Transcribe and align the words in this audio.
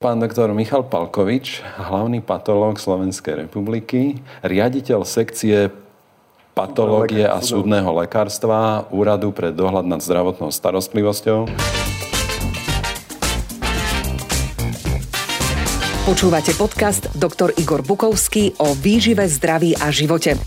Pán 0.00 0.16
doktor 0.16 0.48
Michal 0.56 0.88
Palkovič, 0.88 1.60
hlavný 1.76 2.24
patológ 2.24 2.80
Slovenskej 2.80 3.44
republiky, 3.44 4.16
riaditeľ 4.40 5.04
sekcie 5.04 5.68
patológie 6.56 7.28
a 7.28 7.36
súdneho 7.44 7.92
lekárstva 7.92 8.88
Úradu 8.96 9.28
pre 9.36 9.52
dohľad 9.52 9.84
nad 9.84 10.00
zdravotnou 10.00 10.48
starostlivosťou. 10.56 11.52
Počúvate 16.08 16.56
podcast 16.56 17.12
Dr. 17.12 17.52
Igor 17.60 17.84
Bukovský 17.84 18.56
o 18.56 18.72
výžive, 18.72 19.28
zdraví 19.28 19.76
a 19.76 19.92
živote. 19.92 20.40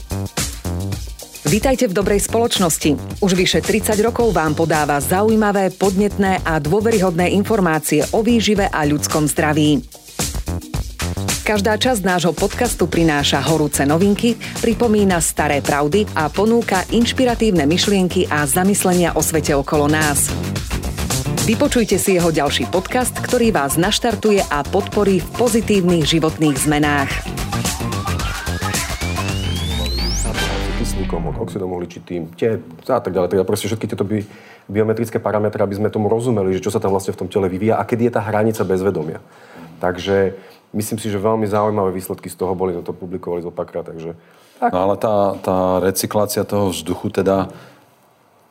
Vítajte 1.54 1.86
v 1.86 1.94
dobrej 1.94 2.26
spoločnosti. 2.26 3.22
Už 3.22 3.38
vyše 3.38 3.62
30 3.62 3.94
rokov 4.02 4.34
vám 4.34 4.58
podáva 4.58 4.98
zaujímavé, 4.98 5.70
podnetné 5.70 6.42
a 6.42 6.58
dôveryhodné 6.58 7.30
informácie 7.30 8.02
o 8.10 8.26
výžive 8.26 8.66
a 8.66 8.82
ľudskom 8.82 9.30
zdraví. 9.30 9.86
Každá 11.46 11.78
časť 11.78 12.02
nášho 12.02 12.34
podcastu 12.34 12.90
prináša 12.90 13.38
horúce 13.46 13.86
novinky, 13.86 14.34
pripomína 14.66 15.22
staré 15.22 15.62
pravdy 15.62 16.10
a 16.18 16.26
ponúka 16.26 16.90
inšpiratívne 16.90 17.70
myšlienky 17.70 18.26
a 18.34 18.50
zamyslenia 18.50 19.14
o 19.14 19.22
svete 19.22 19.54
okolo 19.54 19.86
nás. 19.86 20.34
Vypočujte 21.46 22.02
si 22.02 22.18
jeho 22.18 22.34
ďalší 22.34 22.66
podcast, 22.74 23.14
ktorý 23.14 23.54
vás 23.54 23.78
naštartuje 23.78 24.42
a 24.42 24.66
podporí 24.66 25.22
v 25.22 25.30
pozitívnych 25.38 26.02
životných 26.02 26.58
zmenách. 26.58 27.43
Kyslíkom, 31.14 31.42
oxidom 31.42 31.70
uhličitým, 31.70 32.22
tie 32.34 32.58
a 32.90 33.02
tak 33.02 33.14
ďalej. 33.14 33.30
Teda 33.30 33.44
proste 33.46 33.70
všetky 33.70 33.86
tieto 33.86 34.06
bi, 34.06 34.26
biometrické 34.66 35.22
parametre, 35.22 35.62
aby 35.62 35.78
sme 35.78 35.94
tomu 35.94 36.10
rozumeli, 36.10 36.58
že 36.58 36.64
čo 36.64 36.74
sa 36.74 36.82
tam 36.82 36.92
vlastne 36.92 37.14
v 37.14 37.20
tom 37.26 37.30
tele 37.30 37.50
vyvíja 37.50 37.78
a 37.78 37.86
kedy 37.86 38.10
je 38.10 38.14
tá 38.18 38.22
hranica 38.24 38.64
bezvedomia. 38.66 39.20
Takže 39.78 40.34
myslím 40.74 40.98
si, 40.98 41.08
že 41.12 41.22
veľmi 41.22 41.46
zaujímavé 41.46 41.94
výsledky 41.94 42.32
z 42.32 42.40
toho 42.40 42.56
boli, 42.58 42.74
to 42.82 42.96
publikovali 42.96 43.44
zo 43.44 43.54
párkrát, 43.54 43.86
takže 43.86 44.18
tak. 44.58 44.72
No 44.72 44.88
ale 44.90 44.96
tá, 44.96 45.36
tá 45.44 45.58
recyklácia 45.84 46.48
toho 46.48 46.72
vzduchu 46.72 47.12
teda 47.12 47.52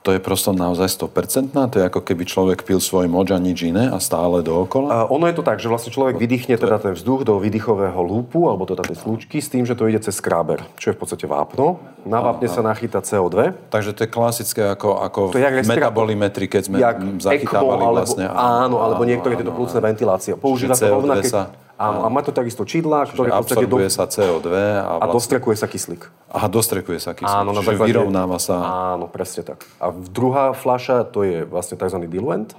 to 0.03 0.11
je 0.11 0.21
prosto 0.21 0.51
naozaj 0.51 0.91
100%? 0.91 1.55
To 1.55 1.77
je 1.79 1.85
ako 1.87 2.03
keby 2.03 2.27
človek 2.27 2.59
pil 2.67 2.83
svoj 2.83 3.07
moč 3.07 3.31
a 3.31 3.39
nič 3.39 3.71
iné 3.71 3.87
a 3.87 4.03
stále 4.03 4.43
dookola? 4.43 4.91
A 4.91 4.97
ono 5.07 5.31
je 5.31 5.39
to 5.39 5.47
tak, 5.47 5.63
že 5.63 5.71
vlastne 5.71 5.95
človek 5.95 6.19
vydýchne 6.19 6.59
teda 6.59 6.83
ten 6.83 6.93
vzduch 6.99 7.23
do 7.23 7.39
výdychového 7.39 8.03
lúpu 8.03 8.51
alebo 8.51 8.67
teda 8.67 8.83
tej 8.83 8.99
slúčky 8.99 9.39
s 9.39 9.47
tým, 9.47 9.63
že 9.63 9.79
to 9.79 9.87
ide 9.87 10.03
cez 10.03 10.19
skráber, 10.19 10.67
čo 10.75 10.91
je 10.91 10.95
v 10.95 11.01
podstate 11.01 11.25
vápno. 11.31 11.79
Na 12.03 12.19
vápne 12.19 12.51
sa 12.51 12.67
nachýta 12.67 12.99
CO2. 12.99 13.55
Takže 13.71 13.95
to 13.95 14.01
je 14.05 14.11
klasické 14.11 14.63
ako, 14.75 14.99
ako 14.99 15.21
to 15.31 15.39
je 15.39 15.47
v 15.47 15.71
metabolimetri, 15.71 16.51
keď 16.51 16.63
sme 16.67 16.77
jak 16.83 16.99
zachytávali 17.23 17.47
ECMO, 17.47 17.87
alebo, 17.87 17.95
vlastne. 18.03 18.25
Áno, 18.27 18.77
alebo 18.83 19.07
niektoré 19.07 19.39
tieto 19.39 19.55
plúcne 19.55 19.79
ventilácie. 19.79 20.35
Používa 20.35 20.75
to 20.75 20.91
rovnaké... 20.91 21.31
CO2 21.31 21.31
sa 21.31 21.55
Áno, 21.83 21.99
a 22.05 22.09
má 22.09 22.23
to 22.23 22.31
takisto 22.31 22.63
čidla, 22.63 23.11
ktoré 23.11 23.35
v 23.35 23.43
podstate... 23.43 23.67
absorbuje 23.67 23.89
sa 23.91 24.07
CO2 24.07 24.49
a, 24.55 25.03
a 25.03 25.11
vlastne, 25.11 25.19
dostrekuje 25.19 25.57
sa 25.59 25.67
kyslík. 25.67 26.03
aha, 26.31 26.47
dostrekuje 26.47 26.99
sa 27.03 27.11
kyslík. 27.19 27.43
Áno, 27.43 27.51
Čiže 27.59 27.75
základe- 27.75 27.91
vyrovnáva 27.91 28.39
sa. 28.39 28.55
Áno, 28.95 29.11
presne 29.11 29.43
tak. 29.43 29.67
A 29.83 29.91
druhá 29.91 30.55
fľaša, 30.55 31.11
to 31.11 31.27
je 31.27 31.43
vlastne 31.43 31.75
tzv. 31.75 31.99
diluent. 32.07 32.55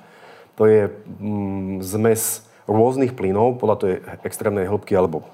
To 0.60 0.68
je 0.68 0.92
mm, 1.18 1.82
zmes 1.82 2.46
rôznych 2.68 3.16
plynov, 3.16 3.60
podľa 3.60 3.78
tej 3.80 3.94
extrémnej 4.24 4.68
hĺbky, 4.68 4.96
alebo 4.96 5.28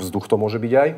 vzduch 0.00 0.28
to 0.28 0.36
môže 0.36 0.60
byť 0.60 0.72
aj. 0.72 0.90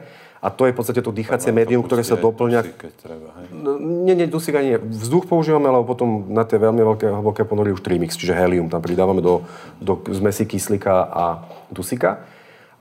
A 0.42 0.52
to 0.52 0.68
je 0.68 0.74
v 0.74 0.78
podstate 0.78 1.00
to 1.00 1.10
dýchacie 1.10 1.50
médium, 1.50 1.82
ktoré 1.82 2.04
sa 2.04 2.14
doplňa... 2.14 2.60
dusík, 2.62 2.82
treba, 3.00 3.34
hej. 3.40 3.46
No, 3.50 3.80
Nie, 3.80 4.14
nie, 4.14 4.28
dusík 4.28 4.54
ani 4.54 4.76
nie. 4.76 4.78
Vzduch 4.78 5.26
používame, 5.26 5.66
ale 5.66 5.82
potom 5.82 6.28
na 6.28 6.44
tie 6.44 6.60
veľmi 6.60 6.82
veľké 6.86 7.08
hlboké 7.08 7.42
ponory 7.48 7.72
už 7.72 7.80
trimix, 7.80 8.14
čiže 8.14 8.36
helium 8.36 8.68
tam 8.68 8.84
pridávame 8.84 9.24
do, 9.24 9.42
do 9.80 9.96
zmesi 10.12 10.44
kyslíka 10.44 10.92
a 11.08 11.24
dusíka. 11.72 12.22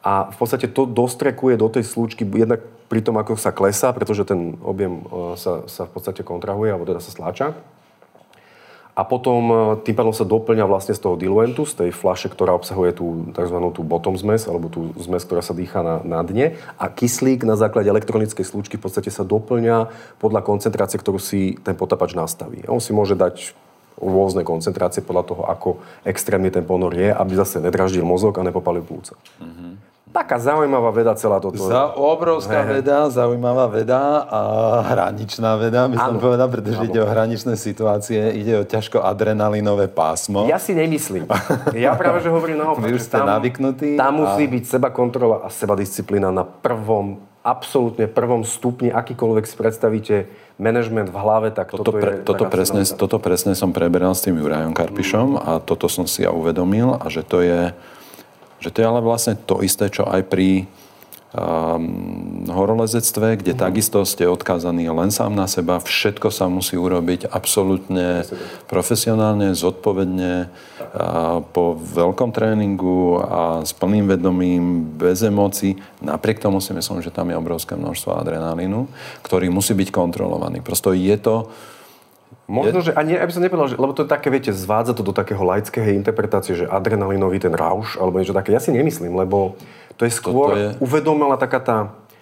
A 0.05 0.29
v 0.29 0.37
podstate 0.37 0.69
to 0.69 0.85
dostrekuje 0.85 1.57
do 1.57 1.65
tej 1.65 1.81
slúčky 1.81 2.21
jednak 2.21 2.61
pri 2.85 3.01
tom, 3.01 3.17
ako 3.17 3.33
sa 3.41 3.49
klesá, 3.49 3.89
pretože 3.89 4.21
ten 4.21 4.53
objem 4.61 5.01
e, 5.01 5.33
sa, 5.33 5.65
sa 5.65 5.89
v 5.89 5.91
podstate 5.97 6.21
kontrahuje, 6.21 6.69
alebo 6.69 6.85
teda 6.85 7.01
sa 7.01 7.09
stláča. 7.09 7.57
A 8.93 9.01
potom 9.01 9.41
e, 9.49 9.55
tým 9.81 9.97
pádom 9.97 10.13
sa 10.13 10.21
doplňa 10.21 10.69
vlastne 10.69 10.93
z 10.93 11.01
toho 11.01 11.17
diluentu, 11.17 11.65
z 11.65 11.73
tej 11.73 11.89
flaše, 11.89 12.29
ktorá 12.29 12.53
obsahuje 12.53 12.93
tú 12.93 13.33
tzv. 13.33 13.57
tú 13.73 13.81
bottom 13.81 14.13
zmes, 14.13 14.45
alebo 14.45 14.69
tú 14.69 14.93
zmes, 15.01 15.25
ktorá 15.25 15.41
sa 15.41 15.57
dýcha 15.57 15.81
na, 15.81 15.95
na 16.05 16.21
dne. 16.21 16.53
A 16.77 16.85
kyslík 16.85 17.41
na 17.41 17.57
základe 17.57 17.89
elektronickej 17.89 18.45
slúčky 18.45 18.77
v 18.77 18.85
podstate 18.85 19.09
sa 19.09 19.25
doplňa 19.25 19.89
podľa 20.21 20.45
koncentrácie, 20.45 21.01
ktorú 21.01 21.17
si 21.17 21.57
ten 21.65 21.73
potapač 21.73 22.13
nastaví. 22.13 22.61
On 22.69 22.77
si 22.77 22.93
môže 22.93 23.17
dať 23.17 23.57
rôzne 23.97 24.45
koncentrácie 24.45 25.01
podľa 25.01 25.23
toho, 25.33 25.43
ako 25.49 25.69
extrémny 26.05 26.51
ten 26.51 26.67
ponor 26.67 26.93
je, 26.93 27.09
aby 27.09 27.33
zase 27.35 27.63
nedraždil 27.63 28.03
mozog 28.03 28.37
a 28.37 28.45
nepopalil 28.45 28.83
plúca. 28.83 29.15
Taká 30.15 30.39
zaujímavá 30.39 30.95
veda 30.95 31.11
celá 31.19 31.43
toto. 31.43 31.59
Za 31.59 31.91
obrovská 31.91 32.63
hej. 32.63 32.79
veda, 32.79 33.11
zaujímavá 33.11 33.67
veda 33.67 34.23
a 34.23 34.39
hraničná 34.87 35.59
veda, 35.59 35.91
by 35.91 35.99
som 35.99 36.15
povedal, 36.23 36.47
pretože 36.47 36.79
Áno. 36.79 36.87
ide 36.87 36.99
o 37.03 37.07
hraničné 37.07 37.59
situácie, 37.59 38.31
ide 38.31 38.55
o 38.55 38.63
ťažko 38.63 39.03
adrenalinové 39.03 39.91
pásmo. 39.91 40.47
Ja 40.47 40.55
si 40.55 40.71
nemyslím. 40.71 41.27
Ja 41.75 41.91
práve, 41.99 42.23
že 42.23 42.31
hovorím 42.31 42.63
naopak. 42.63 42.87
Vy 42.87 42.95
už 42.95 43.11
ste 43.11 43.19
navyknutí 43.19 43.99
Tam 43.99 44.15
a- 44.15 44.19
musí 44.23 44.47
byť 44.47 44.63
seba 44.63 44.87
kontrola 44.95 45.43
a 45.43 45.51
seba 45.51 45.75
disciplína 45.75 46.31
na 46.31 46.47
prvom, 46.47 47.19
absolútne 47.43 48.07
prvom 48.07 48.47
stupni, 48.47 48.95
akýkoľvek 48.95 49.43
si 49.43 49.55
predstavíte 49.59 50.15
manažment 50.55 51.11
v 51.11 51.17
hlave, 51.19 51.47
tak 51.51 51.75
Toto, 51.75 51.91
toto, 51.91 51.99
pre, 51.99 52.11
je... 52.15 52.23
toto, 52.23 52.47
presne, 52.47 52.87
toto 52.87 53.19
presne 53.19 53.51
som 53.51 53.75
preberal 53.75 54.15
s 54.15 54.23
tým 54.23 54.39
Jurajom 54.39 54.71
Karpišom 54.71 55.35
a 55.35 55.59
toto 55.59 55.91
som 55.91 56.07
si 56.07 56.23
ja 56.23 56.31
uvedomil 56.31 56.95
a 56.95 57.05
že 57.11 57.21
to 57.27 57.43
je, 57.43 57.75
že 58.59 58.69
to 58.71 58.81
je 58.81 58.87
ale 58.87 59.01
vlastne 59.03 59.35
to 59.35 59.61
isté, 59.61 59.91
čo 59.91 60.07
aj 60.07 60.25
pri 60.27 60.65
um, 61.35 62.47
horolezectve, 62.47 63.43
kde 63.43 63.53
takisto 63.53 64.01
ste 64.07 64.25
odkázaní 64.25 64.87
len 64.87 65.11
sám 65.11 65.35
na 65.35 65.45
seba, 65.45 65.83
všetko 65.83 66.31
sa 66.31 66.47
musí 66.47 66.79
urobiť 66.79 67.27
absolútne 67.27 68.23
profesionálne, 68.71 69.51
zodpovedne, 69.53 70.49
a 70.95 71.43
po 71.43 71.75
veľkom 71.75 72.31
tréningu 72.31 73.19
a 73.19 73.67
s 73.67 73.75
plným 73.75 74.07
vedomím, 74.07 74.87
bez 74.95 75.27
emócií. 75.27 75.75
Napriek 75.99 76.39
tomu 76.39 76.63
si 76.63 76.71
myslím, 76.71 77.03
že 77.03 77.11
tam 77.11 77.27
je 77.27 77.35
obrovské 77.35 77.75
množstvo 77.75 78.15
adrenalínu, 78.15 78.87
ktorý 79.19 79.51
musí 79.51 79.75
byť 79.75 79.91
kontrolovaný. 79.91 80.63
Prosto 80.63 80.95
je 80.95 81.15
to, 81.19 81.51
Možno, 82.45 82.85
že, 82.85 82.93
a 82.93 83.01
nie, 83.01 83.17
aby 83.17 83.33
som 83.33 83.41
nepovedal, 83.41 83.73
že, 83.73 83.77
lebo 83.81 83.93
to 83.97 84.05
je 84.05 84.09
také, 84.13 84.29
viete, 84.29 84.53
zvádza 84.53 84.93
to 84.93 85.01
do 85.01 85.17
takého 85.17 85.41
laického 85.41 85.89
interpretácie, 85.97 86.53
že 86.53 86.69
adrenalinový 86.69 87.41
ten 87.41 87.49
rauš, 87.49 87.97
alebo 87.97 88.21
niečo 88.21 88.37
také. 88.37 88.53
Ja 88.53 88.61
si 88.61 88.69
nemyslím, 88.69 89.17
lebo 89.17 89.57
to 89.97 90.05
je 90.05 90.13
skôr 90.13 90.53
Toto 90.53 90.61
je- 90.61 90.73
uvedomila 90.77 91.41
taká 91.41 91.57
tá, 91.57 91.77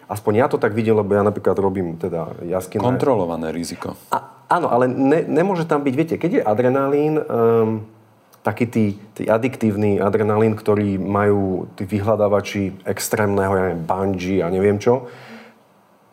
aspoň 0.08 0.34
ja 0.40 0.48
to 0.48 0.56
tak 0.56 0.72
vidím, 0.72 0.96
lebo 0.96 1.12
ja 1.12 1.28
napríklad 1.28 1.60
robím 1.60 2.00
teda 2.00 2.40
jaskyné. 2.40 2.80
kontrolované 2.80 3.52
riziko. 3.52 4.00
A, 4.16 4.48
áno, 4.48 4.72
ale 4.72 4.88
ne, 4.88 5.28
nemôže 5.28 5.68
tam 5.68 5.84
byť, 5.84 5.94
viete, 5.94 6.16
keď 6.16 6.32
je 6.40 6.42
adrenalín, 6.42 7.20
um, 7.20 7.84
taký 8.44 8.66
tí, 8.68 8.86
tí 9.16 9.24
adiktívny 9.28 10.04
adrenalín, 10.04 10.56
ktorý 10.56 11.00
majú 11.00 11.72
tí 11.80 11.88
vyhľadávači 11.88 12.84
extrémneho, 12.84 13.52
ja 13.56 13.62
neviem, 13.72 13.84
bungee 13.88 14.40
a 14.44 14.48
neviem 14.52 14.78
čo, 14.80 15.08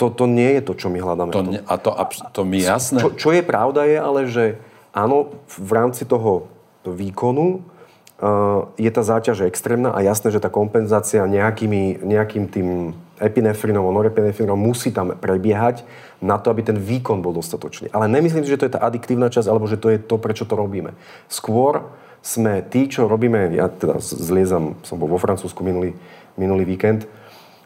to, 0.00 0.09
to 0.09 0.25
nie 0.25 0.56
je 0.56 0.62
to, 0.65 0.72
čo 0.72 0.88
my 0.88 0.97
hľadáme. 0.97 1.31
To, 1.37 1.44
ne, 1.44 1.61
a 1.61 1.75
to, 1.77 1.93
abs- 1.93 2.25
to 2.33 2.49
mi 2.49 2.65
jasné. 2.65 3.05
Čo, 3.05 3.12
čo 3.12 3.28
je 3.37 3.44
pravda 3.44 3.84
je 3.84 3.99
ale, 4.00 4.21
že 4.25 4.56
áno, 4.97 5.37
v 5.44 5.71
rámci 5.77 6.09
toho 6.09 6.49
výkonu 6.88 7.61
uh, 7.61 8.72
je 8.81 8.88
tá 8.88 9.03
záťaž 9.05 9.44
extrémna 9.44 9.93
a 9.93 10.00
jasné, 10.00 10.33
že 10.33 10.41
tá 10.41 10.49
kompenzácia 10.49 11.21
nejakými, 11.28 12.00
nejakým 12.00 12.49
tým 12.49 12.97
epinefrinom, 13.21 13.84
norepinefrinom 13.93 14.56
musí 14.56 14.88
tam 14.88 15.12
prebiehať 15.12 15.84
na 16.25 16.41
to, 16.41 16.49
aby 16.49 16.65
ten 16.65 16.81
výkon 16.81 17.21
bol 17.21 17.37
dostatočný. 17.37 17.93
Ale 17.93 18.09
nemyslím 18.09 18.49
si, 18.49 18.53
že 18.56 18.56
to 18.56 18.67
je 18.67 18.75
tá 18.75 18.81
adiktívna 18.81 19.28
časť, 19.28 19.44
alebo 19.44 19.69
že 19.69 19.77
to 19.77 19.93
je 19.93 20.00
to, 20.00 20.17
prečo 20.17 20.49
to 20.49 20.56
robíme. 20.56 20.97
Skôr 21.28 21.84
sme 22.25 22.65
tí, 22.65 22.88
čo 22.88 23.09
robíme, 23.09 23.53
ja 23.53 23.69
teda 23.69 24.00
zliezam, 24.00 24.81
som 24.84 24.97
bol 24.97 25.09
vo 25.09 25.21
Francúzsku 25.21 25.61
minulý, 25.61 25.93
minulý 26.41 26.64
víkend, 26.64 27.05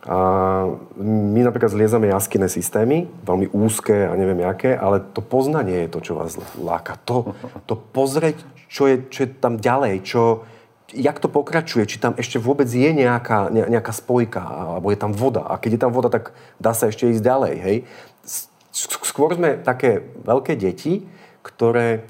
a 0.04 0.18
my 1.00 1.40
napríklad 1.40 1.72
zliezame 1.72 2.12
jaskyné 2.12 2.52
systémy, 2.52 3.08
veľmi 3.24 3.48
úzke 3.56 4.04
a 4.04 4.12
neviem 4.12 4.44
aké, 4.44 4.76
ale 4.76 5.00
to 5.00 5.24
poznanie 5.24 5.88
je 5.88 5.92
to, 5.96 5.98
čo 6.04 6.12
vás 6.20 6.36
láka. 6.60 7.00
To, 7.08 7.32
to 7.64 7.72
pozrieť, 7.72 8.36
čo 8.68 8.84
je, 8.84 9.08
čo 9.08 9.24
je 9.24 9.28
tam 9.32 9.56
ďalej, 9.56 10.04
čo, 10.04 10.44
jak 10.92 11.16
to 11.16 11.32
pokračuje, 11.32 11.88
či 11.88 11.96
tam 11.96 12.12
ešte 12.20 12.36
vôbec 12.36 12.68
je 12.68 12.84
nejaká, 12.92 13.48
ne- 13.48 13.64
nejaká 13.72 13.96
spojka, 13.96 14.44
alebo 14.44 14.92
je 14.92 15.00
tam 15.00 15.16
voda. 15.16 15.48
A 15.48 15.56
keď 15.56 15.80
je 15.80 15.82
tam 15.88 15.92
voda, 15.96 16.12
tak 16.12 16.36
dá 16.60 16.76
sa 16.76 16.92
ešte 16.92 17.08
ísť 17.08 17.24
ďalej. 17.24 17.54
Hej? 17.64 17.76
Skôr 19.08 19.32
sme 19.40 19.56
také 19.56 20.04
veľké 20.20 20.52
deti, 20.60 21.08
ktoré 21.40 22.04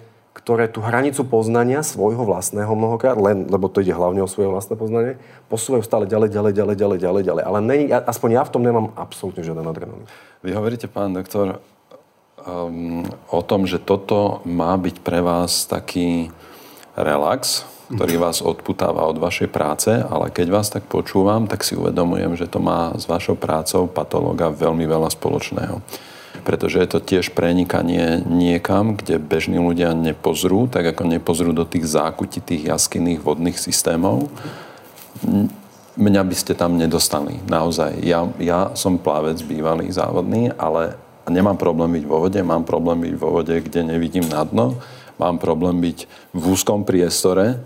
ktoré 0.44 0.69
tú 0.69 0.85
hranicu 0.85 1.25
poznania 1.25 1.81
svojho 1.81 2.20
vlastného 2.29 2.69
mnohokrát, 2.76 3.17
len, 3.17 3.49
lebo 3.49 3.73
to 3.73 3.81
ide 3.81 3.96
hlavne 3.96 4.20
o 4.20 4.29
svoje 4.29 4.52
vlastné 4.52 4.76
poznanie, 4.76 5.17
posúvajú 5.49 5.81
stále 5.81 6.05
ďalej, 6.05 6.37
ďalej, 6.37 6.52
ďalej, 6.52 6.76
ďalej, 6.76 6.99
ďalej, 7.00 7.23
ďalej. 7.25 7.44
Ale 7.49 7.58
není, 7.64 7.85
aspoň 7.88 8.29
ja 8.37 8.43
v 8.44 8.52
tom 8.52 8.61
nemám 8.61 8.93
absolútne 8.93 9.41
žiaden 9.41 9.64
adrenalín. 9.64 10.05
Vy 10.44 10.52
hovoríte, 10.52 10.85
pán 10.85 11.17
doktor, 11.17 11.64
um, 12.44 13.08
o 13.32 13.41
tom, 13.41 13.64
že 13.64 13.81
toto 13.81 14.44
má 14.44 14.76
byť 14.76 15.00
pre 15.00 15.25
vás 15.25 15.64
taký 15.64 16.29
relax, 16.93 17.64
ktorý 17.88 18.20
vás 18.20 18.44
odputáva 18.44 19.08
od 19.08 19.17
vašej 19.17 19.49
práce, 19.49 19.88
ale 19.88 20.29
keď 20.29 20.47
vás 20.52 20.69
tak 20.69 20.85
počúvam, 20.93 21.49
tak 21.49 21.64
si 21.64 21.73
uvedomujem, 21.73 22.37
že 22.37 22.52
to 22.52 22.61
má 22.61 22.93
s 23.00 23.08
vašou 23.08 23.37
prácou 23.37 23.88
patológa 23.88 24.52
veľmi 24.52 24.85
veľa 24.85 25.08
spoločného. 25.08 25.81
Pretože 26.44 26.76
je 26.85 26.88
to 26.88 27.00
tiež 27.00 27.32
prenikanie 27.32 28.20
niekam, 28.20 29.00
kde 29.00 29.17
bežní 29.17 29.56
ľudia 29.56 29.96
nepozrú, 29.96 30.69
tak 30.69 30.93
ako 30.93 31.08
nepozrú 31.08 31.56
do 31.56 31.64
tých 31.64 31.88
zákutí, 31.88 32.44
tých 32.44 32.62
jaskinných 32.69 33.25
vodných 33.25 33.56
systémov. 33.56 34.29
Mňa 35.96 36.23
by 36.26 36.37
ste 36.37 36.52
tam 36.52 36.76
nedostali, 36.76 37.41
naozaj. 37.49 38.05
Ja, 38.05 38.29
ja 38.37 38.76
som 38.76 39.00
plavec 39.00 39.41
bývalý, 39.41 39.88
závodný, 39.88 40.52
ale 40.61 41.00
nemám 41.25 41.56
problém 41.56 41.96
byť 41.96 42.05
vo 42.05 42.29
vode, 42.29 42.41
mám 42.44 42.69
problém 42.69 43.00
byť 43.08 43.14
vo 43.17 43.29
vode, 43.40 43.56
kde 43.56 43.81
nevidím 43.97 44.29
na 44.29 44.44
dno, 44.44 44.76
mám 45.17 45.40
problém 45.40 45.81
byť 45.81 45.99
v 46.37 46.43
úzkom 46.44 46.85
priestore, 46.85 47.64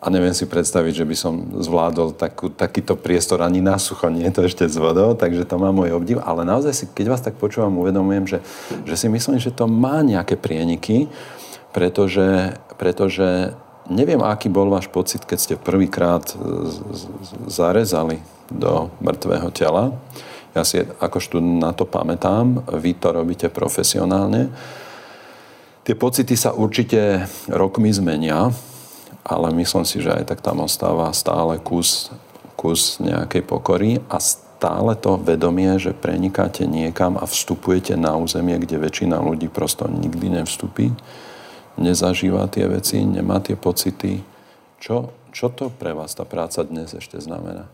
a 0.00 0.06
neviem 0.12 0.36
si 0.36 0.44
predstaviť, 0.44 1.00
že 1.00 1.08
by 1.08 1.16
som 1.16 1.34
zvládol 1.64 2.12
takú, 2.18 2.52
takýto 2.52 2.92
priestor 2.98 3.40
ani 3.40 3.64
na 3.64 3.80
sucho, 3.80 4.12
nie 4.12 4.28
je 4.28 4.34
to 4.36 4.42
ešte 4.44 4.64
s 4.68 4.76
vodou, 4.76 5.16
takže 5.16 5.48
to 5.48 5.56
má 5.56 5.72
môj 5.72 5.96
obdiv. 5.96 6.20
Ale 6.20 6.44
naozaj 6.44 6.72
si, 6.76 6.84
keď 6.90 7.06
vás 7.08 7.22
tak 7.24 7.40
počúvam, 7.40 7.80
uvedomujem, 7.80 8.28
že, 8.28 8.38
že 8.84 8.94
si 9.00 9.08
myslím, 9.08 9.40
že 9.40 9.54
to 9.54 9.64
má 9.64 10.04
nejaké 10.04 10.36
prieniky, 10.36 11.08
pretože, 11.72 12.58
pretože 12.76 13.56
neviem, 13.88 14.20
aký 14.20 14.52
bol 14.52 14.68
váš 14.68 14.92
pocit, 14.92 15.24
keď 15.24 15.38
ste 15.40 15.54
prvýkrát 15.56 16.24
zarezali 17.48 18.20
do 18.52 18.92
mŕtvého 19.00 19.48
tela. 19.56 19.96
Ja 20.54 20.62
si 20.62 20.78
ako 20.78 21.18
študent 21.18 21.58
na 21.64 21.72
to 21.74 21.88
pamätám, 21.88 22.62
vy 22.78 22.94
to 22.94 23.10
robíte 23.10 23.50
profesionálne. 23.50 24.52
Tie 25.84 25.96
pocity 25.98 26.36
sa 26.38 26.54
určite 26.54 27.26
rokmi 27.50 27.92
zmenia, 27.92 28.54
ale 29.24 29.56
myslím 29.56 29.88
si, 29.88 30.04
že 30.04 30.12
aj 30.12 30.28
tak 30.28 30.44
tam 30.44 30.60
ostáva 30.60 31.08
stále 31.16 31.56
kus, 31.56 32.12
kus 32.60 33.00
nejakej 33.00 33.42
pokory 33.42 34.04
a 34.12 34.20
stále 34.20 34.92
to 35.00 35.16
vedomie, 35.16 35.80
že 35.80 35.96
prenikáte 35.96 36.68
niekam 36.68 37.16
a 37.16 37.24
vstupujete 37.24 37.96
na 37.96 38.20
územie, 38.20 38.60
kde 38.60 38.76
väčšina 38.76 39.16
ľudí 39.24 39.48
prosto 39.48 39.88
nikdy 39.88 40.40
nevstupí, 40.40 40.92
nezažíva 41.80 42.46
tie 42.52 42.68
veci, 42.68 43.00
nemá 43.00 43.40
tie 43.40 43.56
pocity. 43.56 44.20
Čo, 44.76 45.16
čo 45.32 45.48
to 45.48 45.72
pre 45.72 45.96
vás 45.96 46.12
tá 46.12 46.28
práca 46.28 46.60
dnes 46.60 46.92
ešte 46.92 47.16
znamená? 47.16 47.64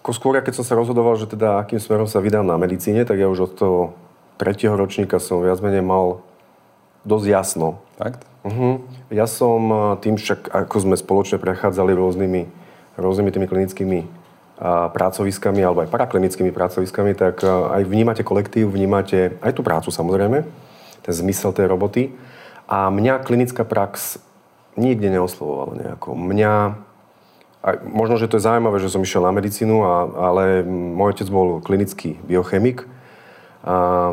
Skôr, 0.00 0.40
keď 0.42 0.58
som 0.58 0.66
sa 0.66 0.74
rozhodoval, 0.74 1.14
že 1.20 1.30
teda 1.30 1.60
akým 1.60 1.78
smerom 1.78 2.08
sa 2.08 2.24
vydám 2.24 2.42
na 2.42 2.56
medicíne, 2.56 3.04
tak 3.04 3.20
ja 3.20 3.28
už 3.28 3.46
od 3.46 3.52
toho 3.54 3.80
tretieho 4.40 4.72
ročníka 4.72 5.20
som 5.20 5.44
viac 5.44 5.60
menej 5.60 5.84
mal 5.84 6.24
dosť 7.04 7.26
jasno. 7.26 7.80
Fakt? 8.00 8.24
Uh-huh. 8.40 8.80
Ja 9.12 9.28
som 9.28 9.60
eh, 9.68 9.78
tým 10.00 10.16
však, 10.16 10.48
ako 10.48 10.76
sme 10.80 10.96
spoločne 10.96 11.36
prechádzali 11.36 11.92
rôznymi, 11.92 12.42
rôznymi 12.96 13.30
tými 13.32 13.46
klinickými 13.48 13.98
a, 14.00 14.08
eh, 14.08 14.96
pracoviskami 14.96 15.60
alebo 15.60 15.84
aj 15.84 15.92
paraklinickými 15.92 16.48
pracoviskami, 16.48 17.12
tak 17.12 17.44
eh, 17.44 17.48
aj 17.48 17.82
vnímate 17.84 18.24
kolektív, 18.24 18.72
vnímate 18.72 19.36
aj 19.44 19.52
tú 19.52 19.60
prácu 19.60 19.92
samozrejme, 19.92 20.48
ten 21.04 21.12
zmysel 21.12 21.52
tej 21.52 21.68
roboty. 21.68 22.16
A 22.70 22.88
mňa 22.88 23.26
klinická 23.26 23.66
prax 23.66 24.22
nikde 24.78 25.10
neoslovovala 25.10 25.74
nejako. 25.74 26.14
Mňa, 26.14 26.52
aj, 27.66 27.76
možno, 27.82 28.14
že 28.16 28.30
to 28.30 28.38
je 28.38 28.46
zaujímavé, 28.46 28.78
že 28.78 28.88
som 28.88 29.02
išiel 29.02 29.26
na 29.26 29.34
medicínu, 29.34 29.84
a, 29.84 29.92
ale 30.32 30.44
môj 30.64 31.18
otec 31.18 31.28
bol 31.28 31.60
klinický 31.60 32.16
biochemik. 32.24 32.86
A, 33.66 34.08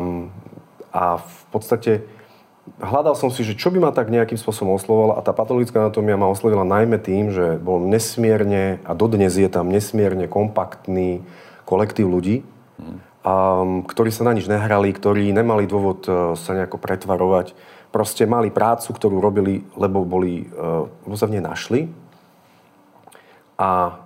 a 0.92 1.04
v 1.22 1.40
podstate 1.54 2.17
hľadal 2.76 3.16
som 3.16 3.32
si, 3.32 3.40
že 3.42 3.56
čo 3.56 3.72
by 3.72 3.80
ma 3.80 3.90
tak 3.90 4.12
nejakým 4.12 4.36
spôsobom 4.36 4.76
oslovovala 4.76 5.16
a 5.16 5.24
tá 5.24 5.32
patologická 5.32 5.80
anatómia 5.80 6.20
ma 6.20 6.28
oslovila 6.28 6.68
najmä 6.68 7.00
tým, 7.00 7.32
že 7.32 7.56
bol 7.56 7.80
nesmierne 7.80 8.84
a 8.84 8.92
dodnes 8.92 9.32
je 9.34 9.48
tam 9.48 9.72
nesmierne 9.72 10.28
kompaktný 10.28 11.24
kolektív 11.64 12.08
ľudí, 12.08 12.44
um, 13.24 13.84
ktorí 13.84 14.12
sa 14.12 14.24
na 14.28 14.32
nič 14.36 14.48
nehrali, 14.48 14.92
ktorí 14.92 15.32
nemali 15.32 15.68
dôvod 15.68 16.00
uh, 16.08 16.14
sa 16.36 16.56
nejako 16.56 16.80
pretvarovať. 16.80 17.52
Proste 17.88 18.28
mali 18.28 18.52
prácu, 18.52 18.92
ktorú 18.92 19.16
robili, 19.20 19.64
lebo, 19.76 20.04
boli, 20.04 20.48
uh, 20.52 20.88
lebo 21.08 21.14
sa 21.16 21.28
v 21.28 21.36
nej 21.36 21.44
našli. 21.44 21.80
A 23.58 23.98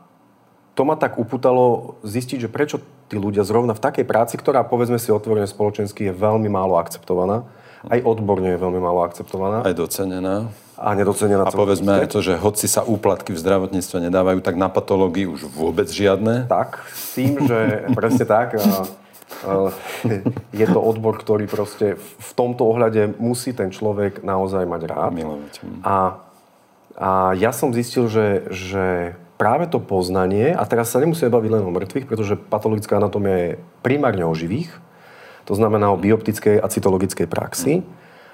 to 0.73 0.83
ma 0.89 0.97
tak 0.97 1.21
upútalo 1.21 1.99
zistiť, 2.03 2.49
že 2.49 2.53
prečo 2.53 2.81
tí 3.13 3.21
ľudia 3.21 3.45
zrovna 3.45 3.77
v 3.77 3.85
takej 3.85 4.09
práci, 4.09 4.41
ktorá 4.41 4.65
povedzme 4.65 4.97
si 4.97 5.13
otvorene 5.13 5.45
spoločensky 5.45 6.09
je 6.09 6.17
veľmi 6.17 6.49
málo 6.49 6.81
akceptovaná, 6.81 7.45
aj 7.91 8.01
odborne 8.07 8.55
je 8.55 8.59
veľmi 8.59 8.79
málo 8.79 9.03
akceptovaná. 9.03 9.67
Aj 9.67 9.75
docenená. 9.75 10.51
A 10.79 10.99
nedocenená. 10.99 11.47
A 11.47 11.55
povedzme 11.55 12.03
aj 12.03 12.11
to, 12.11 12.23
že 12.23 12.35
hoci 12.39 12.67
sa 12.67 12.83
úplatky 12.83 13.31
v 13.31 13.39
zdravotníctve 13.39 14.11
nedávajú, 14.11 14.43
tak 14.43 14.59
na 14.59 14.67
patológii 14.67 15.31
už 15.31 15.47
vôbec 15.55 15.87
žiadne. 15.87 16.51
Tak, 16.51 16.83
s 16.91 17.15
tým, 17.15 17.39
že 17.47 17.59
presne 17.99 18.27
tak. 18.27 18.59
Je 20.51 20.67
to 20.67 20.81
odbor, 20.83 21.19
ktorý 21.19 21.47
proste 21.47 21.99
v 21.99 22.31
tomto 22.35 22.67
ohľade 22.67 23.19
musí 23.19 23.55
ten 23.55 23.71
človek 23.71 24.23
naozaj 24.23 24.67
mať 24.67 24.83
rád. 24.91 25.13
Milovať. 25.15 25.55
Hm. 25.63 25.81
A, 25.83 25.97
a 26.99 27.11
ja 27.39 27.51
som 27.55 27.71
zistil, 27.71 28.07
že, 28.11 28.47
že 28.51 29.15
práve 29.39 29.67
to 29.67 29.83
poznanie, 29.83 30.55
a 30.55 30.63
teraz 30.67 30.95
sa 30.95 31.03
nemusíme 31.03 31.31
baviť 31.31 31.51
len 31.51 31.63
o 31.67 31.75
mŕtvych, 31.75 32.07
pretože 32.07 32.39
patologická 32.39 33.03
anatómia 33.03 33.37
je 33.39 33.51
primárne 33.83 34.23
o 34.23 34.35
živých, 34.35 34.71
to 35.45 35.55
znamená 35.55 35.91
o 35.91 36.01
bioptickej 36.01 36.63
a 36.63 36.67
cytologickej 36.67 37.27
praxi. 37.27 37.83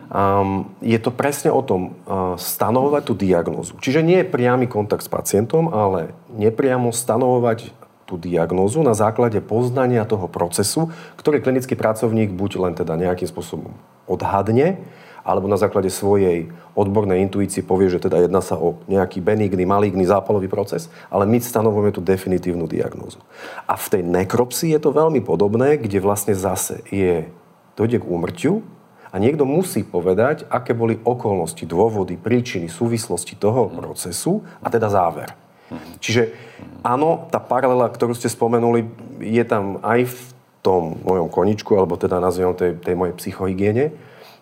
Um, 0.08 0.72
je 0.80 0.96
to 0.96 1.12
presne 1.12 1.52
o 1.52 1.60
tom 1.60 1.92
uh, 2.08 2.38
stanovovať 2.40 3.02
tú 3.04 3.14
diagnózu. 3.18 3.76
Čiže 3.76 4.00
nie 4.00 4.24
je 4.24 4.30
priamy 4.30 4.64
kontakt 4.64 5.04
s 5.04 5.10
pacientom, 5.12 5.68
ale 5.68 6.16
nepriamo 6.32 6.88
stanovovať 6.94 7.76
tú 8.08 8.16
diagnózu 8.16 8.80
na 8.80 8.96
základe 8.96 9.36
poznania 9.44 10.08
toho 10.08 10.24
procesu, 10.32 10.88
ktorý 11.20 11.44
klinický 11.44 11.76
pracovník 11.76 12.32
buď 12.32 12.50
len 12.56 12.72
teda 12.72 12.96
nejakým 12.96 13.28
spôsobom 13.28 13.76
odhadne, 14.08 14.80
alebo 15.28 15.44
na 15.44 15.60
základe 15.60 15.92
svojej 15.92 16.48
odbornej 16.72 17.20
intuície 17.20 17.60
povie, 17.60 17.92
že 17.92 18.00
teda 18.00 18.24
jedná 18.24 18.40
sa 18.40 18.56
o 18.56 18.80
nejaký 18.88 19.20
benigný, 19.20 19.68
maligný 19.68 20.08
zápalový 20.08 20.48
proces, 20.48 20.88
ale 21.12 21.28
my 21.28 21.36
stanovujeme 21.36 21.92
tú 21.92 22.00
definitívnu 22.00 22.64
diagnózu. 22.64 23.20
A 23.68 23.76
v 23.76 23.86
tej 23.92 24.02
nekropsii 24.08 24.72
je 24.72 24.80
to 24.80 24.96
veľmi 24.96 25.20
podobné, 25.20 25.76
kde 25.76 26.00
vlastne 26.00 26.32
zase 26.32 26.80
je, 26.88 27.28
dojde 27.76 28.00
k 28.00 28.08
úmrtiu 28.08 28.64
a 29.12 29.20
niekto 29.20 29.44
musí 29.44 29.84
povedať, 29.84 30.48
aké 30.48 30.72
boli 30.72 30.96
okolnosti, 31.04 31.68
dôvody, 31.68 32.16
príčiny, 32.16 32.72
súvislosti 32.72 33.36
toho 33.36 33.68
procesu 33.68 34.40
a 34.64 34.72
teda 34.72 34.88
záver. 34.88 35.36
Čiže 36.00 36.32
áno, 36.80 37.28
tá 37.28 37.36
paralela, 37.36 37.92
ktorú 37.92 38.16
ste 38.16 38.32
spomenuli, 38.32 38.88
je 39.20 39.44
tam 39.44 39.76
aj 39.84 40.08
v 40.08 40.18
tom 40.64 40.96
mojom 41.04 41.28
koničku, 41.28 41.76
alebo 41.76 42.00
teda 42.00 42.16
nazviem 42.16 42.56
tej, 42.56 42.80
tej 42.80 42.96
mojej 42.96 43.14
psychohygiene, 43.20 43.92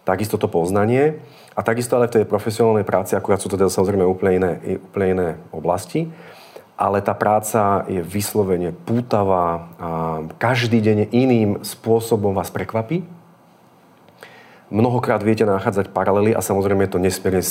takisto 0.06 0.38
to 0.38 0.46
poznanie 0.46 1.18
a 1.58 1.60
takisto 1.66 1.98
ale 1.98 2.06
v 2.06 2.22
tej 2.22 2.24
profesionálnej 2.30 2.86
práci, 2.86 3.18
akurát 3.18 3.42
sú 3.42 3.50
to 3.50 3.58
teda 3.58 3.66
samozrejme 3.66 4.06
úplne 4.06 4.32
iné, 4.38 4.52
úplne 4.78 5.06
iné 5.10 5.28
oblasti, 5.50 6.06
ale 6.78 7.02
tá 7.02 7.16
práca 7.16 7.82
je 7.90 8.04
vyslovene 8.04 8.70
pútavá 8.70 9.66
a 9.80 9.88
každý 10.38 10.78
deň 10.78 10.98
iným 11.10 11.50
spôsobom 11.66 12.36
vás 12.36 12.54
prekvapí. 12.54 13.02
Mnohokrát 14.66 15.22
viete 15.22 15.46
nachádzať 15.46 15.94
paralely 15.94 16.34
a 16.34 16.42
samozrejme 16.42 16.86
je 16.86 16.92
to 16.92 17.00
nesmierne 17.00 17.42
e, 17.42 17.50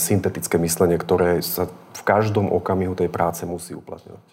syntetické 0.00 0.56
myslenie, 0.56 0.96
ktoré 0.96 1.44
sa 1.44 1.68
v 1.68 2.02
každom 2.02 2.48
okamihu 2.48 2.96
tej 2.96 3.12
práce 3.12 3.44
musí 3.44 3.76
uplatňovať. 3.76 4.24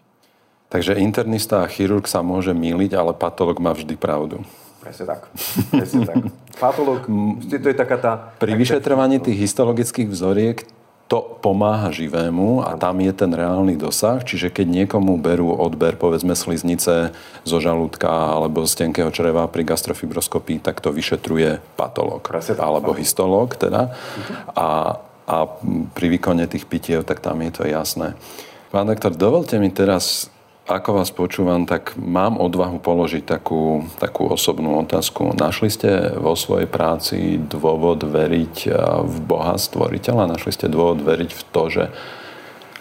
Takže 0.72 1.04
internista 1.04 1.68
a 1.68 1.68
chirurg 1.68 2.08
sa 2.08 2.24
môže 2.24 2.56
míliť, 2.56 2.96
ale 2.96 3.12
patolog 3.12 3.60
má 3.60 3.75
vždy 3.75 4.00
pravdu. 4.00 4.48
Presne 4.82 5.06
tak. 5.06 5.22
Presne 5.70 6.02
tak. 6.10 6.18
Patolog, 6.58 7.06
to 7.46 7.68
je 7.70 7.78
taká 7.78 7.98
tá... 8.02 8.12
Pri 8.42 8.58
vyšetrovaní 8.58 9.22
tých 9.22 9.46
histologických 9.46 10.10
vzoriek 10.10 10.66
to 11.12 11.38
pomáha 11.44 11.92
živému 11.92 12.64
a 12.64 12.80
tam 12.80 13.04
je 13.04 13.12
ten 13.12 13.28
reálny 13.36 13.76
dosah. 13.76 14.24
Čiže 14.24 14.48
keď 14.48 14.68
niekomu 14.72 15.20
berú 15.20 15.52
odber, 15.52 16.00
povedzme, 16.00 16.40
sliznice 16.40 17.12
zo 17.44 17.58
žalúdka 17.60 18.08
alebo 18.08 18.64
z 18.64 18.88
tenkého 18.88 19.12
čreva 19.12 19.44
pri 19.52 19.68
gastrofibroskopii, 19.68 20.64
tak 20.64 20.80
to 20.80 20.96
vyšetruje 20.96 21.60
patolog. 21.76 22.24
Alebo 22.56 22.96
histolog 22.96 23.60
teda. 23.60 23.92
A, 24.56 24.98
a 25.28 25.38
pri 25.92 26.08
výkone 26.16 26.48
tých 26.48 26.64
pitiev, 26.64 27.04
tak 27.04 27.20
tam 27.20 27.44
je 27.44 27.52
to 27.60 27.64
jasné. 27.68 28.16
Pán 28.72 28.88
doktor, 28.88 29.12
dovolte 29.12 29.60
mi 29.60 29.68
teraz 29.68 30.32
ako 30.70 31.01
vás 31.01 31.10
počúvam, 31.10 31.65
tak 31.65 31.98
mám 31.98 32.38
odvahu 32.38 32.77
položiť 32.77 33.25
takú, 33.25 33.89
takú 33.98 34.30
osobnú 34.30 34.77
otázku. 34.86 35.34
Našli 35.34 35.70
ste 35.74 35.89
vo 36.15 36.38
svojej 36.38 36.70
práci 36.70 37.41
dôvod 37.41 38.06
veriť 38.06 38.70
v 39.01 39.15
Boha 39.25 39.58
stvoriteľa? 39.58 40.30
Našli 40.30 40.51
ste 40.53 40.72
dôvod 40.72 41.01
veriť 41.01 41.32
v 41.34 41.44
to, 41.50 41.63
že 41.68 41.84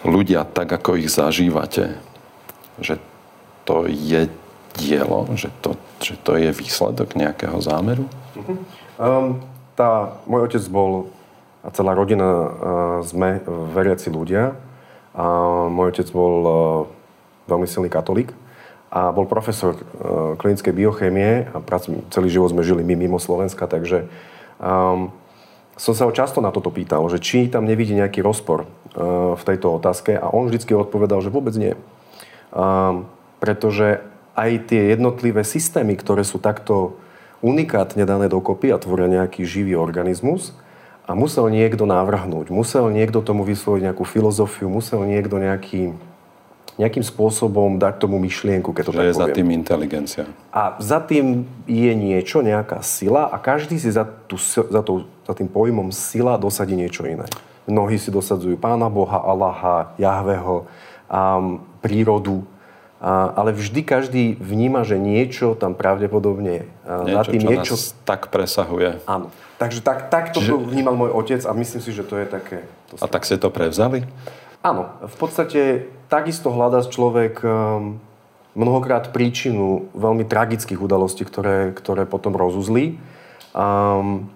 ľudia 0.04 0.44
tak, 0.44 0.68
ako 0.68 1.00
ich 1.00 1.08
zažívate, 1.08 1.96
že 2.80 3.00
to 3.64 3.88
je 3.88 4.28
dielo, 4.76 5.28
že 5.34 5.48
to, 5.60 5.76
že 6.00 6.16
to 6.20 6.36
je 6.36 6.52
výsledok 6.52 7.16
nejakého 7.16 7.58
zámeru? 7.60 8.06
Uh-huh. 8.36 8.56
Um, 9.00 9.44
tá, 9.74 10.20
môj 10.28 10.52
otec 10.52 10.64
bol 10.68 11.12
a 11.60 11.68
celá 11.72 11.92
rodina 11.92 12.24
uh, 12.24 12.48
sme 13.04 13.44
veriaci 13.76 14.08
ľudia. 14.08 14.56
A 15.12 15.24
môj 15.68 15.92
otec 15.92 16.08
bol 16.08 16.34
uh, 16.40 16.54
veľmi 17.50 17.66
silný 17.66 17.90
katolík 17.90 18.30
a 18.90 19.10
bol 19.10 19.26
profesor 19.26 19.74
uh, 19.74 20.34
klinickej 20.38 20.74
biochémie 20.74 21.50
a 21.50 21.58
celý 22.10 22.28
život 22.30 22.54
sme 22.54 22.62
žili 22.62 22.86
my 22.86 22.94
mimo 22.94 23.18
Slovenska, 23.18 23.66
takže 23.66 24.06
um, 24.62 25.10
som 25.74 25.94
sa 25.96 26.06
ho 26.06 26.12
často 26.14 26.38
na 26.38 26.54
toto 26.54 26.70
pýtal, 26.70 27.02
že 27.10 27.18
či 27.18 27.50
tam 27.50 27.66
nevidí 27.66 27.94
nejaký 27.94 28.22
rozpor 28.22 28.66
uh, 28.66 29.34
v 29.34 29.42
tejto 29.42 29.78
otázke 29.78 30.14
a 30.14 30.30
on 30.30 30.46
vždy 30.46 30.62
odpovedal, 30.74 31.18
že 31.22 31.34
vôbec 31.34 31.54
nie. 31.58 31.74
Um, 32.50 33.10
pretože 33.38 34.02
aj 34.34 34.70
tie 34.70 34.94
jednotlivé 34.94 35.42
systémy, 35.42 35.96
ktoré 35.98 36.22
sú 36.22 36.38
takto 36.38 36.98
unikátne 37.40 38.04
dané 38.04 38.28
dokopy 38.28 38.70
a 38.70 38.80
tvoria 38.80 39.08
nejaký 39.08 39.48
živý 39.48 39.76
organizmus 39.76 40.52
a 41.08 41.16
musel 41.16 41.48
niekto 41.48 41.88
navrhnúť, 41.88 42.52
musel 42.52 42.92
niekto 42.92 43.24
tomu 43.24 43.42
vysloviť 43.48 43.90
nejakú 43.90 44.04
filozofiu, 44.04 44.68
musel 44.68 45.02
niekto 45.08 45.40
nejaký, 45.40 45.96
nejakým 46.80 47.04
spôsobom 47.04 47.76
dať 47.76 48.00
tomu 48.00 48.16
myšlienku, 48.16 48.72
keď 48.72 48.84
to 48.88 48.92
že 48.92 48.96
tak 48.96 49.04
je 49.04 49.12
poviem. 49.12 49.20
za 49.20 49.36
tým 49.36 49.48
inteligencia. 49.52 50.24
A 50.48 50.80
za 50.80 50.98
tým 51.04 51.44
je 51.68 51.92
niečo, 51.92 52.40
nejaká 52.40 52.80
sila 52.80 53.28
a 53.28 53.36
každý 53.36 53.76
si 53.76 53.92
za, 53.92 54.08
tú, 54.08 54.40
za, 54.40 54.80
tú, 54.80 55.04
za 55.28 55.36
tým 55.36 55.44
pojmom 55.44 55.92
sila 55.92 56.40
dosadí 56.40 56.72
niečo 56.72 57.04
iné. 57.04 57.28
Mnohí 57.68 58.00
si 58.00 58.08
dosadzujú 58.08 58.56
Pána 58.56 58.88
Boha, 58.88 59.20
Allaha, 59.20 59.92
Jahveho, 60.00 60.64
um, 61.12 61.60
prírodu, 61.84 62.48
a, 63.00 63.32
ale 63.32 63.56
vždy 63.56 63.80
každý 63.80 64.24
vníma, 64.40 64.84
že 64.84 65.00
niečo 65.00 65.56
tam 65.56 65.72
pravdepodobne 65.72 66.68
Niečo, 66.84 67.16
za 67.16 67.22
tým 67.28 67.40
čo 67.40 67.48
niečo... 67.48 67.74
nás 67.76 67.84
tak 68.04 68.28
presahuje. 68.28 69.00
Áno. 69.08 69.32
Takže 69.60 69.80
tak, 69.84 70.08
tak 70.08 70.32
to 70.32 70.40
Čiže- 70.40 70.56
vnímal 70.56 70.96
môj 70.96 71.12
otec 71.12 71.40
a 71.44 71.52
myslím 71.52 71.80
si, 71.84 71.92
že 71.92 72.04
to 72.04 72.16
je 72.16 72.26
také... 72.28 72.64
To 72.92 73.00
A 73.00 73.06
tak 73.08 73.28
ste 73.28 73.36
to 73.36 73.52
prevzali? 73.52 74.08
Áno, 74.60 74.92
v 75.00 75.16
podstate 75.16 75.88
takisto 76.12 76.52
hľadá 76.52 76.84
človek 76.84 77.40
um, 77.40 77.96
mnohokrát 78.52 79.08
príčinu 79.08 79.88
veľmi 79.96 80.28
tragických 80.28 80.76
udalostí, 80.76 81.24
ktoré, 81.24 81.72
ktoré 81.72 82.04
potom 82.04 82.36
rozuzlí. 82.36 83.00
Um, 83.56 84.28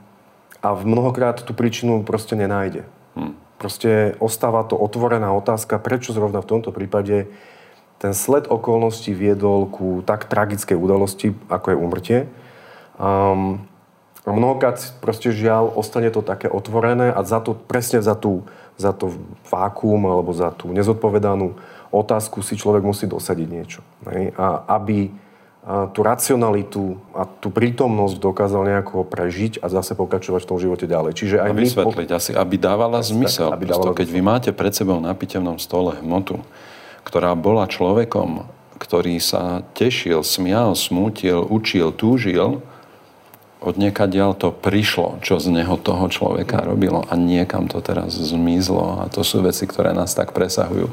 a 0.64 0.72
v 0.72 0.82
mnohokrát 0.88 1.44
tú 1.44 1.52
príčinu 1.52 2.00
proste 2.08 2.40
nenájde. 2.40 2.88
Hm. 3.20 3.36
Proste 3.60 4.16
ostáva 4.16 4.64
to 4.64 4.80
otvorená 4.80 5.28
otázka, 5.36 5.76
prečo 5.76 6.16
zrovna 6.16 6.40
v 6.40 6.56
tomto 6.56 6.72
prípade 6.72 7.28
ten 8.00 8.16
sled 8.16 8.48
okolností 8.48 9.12
viedol 9.12 9.68
ku 9.68 10.00
tak 10.08 10.24
tragickej 10.28 10.76
udalosti, 10.76 11.36
ako 11.52 11.66
je 11.68 11.76
úmrtie. 11.76 12.18
Um, 12.96 13.68
a 14.24 14.32
mnohokrát 14.32 14.80
proste 15.04 15.36
žiaľ 15.36 15.68
ostane 15.76 16.08
to 16.08 16.24
také 16.24 16.48
otvorené 16.48 17.12
a 17.12 17.20
za 17.28 17.44
to, 17.44 17.52
presne 17.52 18.00
za 18.00 18.16
tú, 18.16 18.48
za 18.74 18.90
to 18.90 19.14
vákuum 19.46 20.02
alebo 20.10 20.34
za 20.34 20.50
tú 20.50 20.74
nezodpovedanú 20.74 21.54
otázku 21.94 22.42
si 22.42 22.58
človek 22.58 22.82
musí 22.82 23.06
dosadiť 23.06 23.48
niečo. 23.48 23.80
Hej? 24.10 24.34
A 24.34 24.66
aby 24.66 25.14
tú 25.64 26.04
racionalitu 26.04 27.00
a 27.16 27.24
tú 27.24 27.48
prítomnosť 27.48 28.20
dokázal 28.20 28.68
nejako 28.68 29.08
prežiť 29.08 29.64
a 29.64 29.72
zase 29.72 29.96
pokračovať 29.96 30.44
v 30.44 30.48
tom 30.52 30.58
živote 30.60 30.84
ďalej. 30.84 31.16
Čiže 31.16 31.40
aj 31.40 31.50
A 31.50 31.56
vysvetliť 31.56 32.08
asi, 32.12 32.30
aby 32.36 32.60
dávala 32.60 33.00
zmysel. 33.00 33.48
aby 33.48 33.72
Prosto, 33.72 33.80
dávala 33.80 33.96
keď 33.96 34.08
vy 34.12 34.20
máte 34.20 34.50
pred 34.52 34.76
sebou 34.76 35.00
na 35.00 35.16
pitevnom 35.16 35.56
stole 35.56 35.96
hmotu, 36.04 36.44
ktorá 37.08 37.32
bola 37.32 37.64
človekom, 37.64 38.44
ktorý 38.76 39.16
sa 39.24 39.64
tešil, 39.72 40.20
smial, 40.20 40.76
smútil, 40.76 41.40
učil, 41.40 41.96
túžil, 41.96 42.60
od 43.64 43.80
niekaďaľ 43.80 44.36
to 44.36 44.52
prišlo, 44.52 45.24
čo 45.24 45.40
z 45.40 45.48
neho 45.48 45.80
toho 45.80 46.04
človeka 46.12 46.60
robilo 46.60 47.00
a 47.08 47.16
niekam 47.16 47.64
to 47.64 47.80
teraz 47.80 48.12
zmizlo 48.12 49.00
a 49.00 49.08
to 49.08 49.24
sú 49.24 49.40
veci, 49.40 49.64
ktoré 49.64 49.96
nás 49.96 50.12
tak 50.12 50.36
presahujú. 50.36 50.92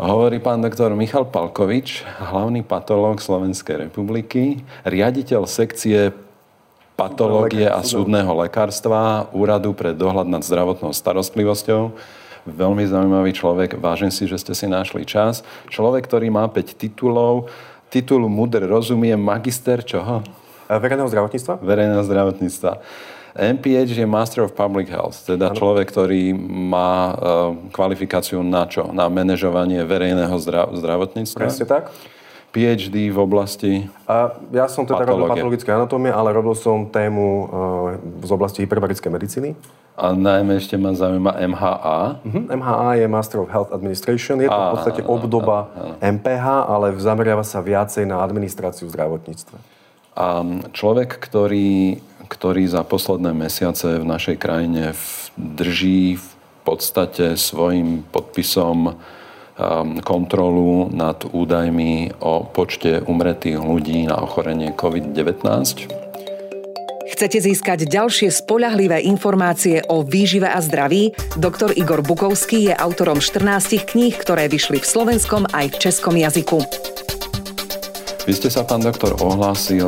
Hovorí 0.00 0.40
pán 0.40 0.64
doktor 0.64 0.96
Michal 0.96 1.28
Palkovič, 1.28 2.08
hlavný 2.24 2.64
patológ 2.64 3.20
Slovenskej 3.20 3.86
republiky, 3.86 4.64
riaditeľ 4.88 5.44
sekcie 5.44 6.16
patológie 6.96 7.68
a 7.68 7.84
súdneho 7.84 8.32
lekárstva 8.32 9.28
Úradu 9.36 9.76
pre 9.76 9.92
dohľad 9.92 10.30
nad 10.30 10.40
zdravotnou 10.40 10.96
starostlivosťou. 10.96 11.92
Veľmi 12.44 12.84
zaujímavý 12.88 13.32
človek, 13.36 13.76
vážim 13.80 14.12
si, 14.12 14.28
že 14.28 14.40
ste 14.40 14.52
si 14.56 14.68
našli 14.68 15.04
čas. 15.08 15.44
Človek, 15.72 16.04
ktorý 16.08 16.28
má 16.28 16.44
5 16.48 16.76
titulov. 16.76 17.48
Titul 17.88 18.28
Mudr 18.28 18.64
rozumie 18.68 19.16
magister 19.16 19.80
čoho? 19.80 20.20
A 20.68 20.78
Verejného 20.80 21.08
zdravotníctva? 21.08 21.60
Verejného 21.60 22.04
zdravotníctva. 22.04 22.72
MPH 23.34 23.98
je 23.98 24.06
Master 24.06 24.46
of 24.46 24.54
Public 24.54 24.86
Health, 24.86 25.26
teda 25.26 25.50
človek, 25.50 25.90
ktorý 25.90 26.30
má 26.46 27.10
e, 27.10 27.14
kvalifikáciu 27.74 28.46
na 28.46 28.62
čo? 28.62 28.94
Na 28.94 29.10
manažovanie 29.10 29.82
verejného 29.82 30.38
zdra- 30.38 30.70
zdravotníctva. 30.70 31.38
Presne 31.42 31.66
tak. 31.66 31.90
PhD 32.54 33.10
v 33.10 33.18
oblasti... 33.18 33.90
A 34.06 34.38
ja 34.54 34.70
som 34.70 34.86
teda 34.86 35.02
robil 35.02 35.26
Patológie. 35.26 35.42
patologické 35.42 35.70
anatómie, 35.74 36.14
ale 36.14 36.30
robil 36.30 36.54
som 36.54 36.86
tému 36.86 37.26
uh, 37.26 37.48
z 38.22 38.30
oblasti 38.30 38.62
hyperbarickej 38.62 39.10
medicíny. 39.10 39.58
A 39.98 40.14
najmä 40.14 40.62
ešte 40.62 40.78
ma 40.78 40.94
zaujíma 40.94 41.34
MHA. 41.34 41.98
Mhm. 42.22 42.40
MHA 42.54 42.90
je 43.02 43.06
Master 43.10 43.38
of 43.42 43.50
Health 43.50 43.74
Administration. 43.74 44.38
Je 44.38 44.46
to 44.46 44.54
v 44.54 44.62
Á, 44.62 44.74
podstate 44.78 45.02
obdoba 45.02 45.74
MPH, 45.98 46.46
ale 46.70 46.94
zameriava 47.02 47.42
sa 47.42 47.58
viacej 47.58 48.06
na 48.06 48.22
administráciu 48.22 48.86
v 48.86 48.94
zdravotníctve. 48.94 49.73
A 50.14 50.46
človek, 50.70 51.18
ktorý, 51.18 51.98
ktorý 52.30 52.64
za 52.70 52.86
posledné 52.86 53.34
mesiace 53.34 53.98
v 53.98 54.06
našej 54.06 54.36
krajine 54.38 54.94
drží 55.34 56.16
v 56.16 56.28
podstate 56.62 57.34
svojim 57.34 58.06
podpisom 58.08 58.94
um, 58.94 58.94
kontrolu 60.06 60.88
nad 60.94 61.18
údajmi 61.26 62.22
o 62.22 62.46
počte 62.46 63.02
umretých 63.02 63.58
ľudí 63.58 64.06
na 64.06 64.22
ochorenie 64.22 64.70
COVID-19. 64.72 66.04
Chcete 67.04 67.38
získať 67.38 67.86
ďalšie 67.86 68.32
spoľahlivé 68.32 69.04
informácie 69.06 69.84
o 69.86 70.02
výžive 70.02 70.50
a 70.50 70.58
zdraví? 70.58 71.14
Doktor 71.38 71.70
Igor 71.76 72.02
Bukovský 72.02 72.72
je 72.72 72.74
autorom 72.74 73.22
14 73.22 73.86
kníh, 73.86 74.14
ktoré 74.18 74.50
vyšli 74.50 74.82
v 74.82 74.86
slovenskom 74.88 75.46
aj 75.52 75.74
v 75.74 75.76
českom 75.78 76.16
jazyku. 76.18 76.64
Vy 78.24 78.32
ste 78.32 78.48
sa, 78.48 78.64
pán 78.64 78.80
doktor, 78.80 79.20
ohlásil, 79.20 79.84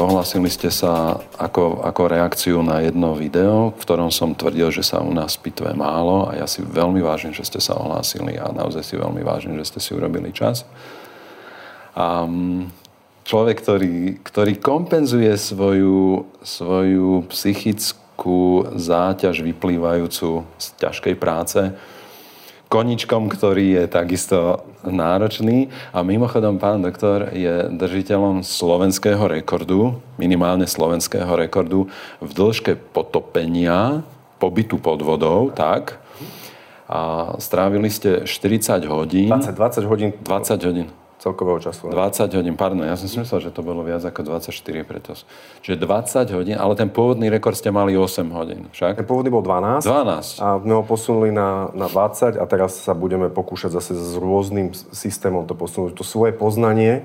ohlásili 0.00 0.48
ste 0.48 0.72
sa 0.72 1.20
ako, 1.36 1.84
ako 1.84 2.02
reakciu 2.08 2.64
na 2.64 2.80
jedno 2.80 3.12
video, 3.12 3.76
v 3.76 3.84
ktorom 3.84 4.08
som 4.08 4.32
tvrdil, 4.32 4.72
že 4.72 4.80
sa 4.80 5.04
u 5.04 5.12
nás 5.12 5.36
pitve 5.36 5.76
málo 5.76 6.32
a 6.32 6.40
ja 6.40 6.48
si 6.48 6.64
veľmi 6.64 7.04
vážim, 7.04 7.36
že 7.36 7.44
ste 7.44 7.60
sa 7.60 7.76
ohlásili 7.76 8.40
a 8.40 8.48
naozaj 8.56 8.80
si 8.80 8.96
veľmi 8.96 9.20
vážim, 9.20 9.52
že 9.60 9.68
ste 9.68 9.84
si 9.84 9.92
urobili 9.92 10.32
čas. 10.32 10.64
A 11.92 12.24
človek, 13.28 13.60
ktorý, 13.60 14.16
ktorý 14.24 14.56
kompenzuje 14.64 15.36
svoju, 15.36 16.24
svoju 16.40 17.28
psychickú 17.28 18.64
záťaž 18.80 19.44
vyplývajúcu 19.44 20.40
z 20.56 20.66
ťažkej 20.80 21.14
práce 21.20 21.76
koničkom, 22.68 23.32
ktorý 23.32 23.82
je 23.82 23.84
takisto 23.88 24.68
náročný. 24.84 25.72
A 25.90 26.04
mimochodom, 26.04 26.60
pán 26.60 26.84
doktor 26.84 27.32
je 27.32 27.72
držiteľom 27.72 28.44
slovenského 28.44 29.24
rekordu, 29.24 29.98
minimálne 30.20 30.68
slovenského 30.68 31.32
rekordu 31.34 31.88
v 32.20 32.30
dĺžke 32.30 32.76
potopenia, 32.92 34.04
pobytu 34.36 34.78
pod 34.78 35.00
vodou, 35.00 35.50
tak. 35.50 35.98
A 36.88 37.34
strávili 37.36 37.92
ste 37.92 38.24
40 38.24 38.84
hodín. 38.88 39.28
20, 39.28 39.52
20 39.52 39.84
hodín 39.90 40.10
20 40.24 40.68
hodín. 40.68 40.88
Celkového 41.18 41.58
času. 41.58 41.90
20 41.90 42.30
hodín, 42.38 42.54
pardon, 42.54 42.86
ja 42.86 42.94
som 42.94 43.10
si 43.10 43.18
myslel, 43.18 43.50
že 43.50 43.50
to 43.50 43.66
bolo 43.66 43.82
viac 43.82 44.02
ako 44.06 44.22
24 44.22 44.54
preto. 44.86 45.18
Čiže 45.66 45.76
20 45.82 46.36
hodín, 46.38 46.56
ale 46.56 46.78
ten 46.78 46.86
pôvodný 46.86 47.26
rekord 47.26 47.58
ste 47.58 47.74
mali 47.74 47.98
8 47.98 48.22
hodín, 48.30 48.70
však? 48.70 49.02
Ten 49.02 49.06
pôvodný 49.06 49.28
bol 49.28 49.42
12. 49.42 49.82
12. 49.82 50.38
A 50.38 50.62
sme 50.62 50.74
ho 50.78 50.84
posunuli 50.86 51.34
na, 51.34 51.74
na 51.74 51.90
20 51.90 52.38
a 52.38 52.44
teraz 52.46 52.78
sa 52.78 52.94
budeme 52.94 53.26
pokúšať 53.28 53.74
zase 53.74 53.98
s 53.98 54.14
rôznym 54.14 54.70
systémom 54.94 55.42
to 55.44 55.58
posunúť. 55.58 55.98
To 55.98 56.06
svoje 56.06 56.30
poznanie 56.32 57.02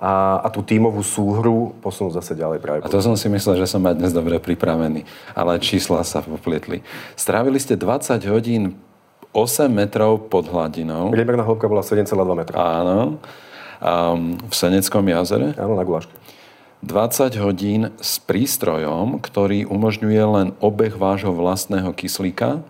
a, 0.00 0.40
a 0.44 0.48
tú 0.48 0.64
tímovú 0.64 1.04
súhru 1.04 1.76
posunúť 1.84 2.24
zase 2.24 2.32
ďalej 2.32 2.58
práve. 2.64 2.80
A 2.84 2.88
to 2.88 3.04
som 3.04 3.16
si 3.20 3.28
myslel, 3.28 3.60
že 3.60 3.68
som 3.68 3.84
aj 3.84 4.00
dnes 4.00 4.16
dobre 4.16 4.40
pripravený. 4.40 5.04
Ale 5.36 5.60
čísla 5.60 6.00
sa 6.08 6.24
poplietli. 6.24 6.80
Strávili 7.20 7.60
ste 7.60 7.76
20 7.76 8.20
hodín 8.32 8.80
8 9.30 9.70
metrov 9.70 10.26
pod 10.26 10.50
hladinou. 10.50 11.14
Priemerná 11.14 11.46
hĺbka 11.46 11.70
bola 11.70 11.86
7,2 11.86 12.14
metra. 12.34 12.56
Áno. 12.58 13.22
Um, 13.80 14.36
v 14.36 14.54
Seneckom 14.54 15.06
jazere. 15.06 15.54
Áno, 15.54 15.78
na 15.78 15.86
guláške. 15.86 16.12
20 16.80 17.36
hodín 17.44 17.92
s 18.00 18.16
prístrojom, 18.24 19.20
ktorý 19.20 19.68
umožňuje 19.68 20.22
len 20.24 20.48
obeh 20.64 20.96
vášho 20.96 21.30
vlastného 21.30 21.92
kyslíka, 21.92 22.64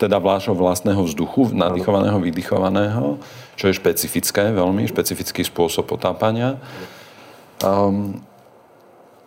teda 0.00 0.16
vášho 0.16 0.56
vlastného 0.56 1.04
vzduchu, 1.04 1.52
nadýchovaného, 1.52 2.16
vydychovaného, 2.24 3.20
čo 3.60 3.68
je 3.68 3.76
špecifické, 3.76 4.48
veľmi 4.56 4.88
špecifický 4.88 5.44
spôsob 5.44 5.92
potápania. 5.92 6.56
Um, 7.60 8.24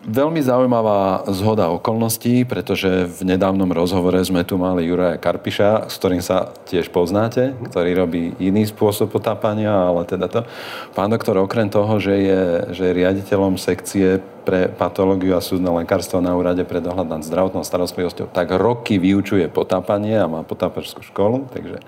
Veľmi 0.04 0.44
zaujímavá 0.44 1.24
zhoda 1.32 1.72
okolností, 1.72 2.44
pretože 2.44 3.08
v 3.08 3.24
nedávnom 3.24 3.72
rozhovore 3.72 4.20
sme 4.20 4.44
tu 4.44 4.60
mali 4.60 4.84
Juraja 4.84 5.16
Karpiša, 5.16 5.88
s 5.88 5.96
ktorým 5.96 6.20
sa 6.20 6.52
tiež 6.68 6.92
poznáte, 6.92 7.56
ktorý 7.72 7.96
robí 7.96 8.36
iný 8.36 8.68
spôsob 8.68 9.16
potápania, 9.16 9.72
ale 9.72 10.04
teda 10.04 10.28
to. 10.28 10.44
Pán 10.92 11.08
doktor, 11.08 11.40
okrem 11.40 11.72
toho, 11.72 12.04
že 12.04 12.20
je, 12.20 12.42
že 12.76 12.84
je 12.92 12.98
riaditeľom 13.00 13.56
sekcie 13.56 14.20
pre 14.44 14.68
patológiu 14.68 15.34
a 15.34 15.42
súdne 15.42 15.72
lekárstvo 15.72 16.20
na 16.20 16.36
úrade 16.36 16.62
pre 16.68 16.84
dohľad 16.84 17.08
nad 17.08 17.22
zdravotnou 17.24 17.64
starostlivosťou, 17.64 18.28
tak 18.30 18.52
roky 18.52 19.00
vyučuje 19.00 19.48
potápanie 19.48 20.20
a 20.20 20.28
má 20.28 20.44
potápačskú 20.44 21.02
školu, 21.02 21.48
takže 21.50 21.80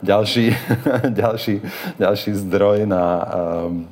ďalší, 0.00 0.54
ďalší, 1.20 1.54
ďalší 1.98 2.30
zdroj 2.38 2.86
na 2.86 3.04
um, 3.04 3.26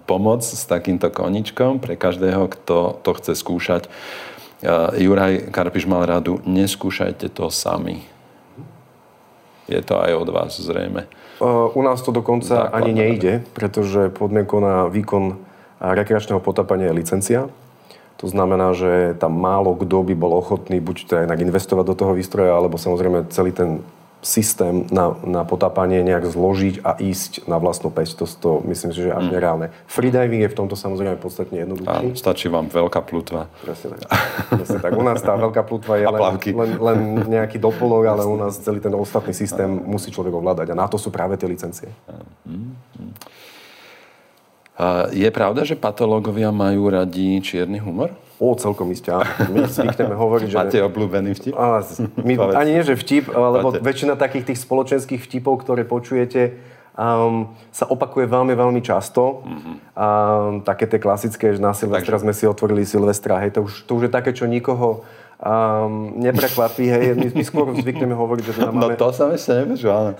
pomoc 0.06 0.46
s 0.46 0.62
takýmto 0.64 1.10
koničkom 1.10 1.82
pre 1.82 1.98
každého, 1.98 2.46
kto 2.46 3.02
to 3.02 3.10
chce 3.18 3.34
skúšať. 3.34 3.90
Uh, 4.62 4.94
Juraj 4.96 5.50
Karpiš 5.52 5.84
mal 5.84 6.06
radu, 6.06 6.40
neskúšajte 6.46 7.28
to 7.34 7.50
sami. 7.50 8.06
Je 9.66 9.82
to 9.82 9.98
aj 9.98 10.14
od 10.14 10.28
vás 10.30 10.54
zrejme. 10.54 11.10
Uh, 11.42 11.68
u 11.74 11.82
nás 11.82 12.00
to 12.00 12.14
dokonca 12.14 12.70
Základná 12.70 12.78
ani 12.80 12.92
nejde, 12.94 13.44
pretože 13.52 14.08
podmienkou 14.14 14.62
na 14.62 14.86
výkon 14.88 15.36
rekreačného 15.80 16.40
potápania 16.40 16.88
je 16.88 16.96
licencia. 16.96 17.40
To 18.16 18.26
znamená, 18.32 18.72
že 18.72 19.12
tam 19.20 19.36
málo 19.36 19.76
kto 19.76 20.00
by 20.08 20.14
bol 20.16 20.32
ochotný 20.40 20.80
buď 20.80 20.96
to 21.04 21.12
inak 21.20 21.36
investovať 21.36 21.84
do 21.84 21.94
toho 21.94 22.12
výstroja, 22.16 22.56
alebo 22.56 22.80
samozrejme 22.80 23.28
celý 23.28 23.52
ten 23.52 23.84
systém 24.26 24.88
na, 24.90 25.14
na 25.22 25.46
potápanie 25.46 26.02
nejak 26.02 26.26
zložiť 26.26 26.82
a 26.82 26.98
ísť 26.98 27.46
na 27.46 27.62
vlastnú 27.62 27.94
pesť. 27.94 28.18
To, 28.18 28.26
to 28.26 28.50
myslím 28.66 28.90
si, 28.90 29.06
že 29.06 29.14
až 29.14 29.30
mm. 29.30 29.32
nereálne. 29.32 29.66
Freediving 29.86 30.42
je 30.42 30.50
v 30.50 30.56
tomto 30.58 30.74
samozrejme 30.74 31.14
podstatne 31.22 31.62
jednoduchší. 31.62 32.18
stačí 32.18 32.50
vám 32.50 32.66
veľká 32.66 33.06
plutva. 33.06 33.46
Presne 33.62 33.94
tak. 33.94 34.00
Presne 34.50 34.78
tak. 34.82 34.92
U 34.98 35.04
nás 35.06 35.22
tá 35.22 35.38
veľká 35.38 35.62
plutva 35.62 36.02
je 36.02 36.06
len, 36.10 36.22
len, 36.42 36.70
len 36.74 36.98
nejaký 37.30 37.62
doplnok, 37.62 38.02
ale 38.02 38.22
u 38.26 38.34
nás 38.34 38.58
celý 38.58 38.82
ten 38.82 38.92
ostatný 38.98 39.30
systém 39.30 39.68
musí 39.68 40.10
človek 40.10 40.34
ovládať. 40.34 40.74
A 40.74 40.74
na 40.74 40.90
to 40.90 40.98
sú 40.98 41.14
práve 41.14 41.38
tie 41.38 41.46
licencie. 41.46 41.88
Mm. 42.42 42.74
Je 45.16 45.28
pravda, 45.32 45.64
že 45.64 45.72
patológovia 45.72 46.52
majú 46.52 46.92
radi 46.92 47.40
čierny 47.40 47.80
humor? 47.80 48.12
O, 48.36 48.52
celkom 48.52 48.92
isté. 48.92 49.08
My 49.48 49.64
zvykneme 49.64 50.12
hovoriť, 50.12 50.48
že... 50.52 50.56
Máte 50.60 50.80
obľúbený 50.84 51.32
vtip? 51.32 51.52
A, 51.56 51.80
my, 52.20 52.32
ani 52.52 52.76
nie, 52.76 52.84
že 52.84 52.92
vtip, 52.92 53.32
lebo 53.32 53.72
Máte. 53.72 53.80
väčšina 53.80 54.20
takých 54.20 54.52
tých 54.52 54.60
spoločenských 54.60 55.24
vtipov, 55.24 55.64
ktoré 55.64 55.88
počujete, 55.88 56.60
um, 56.92 57.56
sa 57.72 57.88
opakuje 57.88 58.28
veľmi, 58.28 58.52
veľmi 58.52 58.84
často. 58.84 59.40
Mm-hmm. 59.40 59.74
Um, 59.96 60.60
také 60.60 60.84
tie 60.84 61.00
klasické, 61.00 61.56
že 61.56 61.64
na 61.64 61.72
Silvestra 61.72 62.20
Takže... 62.20 62.28
sme 62.28 62.32
si 62.36 62.44
otvorili 62.44 62.84
Silvestra, 62.84 63.40
hej, 63.40 63.56
to 63.56 63.64
už, 63.64 63.88
to 63.88 63.96
už 63.96 64.02
je 64.08 64.12
také, 64.12 64.36
čo 64.36 64.44
nikoho 64.44 65.08
um, 65.40 66.16
neprekvapí. 66.16 66.84
Hej. 66.88 67.04
My, 67.16 67.26
my 67.32 67.42
skôr 67.44 67.66
zvykneme 67.76 68.16
hovoriť, 68.16 68.42
že 68.46 68.52
teda 68.56 68.70
máme... 68.72 68.96
No 68.96 68.96
to 68.96 69.08
som 69.12 69.28
ešte 69.32 69.64
nepočul, 69.64 69.90
áno. 69.92 70.10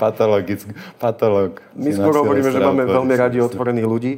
Patologický, 0.00 0.72
patolog. 0.96 1.60
My 1.76 1.90
skôr 1.92 2.14
hovoríme, 2.16 2.48
že 2.48 2.60
máme 2.60 2.84
veľmi 2.88 3.14
radi 3.16 3.38
otvorených 3.40 3.86
ľudí, 3.88 4.12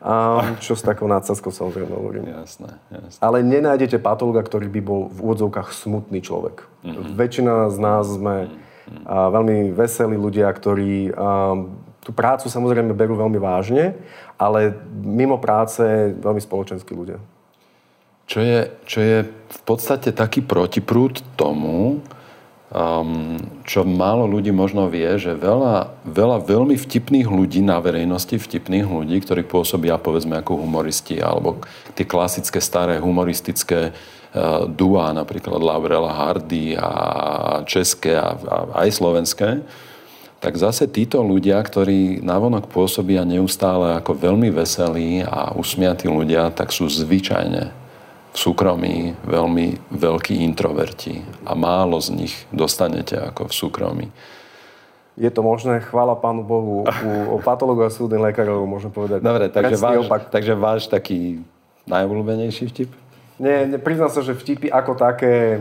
um, 0.00 0.56
čo 0.60 0.72
s 0.72 0.82
takou 0.84 1.08
nádsadzkou 1.08 1.52
samozrejme 1.52 1.92
hovorím. 1.92 2.24
Jasné, 2.32 2.80
jasné. 2.88 3.20
Ale 3.20 3.44
nenájdete 3.44 4.00
patologa, 4.00 4.40
ktorý 4.44 4.68
by 4.72 4.80
bol 4.80 5.00
v 5.12 5.18
úvodzovkách 5.24 5.72
smutný 5.72 6.24
človek. 6.24 6.64
Mm-hmm. 6.84 7.14
Väčšina 7.18 7.54
z 7.74 7.78
nás 7.82 8.04
sme 8.08 8.48
mm-hmm. 8.48 9.04
a, 9.04 9.28
veľmi 9.34 9.56
veselí 9.76 10.16
ľudia, 10.16 10.48
ktorí 10.48 11.12
um, 11.12 11.74
tú 12.00 12.14
prácu 12.16 12.48
samozrejme 12.48 12.96
berú 12.96 13.18
veľmi 13.20 13.36
vážne, 13.36 13.92
ale 14.40 14.72
mimo 15.02 15.36
práce 15.36 15.82
veľmi 16.16 16.40
spoločenskí 16.40 16.94
ľudia. 16.96 17.20
Čo 18.28 18.44
je, 18.44 18.58
čo 18.84 19.00
je 19.00 19.18
v 19.24 19.60
podstate 19.64 20.12
taký 20.12 20.44
protiprúd 20.44 21.24
tomu, 21.32 22.04
um, 22.68 23.40
čo 23.64 23.88
málo 23.88 24.28
ľudí 24.28 24.52
možno 24.52 24.84
vie, 24.92 25.08
že 25.16 25.32
veľa, 25.32 26.04
veľa 26.04 26.44
veľmi 26.44 26.76
vtipných 26.76 27.24
ľudí 27.24 27.64
na 27.64 27.80
verejnosti, 27.80 28.36
vtipných 28.36 28.84
ľudí, 28.84 29.24
ktorí 29.24 29.48
pôsobia 29.48 29.96
povedzme 29.96 30.36
ako 30.36 30.60
humoristi, 30.60 31.16
alebo 31.24 31.64
tie 31.96 32.04
klasické 32.04 32.60
staré 32.60 33.00
humoristické 33.00 33.96
uh, 33.96 34.68
duá, 34.68 35.08
napríklad 35.16 35.64
Laurela 35.64 36.12
Hardy 36.12 36.76
a 36.76 36.90
české 37.64 38.12
a, 38.12 38.36
a 38.36 38.84
aj 38.84 38.92
slovenské, 38.92 39.64
tak 40.38 40.52
zase 40.60 40.84
títo 40.84 41.24
ľudia, 41.24 41.64
ktorí 41.64 42.20
navonok 42.20 42.68
pôsobia 42.68 43.24
neustále 43.24 43.96
ako 43.96 44.14
veľmi 44.14 44.52
veselí 44.52 45.24
a 45.24 45.56
usmiatí 45.56 46.06
ľudia, 46.06 46.52
tak 46.52 46.76
sú 46.76 46.86
zvyčajne 46.92 47.77
súkromí 48.38 49.18
veľmi 49.26 49.90
veľkí 49.90 50.38
introverti 50.46 51.18
a 51.42 51.58
málo 51.58 51.98
z 51.98 52.14
nich 52.14 52.34
dostanete 52.54 53.18
ako 53.18 53.50
v 53.50 53.52
súkromí. 53.52 54.06
Je 55.18 55.26
to 55.34 55.42
možné, 55.42 55.82
chvála 55.82 56.14
Pánu 56.14 56.46
Bohu, 56.46 56.86
u, 56.86 57.12
u 57.34 57.38
patológov 57.42 57.90
a 57.90 57.92
súdnych 57.92 58.22
lekárov 58.30 58.62
môžem 58.70 58.94
povedať. 58.94 59.18
Dobre, 59.18 59.50
takže 59.50 59.74
váš, 59.74 60.06
opak. 60.06 60.30
takže 60.30 60.54
váš 60.54 60.86
taký 60.86 61.42
najobľúbenejší 61.90 62.70
vtip? 62.70 62.90
Nie, 63.42 63.66
ne, 63.66 63.78
priznám 63.82 64.14
sa, 64.14 64.22
že 64.22 64.38
vtipy 64.38 64.70
ako 64.70 64.94
také 64.94 65.58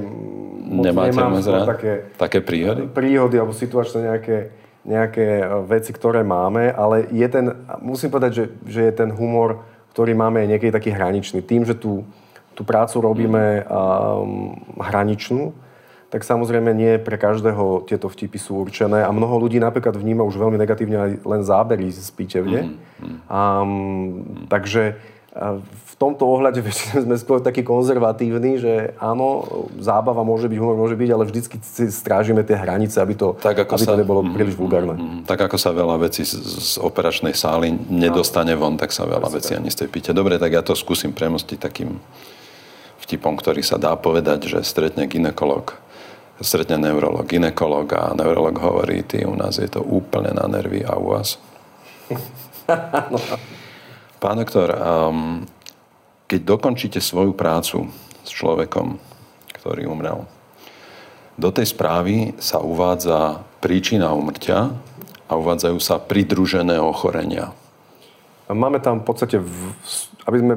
Nemáte 0.68 1.14
nemám 1.14 1.42
rád? 1.42 1.68
Také, 1.74 1.92
také 2.18 2.40
príhody? 2.46 2.86
Príhody 2.90 3.38
alebo 3.42 3.54
situačné 3.54 4.14
nejaké, 4.14 4.38
nejaké 4.86 5.26
e, 5.42 5.46
veci, 5.66 5.90
ktoré 5.94 6.22
máme, 6.22 6.70
ale 6.74 7.10
je 7.10 7.28
ten, 7.30 7.54
musím 7.82 8.14
povedať, 8.14 8.32
že, 8.34 8.46
že 8.66 8.82
je 8.90 8.94
ten 8.94 9.10
humor, 9.10 9.66
ktorý 9.94 10.14
máme, 10.14 10.46
je 10.46 10.58
niekedy 10.58 10.70
taký 10.70 10.94
hraničný. 10.94 11.42
Tým, 11.42 11.66
že 11.66 11.74
tu 11.74 12.06
tú 12.58 12.66
prácu 12.66 12.98
robíme 13.06 13.70
um, 13.70 14.58
hraničnú, 14.82 15.54
tak 16.10 16.26
samozrejme 16.26 16.74
nie 16.74 16.98
pre 16.98 17.22
každého 17.22 17.86
tieto 17.86 18.10
vtipy 18.10 18.42
sú 18.42 18.58
určené 18.58 19.06
a 19.06 19.14
mnoho 19.14 19.38
ľudí 19.38 19.62
napríklad 19.62 19.94
vníma 19.94 20.26
už 20.26 20.42
veľmi 20.42 20.58
negatívne 20.58 20.98
aj 20.98 21.12
len 21.22 21.42
zábery 21.46 21.94
z 21.94 22.10
pítevne. 22.18 22.74
Mm-hmm. 22.74 23.18
Um, 23.30 24.50
takže 24.50 24.98
v 25.62 25.94
tomto 26.02 26.26
ohľade 26.26 26.66
sme 27.06 27.14
skôr 27.20 27.44
takí 27.44 27.62
konzervatívni, 27.62 28.58
že 28.58 28.98
áno, 28.98 29.46
zábava 29.78 30.26
môže 30.26 30.50
byť, 30.50 30.58
humor 30.58 30.78
môže 30.78 30.98
byť, 30.98 31.10
ale 31.14 31.24
vždycky 31.30 31.56
si 31.62 31.94
strážime 31.94 32.42
tie 32.42 32.58
hranice, 32.58 32.98
aby 32.98 33.14
to, 33.14 33.38
tak 33.38 33.58
ako 33.68 33.78
aby 33.78 33.86
sa, 33.86 33.94
to 33.94 34.02
nebolo 34.02 34.22
mm, 34.26 34.34
príliš 34.34 34.56
vulgárne. 34.58 34.98
Mm, 34.98 35.20
tak 35.30 35.46
ako 35.46 35.58
sa 35.62 35.70
veľa 35.76 36.02
vecí 36.02 36.26
z, 36.26 36.34
z 36.42 36.74
operačnej 36.82 37.38
sály 37.38 37.70
nedostane 37.92 38.58
von, 38.58 38.80
tak 38.80 38.90
sa 38.90 39.06
veľa 39.06 39.30
vecí 39.30 39.54
ani 39.54 39.70
z 39.70 39.86
tej 39.86 39.90
píte. 39.94 40.10
Dobre, 40.16 40.42
tak 40.42 40.56
ja 40.56 40.66
to 40.66 40.74
skúsim 40.74 41.14
premostiť 41.14 41.58
takým 41.62 42.02
vtipom, 43.04 43.38
ktorý 43.38 43.62
sa 43.62 43.78
dá 43.78 43.94
povedať, 43.96 44.50
že 44.52 44.60
stretne 44.66 45.06
ginekolog, 45.06 45.76
stretne 46.42 46.78
neurolog, 46.78 47.26
ginekolog 47.26 47.88
a 47.94 48.14
neurolog 48.14 48.58
hovorí, 48.62 49.02
ty 49.06 49.26
u 49.26 49.34
nás 49.34 49.58
je 49.58 49.70
to 49.70 49.82
úplne 49.82 50.34
na 50.34 50.46
nervy 50.46 50.86
a 50.86 50.98
u 50.98 51.18
vás. 51.18 51.38
Pán 54.22 54.38
doktor, 54.42 54.74
um, 54.74 55.46
keď 56.28 56.40
dokončíte 56.44 57.00
svoju 57.00 57.38
prácu 57.38 57.88
s 58.26 58.30
človekom, 58.34 59.00
ktorý 59.56 59.88
umrel, 59.88 60.26
do 61.38 61.54
tej 61.54 61.70
správy 61.70 62.34
sa 62.42 62.58
uvádza 62.58 63.46
príčina 63.62 64.10
umrtia 64.10 64.74
a 65.30 65.32
uvádzajú 65.38 65.78
sa 65.78 66.02
pridružené 66.02 66.82
ochorenia. 66.82 67.54
Máme 68.50 68.82
tam 68.82 69.04
v 69.04 69.06
podstate, 69.06 69.38
aby 70.26 70.38
sme 70.40 70.56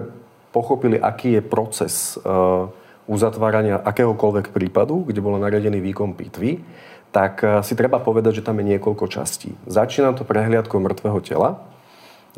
pochopili, 0.51 0.99
aký 0.99 1.39
je 1.39 1.43
proces 1.43 2.19
uh, 2.21 2.69
uzatvárania 3.07 3.79
akéhokoľvek 3.81 4.51
prípadu, 4.55 5.07
kde 5.07 5.23
bol 5.23 5.39
nariadený 5.39 5.79
výkon 5.79 6.15
pitvy, 6.15 6.63
tak 7.11 7.43
uh, 7.43 7.63
si 7.63 7.79
treba 7.79 8.03
povedať, 8.03 8.43
že 8.43 8.47
tam 8.47 8.59
je 8.63 8.77
niekoľko 8.77 9.07
častí. 9.11 9.55
Začína 9.67 10.15
to 10.15 10.27
prehliadkou 10.27 10.79
mŕtvého 10.83 11.21
tela, 11.23 11.51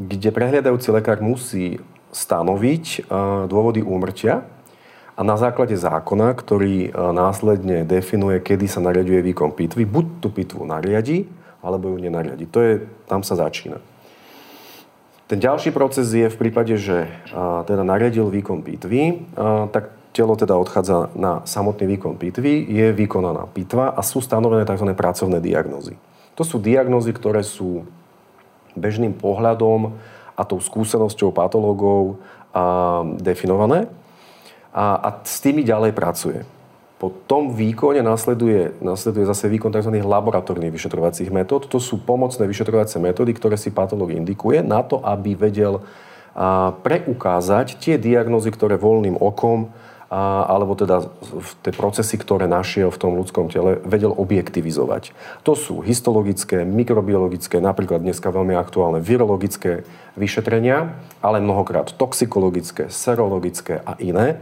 kde 0.01 0.33
prehliadajúci 0.33 0.89
lekár 0.93 1.21
musí 1.21 1.81
stanoviť 2.13 2.85
uh, 3.09 3.49
dôvody 3.49 3.85
úmrtia 3.85 4.45
a 5.13 5.21
na 5.21 5.37
základe 5.37 5.77
zákona, 5.77 6.33
ktorý 6.33 6.89
následne 6.97 7.85
definuje, 7.85 8.41
kedy 8.41 8.65
sa 8.65 8.81
nariaduje 8.81 9.21
výkon 9.21 9.53
pitvy, 9.53 9.85
buď 9.85 10.07
tú 10.25 10.33
pitvu 10.33 10.65
nariadi, 10.65 11.29
alebo 11.61 11.93
ju 11.93 12.01
nenariadi. 12.01 12.49
To 12.49 12.59
je, 12.65 12.73
tam 13.05 13.21
sa 13.21 13.37
začína. 13.37 13.77
Ten 15.33 15.41
ďalší 15.41 15.73
proces 15.73 16.13
je 16.13 16.29
v 16.29 16.37
prípade, 16.37 16.77
že 16.77 17.09
a, 17.33 17.65
teda 17.65 17.81
nariadil 17.89 18.29
výkon 18.29 18.61
pitvy, 18.61 19.33
a, 19.33 19.65
tak 19.73 19.89
telo 20.13 20.37
teda 20.37 20.61
odchádza 20.61 21.09
na 21.17 21.41
samotný 21.49 21.97
výkon 21.97 22.21
pitvy, 22.21 22.69
je 22.69 22.93
vykonaná 22.93 23.49
pitva 23.49 23.97
a 23.97 24.05
sú 24.05 24.21
stanovené 24.21 24.69
tzv. 24.69 24.93
pracovné 24.93 25.41
diagnózy. 25.41 25.97
To 26.37 26.45
sú 26.45 26.61
diagnózy, 26.61 27.17
ktoré 27.17 27.41
sú 27.49 27.89
bežným 28.77 29.17
pohľadom 29.17 29.97
a 30.37 30.45
tou 30.45 30.61
skúsenosťou 30.61 31.33
patológov 31.33 32.21
definované 33.17 33.89
a, 34.69 35.01
a 35.01 35.09
s 35.25 35.41
tými 35.41 35.65
ďalej 35.65 35.97
pracuje. 35.97 36.45
Po 37.03 37.11
tom 37.11 37.51
výkone 37.59 37.99
nasleduje, 37.99 38.79
nasleduje 38.79 39.27
zase 39.27 39.51
výkon 39.51 39.75
tzv. 39.75 39.91
laboratórnych 40.07 40.71
vyšetrovacích 40.71 41.35
metód. 41.35 41.67
To 41.67 41.83
sú 41.83 41.99
pomocné 41.99 42.47
vyšetrovacie 42.47 43.03
metódy, 43.03 43.35
ktoré 43.35 43.59
si 43.59 43.75
patológ 43.75 44.15
indikuje 44.15 44.63
na 44.63 44.87
to, 44.87 45.03
aby 45.03 45.35
vedel 45.35 45.83
preukázať 46.87 47.83
tie 47.83 47.99
diagnózy, 47.99 48.55
ktoré 48.55 48.79
voľným 48.79 49.19
okom 49.19 49.75
alebo 50.13 50.77
teda 50.77 51.09
v 51.25 51.51
tie 51.65 51.73
procesy, 51.75 52.21
ktoré 52.21 52.45
našiel 52.45 52.93
v 52.93 53.01
tom 53.01 53.19
ľudskom 53.19 53.51
tele, 53.51 53.81
vedel 53.83 54.13
objektivizovať. 54.13 55.11
To 55.43 55.57
sú 55.57 55.81
histologické, 55.83 56.69
mikrobiologické, 56.69 57.59
napríklad 57.59 58.05
dneska 58.05 58.31
veľmi 58.31 58.53
aktuálne 58.55 59.01
virologické 59.01 59.89
vyšetrenia, 60.15 60.95
ale 61.19 61.43
mnohokrát 61.43 61.97
toxikologické, 61.97 62.93
serologické 62.93 63.81
a 63.83 63.97
iné, 63.99 64.39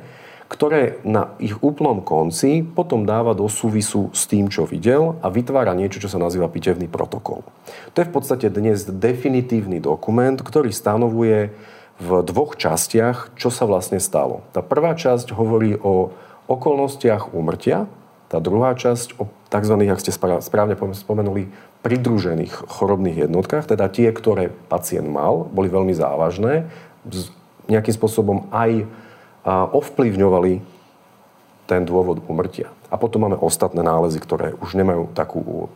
ktoré 0.50 0.98
na 1.06 1.38
ich 1.38 1.54
úplnom 1.62 2.02
konci 2.02 2.66
potom 2.66 3.06
dáva 3.06 3.38
do 3.38 3.46
súvisu 3.46 4.10
s 4.10 4.26
tým, 4.26 4.50
čo 4.50 4.66
videl 4.66 5.14
a 5.22 5.30
vytvára 5.30 5.78
niečo, 5.78 6.02
čo 6.02 6.10
sa 6.10 6.18
nazýva 6.18 6.50
pitevný 6.50 6.90
protokol. 6.90 7.46
To 7.94 8.02
je 8.02 8.08
v 8.10 8.14
podstate 8.18 8.50
dnes 8.50 8.82
definitívny 8.82 9.78
dokument, 9.78 10.34
ktorý 10.34 10.74
stanovuje 10.74 11.54
v 12.02 12.08
dvoch 12.26 12.58
častiach, 12.58 13.38
čo 13.38 13.54
sa 13.54 13.62
vlastne 13.70 14.02
stalo. 14.02 14.42
Tá 14.50 14.58
prvá 14.58 14.98
časť 14.98 15.30
hovorí 15.30 15.78
o 15.78 16.10
okolnostiach 16.50 17.30
úmrtia, 17.30 17.86
tá 18.26 18.42
druhá 18.42 18.74
časť 18.74 19.22
o 19.22 19.30
tzv. 19.54 19.74
ak 19.86 20.02
ste 20.02 20.10
správne 20.42 20.74
spomenuli, 20.74 21.46
pridružených 21.86 22.66
chorobných 22.66 23.30
jednotkách, 23.30 23.70
teda 23.70 23.86
tie, 23.86 24.10
ktoré 24.10 24.50
pacient 24.66 25.06
mal, 25.06 25.46
boli 25.46 25.70
veľmi 25.70 25.94
závažné, 25.94 26.66
nejakým 27.70 27.94
spôsobom 27.94 28.50
aj 28.50 28.90
ovplyvňovali 29.48 30.52
ten 31.64 31.86
dôvod 31.86 32.20
umrtia. 32.26 32.68
A 32.90 32.98
potom 32.98 33.22
máme 33.22 33.38
ostatné 33.38 33.80
nálezy, 33.80 34.18
ktoré 34.18 34.58
už 34.58 34.74
nemajú 34.74 35.14
takú 35.14 35.70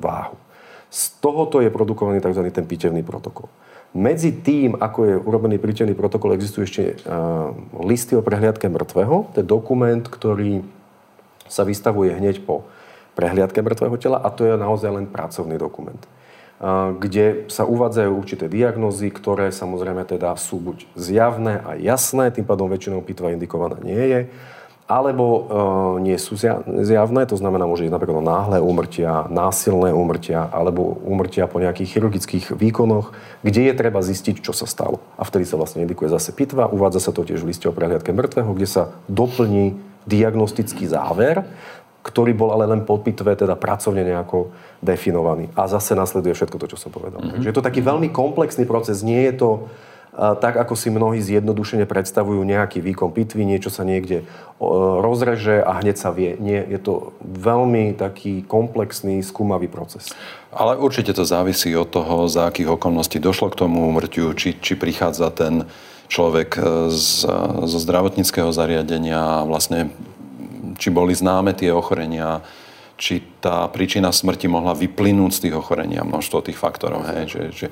váhu. 0.00 0.40
Z 0.88 1.20
tohoto 1.20 1.60
je 1.60 1.68
produkovaný 1.68 2.24
tzv. 2.24 2.48
ten 2.48 2.64
pitevný 2.64 3.04
protokol. 3.04 3.52
Medzi 3.92 4.32
tým, 4.32 4.76
ako 4.76 4.98
je 5.04 5.14
urobený 5.20 5.56
príčený 5.60 5.92
protokol, 5.92 6.32
existuje 6.32 6.64
ešte 6.64 6.82
listy 7.80 8.16
o 8.16 8.24
prehliadke 8.24 8.68
mŕtvého. 8.68 9.16
To 9.32 9.36
je 9.40 9.46
dokument, 9.46 10.02
ktorý 10.02 10.64
sa 11.46 11.62
vystavuje 11.68 12.16
hneď 12.16 12.42
po 12.42 12.64
prehliadke 13.14 13.60
mŕtvého 13.60 13.96
tela 14.00 14.18
a 14.20 14.28
to 14.32 14.44
je 14.44 14.56
naozaj 14.56 14.90
len 14.92 15.06
pracovný 15.08 15.56
dokument 15.56 16.00
kde 17.00 17.44
sa 17.52 17.68
uvádzajú 17.68 18.10
určité 18.16 18.48
diagnózy, 18.48 19.12
ktoré 19.12 19.52
samozrejme 19.52 20.08
teda 20.08 20.32
sú 20.40 20.56
buď 20.56 20.88
zjavné 20.96 21.60
a 21.60 21.76
jasné, 21.76 22.32
tým 22.32 22.48
pádom 22.48 22.72
väčšinou 22.72 23.04
pitva 23.04 23.36
indikovaná 23.36 23.76
nie 23.84 24.00
je, 24.00 24.20
alebo 24.86 25.26
e, 25.26 25.40
nie 26.06 26.16
sú 26.16 26.38
zjavné, 26.38 27.26
to 27.26 27.34
znamená, 27.34 27.66
môže 27.66 27.84
ísť 27.84 27.94
napríklad 27.98 28.22
o 28.22 28.24
náhle 28.24 28.58
úmrtia, 28.62 29.26
násilné 29.26 29.90
úmrtia, 29.90 30.46
alebo 30.48 30.96
úmrtia 31.02 31.50
po 31.50 31.58
nejakých 31.58 31.98
chirurgických 31.98 32.54
výkonoch, 32.54 33.10
kde 33.42 33.66
je 33.66 33.74
treba 33.74 33.98
zistiť, 33.98 34.40
čo 34.40 34.54
sa 34.54 34.64
stalo. 34.64 35.02
A 35.18 35.26
vtedy 35.26 35.42
sa 35.42 35.58
vlastne 35.58 35.82
indikuje 35.82 36.06
zase 36.06 36.30
pitva, 36.30 36.70
uvádza 36.70 37.10
sa 37.10 37.12
to 37.12 37.26
tiež 37.26 37.42
v 37.42 37.50
liste 37.50 37.66
o 37.66 37.74
prehliadke 37.74 38.14
mŕtvého, 38.14 38.50
kde 38.54 38.68
sa 38.70 38.82
doplní 39.10 39.74
diagnostický 40.06 40.86
záver, 40.86 41.42
ktorý 42.06 42.30
bol 42.38 42.54
ale 42.54 42.70
len 42.70 42.86
po 42.86 43.02
pitve, 43.02 43.34
teda 43.34 43.58
pracovne 43.58 44.06
nejako 44.06 44.54
definovaný. 44.78 45.50
A 45.58 45.66
zase 45.66 45.98
nasleduje 45.98 46.38
všetko 46.38 46.56
to, 46.62 46.66
čo 46.70 46.78
som 46.78 46.94
povedal. 46.94 47.18
Mm-hmm. 47.18 47.42
Takže 47.42 47.48
je 47.50 47.56
to 47.58 47.66
taký 47.66 47.82
veľmi 47.82 48.14
komplexný 48.14 48.62
proces. 48.62 49.02
Nie 49.02 49.34
je 49.34 49.34
to 49.34 49.50
tak 50.16 50.56
ako 50.56 50.72
si 50.72 50.88
mnohí 50.88 51.20
zjednodušene 51.20 51.84
predstavujú 51.84 52.40
nejaký 52.40 52.80
výkon 52.80 53.12
pitvy, 53.12 53.44
niečo 53.44 53.68
sa 53.68 53.84
niekde 53.84 54.24
rozreže 55.04 55.60
a 55.60 55.76
hneď 55.84 55.96
sa 56.00 56.08
vie. 56.08 56.40
Nie, 56.40 56.64
je 56.64 56.80
to 56.80 57.12
veľmi 57.20 57.92
taký 57.92 58.40
komplexný, 58.48 59.20
skúmavý 59.20 59.68
proces. 59.68 60.16
Ale 60.56 60.80
určite 60.80 61.12
to 61.12 61.28
závisí 61.28 61.68
od 61.76 61.92
toho, 61.92 62.32
za 62.32 62.48
akých 62.48 62.80
okolností 62.80 63.20
došlo 63.20 63.52
k 63.52 63.60
tomu 63.60 63.92
umrtiu, 63.92 64.32
či, 64.32 64.56
či 64.56 64.72
prichádza 64.72 65.28
ten 65.36 65.68
človek 66.08 66.56
e, 66.56 66.60
z, 66.96 67.28
zo 67.68 67.78
zdravotníckého 67.82 68.48
zariadenia 68.56 69.20
a 69.20 69.44
vlastne 69.44 69.92
či 70.76 70.88
boli 70.92 71.12
známe 71.12 71.56
tie 71.56 71.72
ochorenia, 71.72 72.44
či 72.96 73.20
tá 73.44 73.68
príčina 73.68 74.08
smrti 74.08 74.48
mohla 74.48 74.72
vyplynúť 74.72 75.32
z 75.36 75.42
tých 75.48 75.54
ochorenia, 75.56 76.06
množstvo 76.06 76.48
tých 76.48 76.56
faktorov. 76.56 77.04
Hej, 77.04 77.24
že, 77.28 77.42
že, 77.52 77.66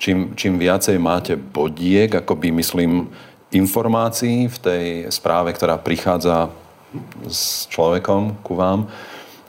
čím, 0.00 0.32
čím 0.32 0.56
viacej 0.56 0.96
máte 0.96 1.36
bodiek, 1.36 2.08
by 2.12 2.48
myslím, 2.60 3.12
informácií 3.50 4.46
v 4.46 4.58
tej 4.58 4.84
správe, 5.10 5.50
ktorá 5.50 5.76
prichádza 5.76 6.54
s 7.26 7.66
človekom 7.70 8.42
ku 8.46 8.54
vám, 8.54 8.86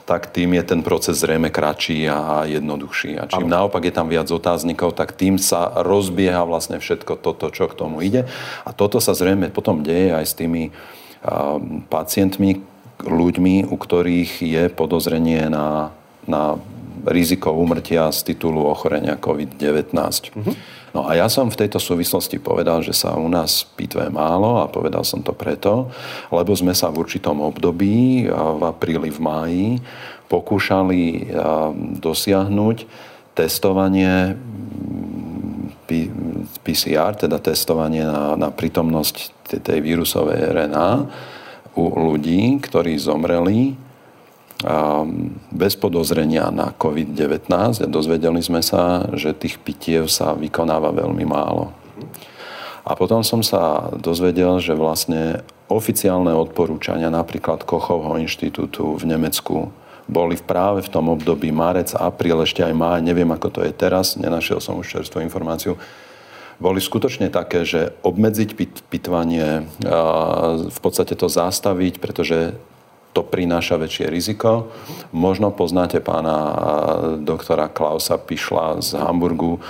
tak 0.02 0.34
tým 0.34 0.58
je 0.58 0.64
ten 0.66 0.82
proces 0.82 1.22
zrejme 1.22 1.48
kratší 1.48 2.10
a 2.10 2.42
jednoduchší. 2.44 3.22
A 3.22 3.30
čím 3.30 3.46
ano. 3.46 3.54
naopak 3.62 3.86
je 3.86 3.94
tam 3.94 4.10
viac 4.10 4.26
otáznikov, 4.28 4.98
tak 4.98 5.14
tým 5.14 5.38
sa 5.38 5.70
rozbieha 5.70 6.42
vlastne 6.42 6.82
všetko 6.82 7.22
toto, 7.22 7.48
čo 7.54 7.70
k 7.70 7.78
tomu 7.78 8.02
ide. 8.02 8.26
A 8.66 8.74
toto 8.74 8.98
sa 8.98 9.14
zrejme 9.14 9.54
potom 9.54 9.86
deje 9.86 10.10
aj 10.10 10.26
s 10.26 10.34
tými 10.34 10.74
pacientmi, 11.86 12.66
ľuďmi, 13.04 13.68
u 13.68 13.76
ktorých 13.76 14.42
je 14.42 14.64
podozrenie 14.72 15.50
na, 15.50 15.90
na 16.26 16.56
riziko 17.06 17.50
úmrtia 17.50 18.10
z 18.14 18.34
titulu 18.34 18.62
ochorenia 18.66 19.18
COVID-19. 19.18 19.90
Mm-hmm. 19.92 20.54
No 20.92 21.08
a 21.08 21.16
ja 21.16 21.26
som 21.32 21.48
v 21.48 21.56
tejto 21.56 21.80
súvislosti 21.80 22.36
povedal, 22.36 22.84
že 22.84 22.92
sa 22.92 23.16
u 23.16 23.24
nás 23.26 23.64
pitve 23.64 24.12
málo 24.12 24.60
a 24.60 24.68
povedal 24.68 25.02
som 25.08 25.24
to 25.24 25.32
preto, 25.32 25.88
lebo 26.28 26.52
sme 26.52 26.76
sa 26.76 26.92
v 26.92 27.00
určitom 27.00 27.40
období, 27.40 28.28
v 28.28 28.62
apríli, 28.62 29.08
v 29.08 29.20
máji, 29.20 29.68
pokúšali 30.28 31.32
dosiahnuť 31.96 32.76
testovanie 33.32 34.36
PCR, 36.60 37.16
teda 37.16 37.40
testovanie 37.40 38.04
na, 38.04 38.36
na 38.36 38.48
prítomnosť 38.52 39.48
tej 39.64 39.78
vírusovej 39.80 40.52
RNA 40.52 40.90
u 41.76 41.84
ľudí, 41.88 42.60
ktorí 42.60 42.96
zomreli 43.00 43.76
bez 45.50 45.74
podozrenia 45.74 46.52
na 46.54 46.70
COVID-19 46.70 47.82
a 47.82 47.86
dozvedeli 47.90 48.38
sme 48.38 48.62
sa, 48.62 49.10
že 49.10 49.34
tých 49.34 49.58
pitiev 49.58 50.06
sa 50.06 50.38
vykonáva 50.38 50.94
veľmi 50.94 51.26
málo. 51.26 51.74
A 52.82 52.94
potom 52.98 53.22
som 53.22 53.42
sa 53.42 53.90
dozvedel, 53.94 54.58
že 54.58 54.74
vlastne 54.74 55.42
oficiálne 55.70 56.34
odporúčania 56.34 57.10
napríklad 57.10 57.62
Kochovho 57.66 58.18
inštitútu 58.18 58.98
v 58.98 59.04
Nemecku 59.06 59.70
boli 60.10 60.34
práve 60.36 60.82
v 60.82 60.90
tom 60.90 61.14
období 61.14 61.54
marec, 61.54 61.94
apríl, 61.94 62.42
ešte 62.42 62.60
aj 62.66 62.74
máj, 62.74 63.00
neviem 63.06 63.30
ako 63.30 63.48
to 63.54 63.60
je 63.62 63.70
teraz, 63.70 64.18
nenašiel 64.18 64.58
som 64.58 64.78
už 64.82 64.98
čerstvú 64.98 65.22
informáciu, 65.22 65.78
boli 66.62 66.78
skutočne 66.78 67.26
také, 67.34 67.66
že 67.66 67.90
obmedziť 68.06 68.50
pit, 68.54 68.86
pitvanie, 68.86 69.66
v 70.70 70.78
podstate 70.78 71.18
to 71.18 71.26
zastaviť, 71.26 71.98
pretože 71.98 72.54
to 73.12 73.20
prináša 73.20 73.76
väčšie 73.76 74.08
riziko. 74.08 74.72
Možno 75.12 75.52
poznáte 75.52 76.00
pána 76.00 76.38
doktora 77.20 77.68
Klausa 77.68 78.16
Pišla 78.16 78.80
z 78.80 78.96
Hamburgu, 78.96 79.60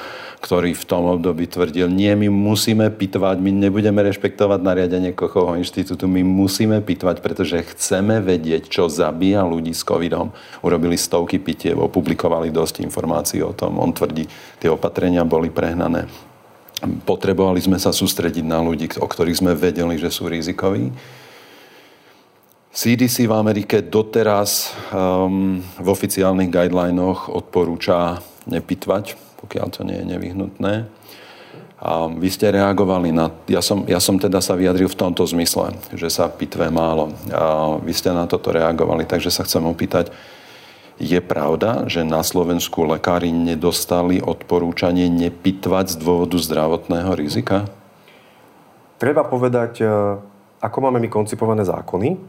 ktorý 0.43 0.75
v 0.75 0.85
tom 0.87 1.07
období 1.07 1.47
tvrdil, 1.47 1.87
nie, 1.87 2.11
my 2.19 2.27
musíme 2.27 2.91
pitvať, 2.91 3.39
my 3.39 3.51
nebudeme 3.55 4.03
rešpektovať 4.03 4.59
nariadenie 4.59 5.15
Kochovho 5.15 5.55
inštitútu, 5.55 6.11
my 6.11 6.27
musíme 6.27 6.83
pitvať, 6.83 7.23
pretože 7.23 7.63
chceme 7.75 8.19
vedieť, 8.19 8.67
čo 8.67 8.91
zabíja 8.91 9.47
ľudí 9.47 9.71
s 9.71 9.87
covidom. 9.87 10.35
Urobili 10.67 10.99
stovky 10.99 11.39
pitiev, 11.39 11.79
opublikovali 11.79 12.51
dosť 12.51 12.83
informácií 12.83 13.39
o 13.39 13.55
tom. 13.55 13.79
On 13.79 13.95
tvrdí, 13.95 14.27
tie 14.59 14.67
opatrenia 14.67 15.23
boli 15.23 15.47
prehnané. 15.47 16.11
Potrebovali 16.83 17.63
sme 17.63 17.79
sa 17.79 17.95
sústrediť 17.95 18.43
na 18.43 18.59
ľudí, 18.59 18.91
o 18.99 19.07
ktorých 19.07 19.39
sme 19.39 19.53
vedeli, 19.55 19.95
že 19.99 20.11
sú 20.11 20.27
rizikoví 20.27 20.91
CDC 22.73 23.29
v 23.29 23.37
Amerike 23.37 23.85
doteraz 23.85 24.73
um, 24.97 25.61
v 25.61 25.87
oficiálnych 25.93 26.49
guidelinoch 26.49 27.29
odporúča 27.29 28.25
nepitvať, 28.49 29.13
pokiaľ 29.45 29.67
to 29.69 29.85
nie 29.85 30.01
je 30.01 30.09
nevyhnutné. 30.17 30.75
A 31.85 32.09
vy 32.09 32.29
ste 32.33 32.49
reagovali 32.49 33.13
na... 33.13 33.29
Ja 33.45 33.61
som, 33.61 33.85
ja 33.85 34.01
som 34.01 34.17
teda 34.17 34.41
sa 34.41 34.57
vyjadril 34.57 34.89
v 34.89 34.97
tomto 34.97 35.21
zmysle, 35.29 35.77
že 35.93 36.09
sa 36.09 36.33
pitve 36.33 36.73
málo. 36.73 37.13
A 37.29 37.77
vy 37.77 37.93
ste 37.93 38.09
na 38.09 38.25
toto 38.25 38.49
reagovali, 38.49 39.05
takže 39.05 39.29
sa 39.29 39.45
chcem 39.45 39.61
opýtať, 39.69 40.09
je 41.01 41.21
pravda, 41.21 41.89
že 41.89 42.05
na 42.05 42.21
Slovensku 42.21 42.85
lekári 42.85 43.33
nedostali 43.33 44.21
odporúčanie 44.21 45.09
nepitvať 45.09 45.95
z 45.95 45.97
dôvodu 46.01 46.37
zdravotného 46.37 47.13
rizika? 47.17 47.69
Treba 49.01 49.27
povedať, 49.27 49.83
e, 49.83 49.87
ako 50.63 50.79
máme 50.79 51.03
my 51.03 51.09
koncipované 51.11 51.67
zákony, 51.67 52.21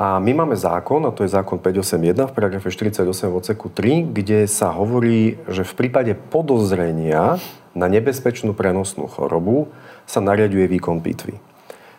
a 0.00 0.16
my 0.16 0.32
máme 0.32 0.56
zákon, 0.56 1.04
a 1.04 1.12
to 1.12 1.28
je 1.28 1.36
zákon 1.36 1.60
581 1.60 2.24
v 2.24 2.32
paragrafe 2.32 2.72
48 2.72 3.04
v 3.04 3.36
odseku 3.36 3.68
3, 3.68 4.08
kde 4.08 4.48
sa 4.48 4.72
hovorí, 4.72 5.36
že 5.44 5.60
v 5.60 5.76
prípade 5.76 6.16
podozrenia 6.16 7.36
na 7.76 7.84
nebezpečnú 7.84 8.56
prenosnú 8.56 9.12
chorobu 9.12 9.68
sa 10.08 10.24
nariaduje 10.24 10.64
výkon 10.72 11.04
pitvy. 11.04 11.36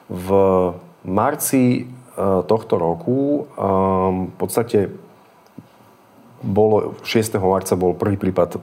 V 0.10 0.28
marci 1.06 1.64
e, 1.78 1.82
tohto 2.50 2.82
roku 2.82 3.46
e, 3.46 3.70
v 4.34 4.36
podstate 4.42 4.90
bolo, 6.42 6.98
6. 7.06 7.38
marca 7.38 7.74
bol 7.78 7.94
prvý 7.94 8.18
prípad 8.18 8.58
e, 8.58 8.60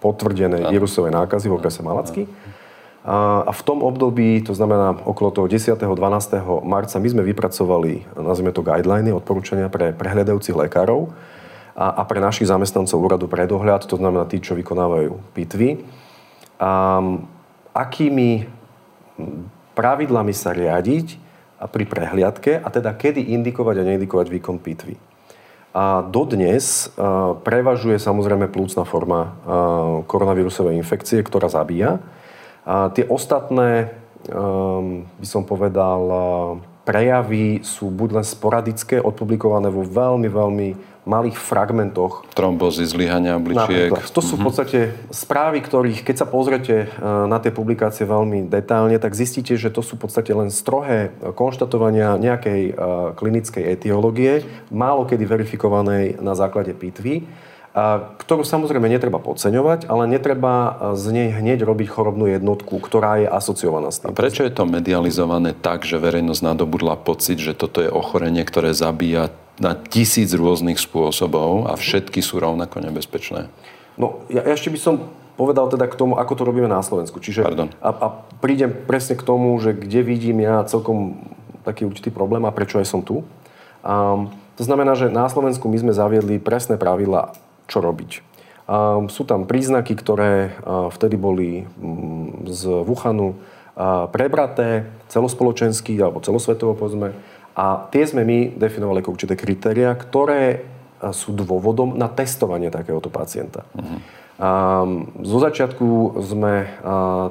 potvrdenej 0.00 0.68
vírusovej 0.70 1.12
nákazy 1.12 1.48
v 1.50 1.56
okrese 1.56 1.80
Malacky. 1.80 2.28
A 3.06 3.54
v 3.54 3.62
tom 3.62 3.86
období, 3.86 4.42
to 4.42 4.50
znamená 4.50 4.98
okolo 5.06 5.30
toho 5.30 5.46
10. 5.46 5.78
12. 5.78 5.94
marca, 6.66 6.98
my 6.98 7.06
sme 7.06 7.22
vypracovali, 7.22 8.02
nazvime 8.18 8.50
to 8.50 8.66
guideliny, 8.66 9.14
odporúčania 9.14 9.70
pre 9.70 9.94
prehľadajúcich 9.94 10.58
lekárov 10.66 11.14
a, 11.78 11.86
a 11.92 12.02
pre 12.02 12.18
našich 12.18 12.50
zamestnancov 12.50 12.98
úradu 12.98 13.30
pre 13.30 13.46
dohľad, 13.46 13.86
to 13.86 13.94
znamená 13.94 14.26
tí, 14.26 14.42
čo 14.42 14.58
vykonávajú 14.58 15.22
pitvy. 15.38 15.86
A, 16.58 16.98
akými 17.70 18.50
pravidlami 19.78 20.34
sa 20.34 20.50
riadiť 20.50 21.22
a 21.62 21.70
pri 21.70 21.86
prehliadke 21.86 22.58
a 22.58 22.68
teda 22.74 22.90
kedy 22.90 23.32
indikovať 23.38 23.80
a 23.80 23.86
neindikovať 23.86 24.26
výkon 24.34 24.58
pitvy. 24.58 25.15
A 25.76 26.00
dodnes 26.08 26.88
prevažuje 27.44 28.00
samozrejme 28.00 28.48
plúcna 28.48 28.88
forma 28.88 29.36
koronavírusovej 30.08 30.72
infekcie, 30.80 31.20
ktorá 31.20 31.52
zabíja. 31.52 32.00
A 32.64 32.88
tie 32.96 33.04
ostatné, 33.04 33.92
um, 34.32 35.04
by 35.20 35.26
som 35.28 35.44
povedal, 35.44 36.00
prejavy 36.86 37.66
sú 37.66 37.90
buď 37.90 38.22
len 38.22 38.26
sporadické, 38.26 39.02
odpublikované 39.02 39.66
vo 39.68 39.82
veľmi, 39.82 40.28
veľmi 40.30 40.68
malých 41.06 41.38
fragmentoch. 41.38 42.26
Trombozy, 42.34 42.82
zlyhania 42.82 43.38
obličiek. 43.38 43.94
To 44.10 44.22
sú 44.22 44.34
v 44.38 44.42
mhm. 44.42 44.46
podstate 44.46 44.78
správy, 45.10 45.62
ktorých, 45.62 46.02
keď 46.02 46.16
sa 46.22 46.26
pozrete 46.26 46.86
uh, 46.86 47.26
na 47.30 47.38
tie 47.38 47.54
publikácie 47.54 48.02
veľmi 48.06 48.50
detailne, 48.50 48.98
tak 48.98 49.14
zistíte, 49.14 49.54
že 49.54 49.70
to 49.70 49.86
sú 49.86 49.98
v 49.98 50.06
podstate 50.06 50.34
len 50.34 50.50
strohé 50.50 51.14
konštatovania 51.34 52.18
nejakej 52.18 52.62
uh, 52.74 52.74
klinickej 53.14 53.64
etiológie, 53.78 54.42
málo 54.70 55.06
kedy 55.06 55.22
verifikovanej 55.26 56.18
na 56.18 56.34
základe 56.34 56.74
pitvy 56.74 57.26
ktorú 58.24 58.40
samozrejme 58.40 58.88
netreba 58.88 59.20
podceňovať, 59.20 59.84
ale 59.92 60.08
netreba 60.08 60.80
z 60.96 61.12
nej 61.12 61.28
hneď 61.28 61.60
robiť 61.60 61.92
chorobnú 61.92 62.24
jednotku, 62.24 62.80
ktorá 62.80 63.20
je 63.20 63.28
asociovaná 63.28 63.92
s 63.92 64.00
tým. 64.00 64.16
A 64.16 64.16
prečo 64.16 64.48
je 64.48 64.52
to 64.56 64.64
medializované 64.64 65.52
tak, 65.52 65.84
že 65.84 66.00
verejnosť 66.00 66.40
nadobudla 66.40 66.96
pocit, 66.96 67.36
že 67.36 67.52
toto 67.52 67.84
je 67.84 67.92
ochorenie, 67.92 68.48
ktoré 68.48 68.72
zabíja 68.72 69.28
na 69.60 69.76
tisíc 69.76 70.32
rôznych 70.32 70.80
spôsobov 70.80 71.68
a 71.68 71.76
všetky 71.76 72.24
sú 72.24 72.40
rovnako 72.40 72.80
nebezpečné? 72.80 73.52
No, 74.00 74.24
ja 74.32 74.40
ešte 74.48 74.72
by 74.72 74.80
som 74.80 74.94
povedal 75.36 75.68
teda 75.68 75.84
k 75.84 76.00
tomu, 76.00 76.16
ako 76.16 76.32
to 76.32 76.42
robíme 76.48 76.68
na 76.68 76.80
Slovensku. 76.80 77.20
Čiže 77.20 77.44
Pardon. 77.44 77.68
a, 77.80 77.88
a 77.92 78.06
prídem 78.40 78.72
presne 78.72 79.20
k 79.20 79.24
tomu, 79.24 79.52
že 79.60 79.76
kde 79.76 80.00
vidím 80.00 80.40
ja 80.40 80.64
celkom 80.64 81.28
taký 81.60 81.84
určitý 81.84 82.08
problém 82.08 82.48
a 82.48 82.56
prečo 82.56 82.80
aj 82.80 82.88
som 82.88 83.04
tu. 83.04 83.20
Um, 83.84 84.32
to 84.56 84.64
znamená, 84.64 84.96
že 84.96 85.12
na 85.12 85.28
Slovensku 85.28 85.68
my 85.68 85.76
sme 85.76 85.92
zaviedli 85.92 86.40
presné 86.40 86.80
pravidla 86.80 87.36
čo 87.66 87.78
robiť. 87.82 88.24
A 88.66 88.98
sú 89.06 89.22
tam 89.22 89.46
príznaky, 89.46 89.94
ktoré 89.94 90.58
vtedy 90.90 91.14
boli 91.14 91.62
z 92.50 92.62
Wuhanu 92.82 93.38
prebraté 94.10 94.90
celospoločensky 95.06 95.94
alebo 96.02 96.18
celosvetovo 96.18 96.74
povedzme. 96.74 97.14
A 97.54 97.86
tie 97.94 98.02
sme 98.04 98.26
my 98.26 98.58
definovali 98.58 99.00
ako 99.00 99.14
určité 99.14 99.38
kritéria, 99.38 99.94
ktoré 99.94 100.66
sú 101.12 101.36
dôvodom 101.36 101.94
na 101.94 102.08
testovanie 102.08 102.72
takéhoto 102.72 103.12
pacienta. 103.12 103.68
Uh-huh. 103.76 104.00
A 104.36 104.84
zo 105.24 105.38
začiatku 105.40 106.20
sme 106.20 106.68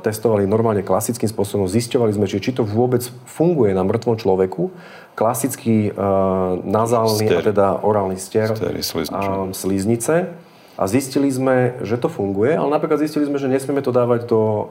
testovali 0.02 0.50
normálne 0.50 0.82
klasickým 0.82 1.30
spôsobom, 1.30 1.70
zisťovali 1.70 2.12
sme, 2.18 2.26
či, 2.26 2.42
či 2.42 2.50
to 2.50 2.66
vôbec 2.66 3.06
funguje 3.30 3.78
na 3.78 3.86
mŕtvom 3.86 4.18
človeku. 4.18 4.74
Klasický 5.14 5.94
nazálny 6.66 7.30
a 7.30 7.40
teda 7.46 7.68
orálny 7.86 8.18
stier 8.18 8.58
sliznice. 9.54 10.34
A 10.76 10.92
zistili 10.92 11.32
sme, 11.32 11.80
že 11.88 11.96
to 11.96 12.12
funguje, 12.12 12.52
ale 12.52 12.68
napríklad 12.68 13.00
zistili 13.00 13.24
sme, 13.24 13.40
že 13.40 13.48
nesmieme 13.48 13.80
to 13.80 13.96
dávať 13.96 14.28
do, 14.28 14.44
eh, 14.44 14.68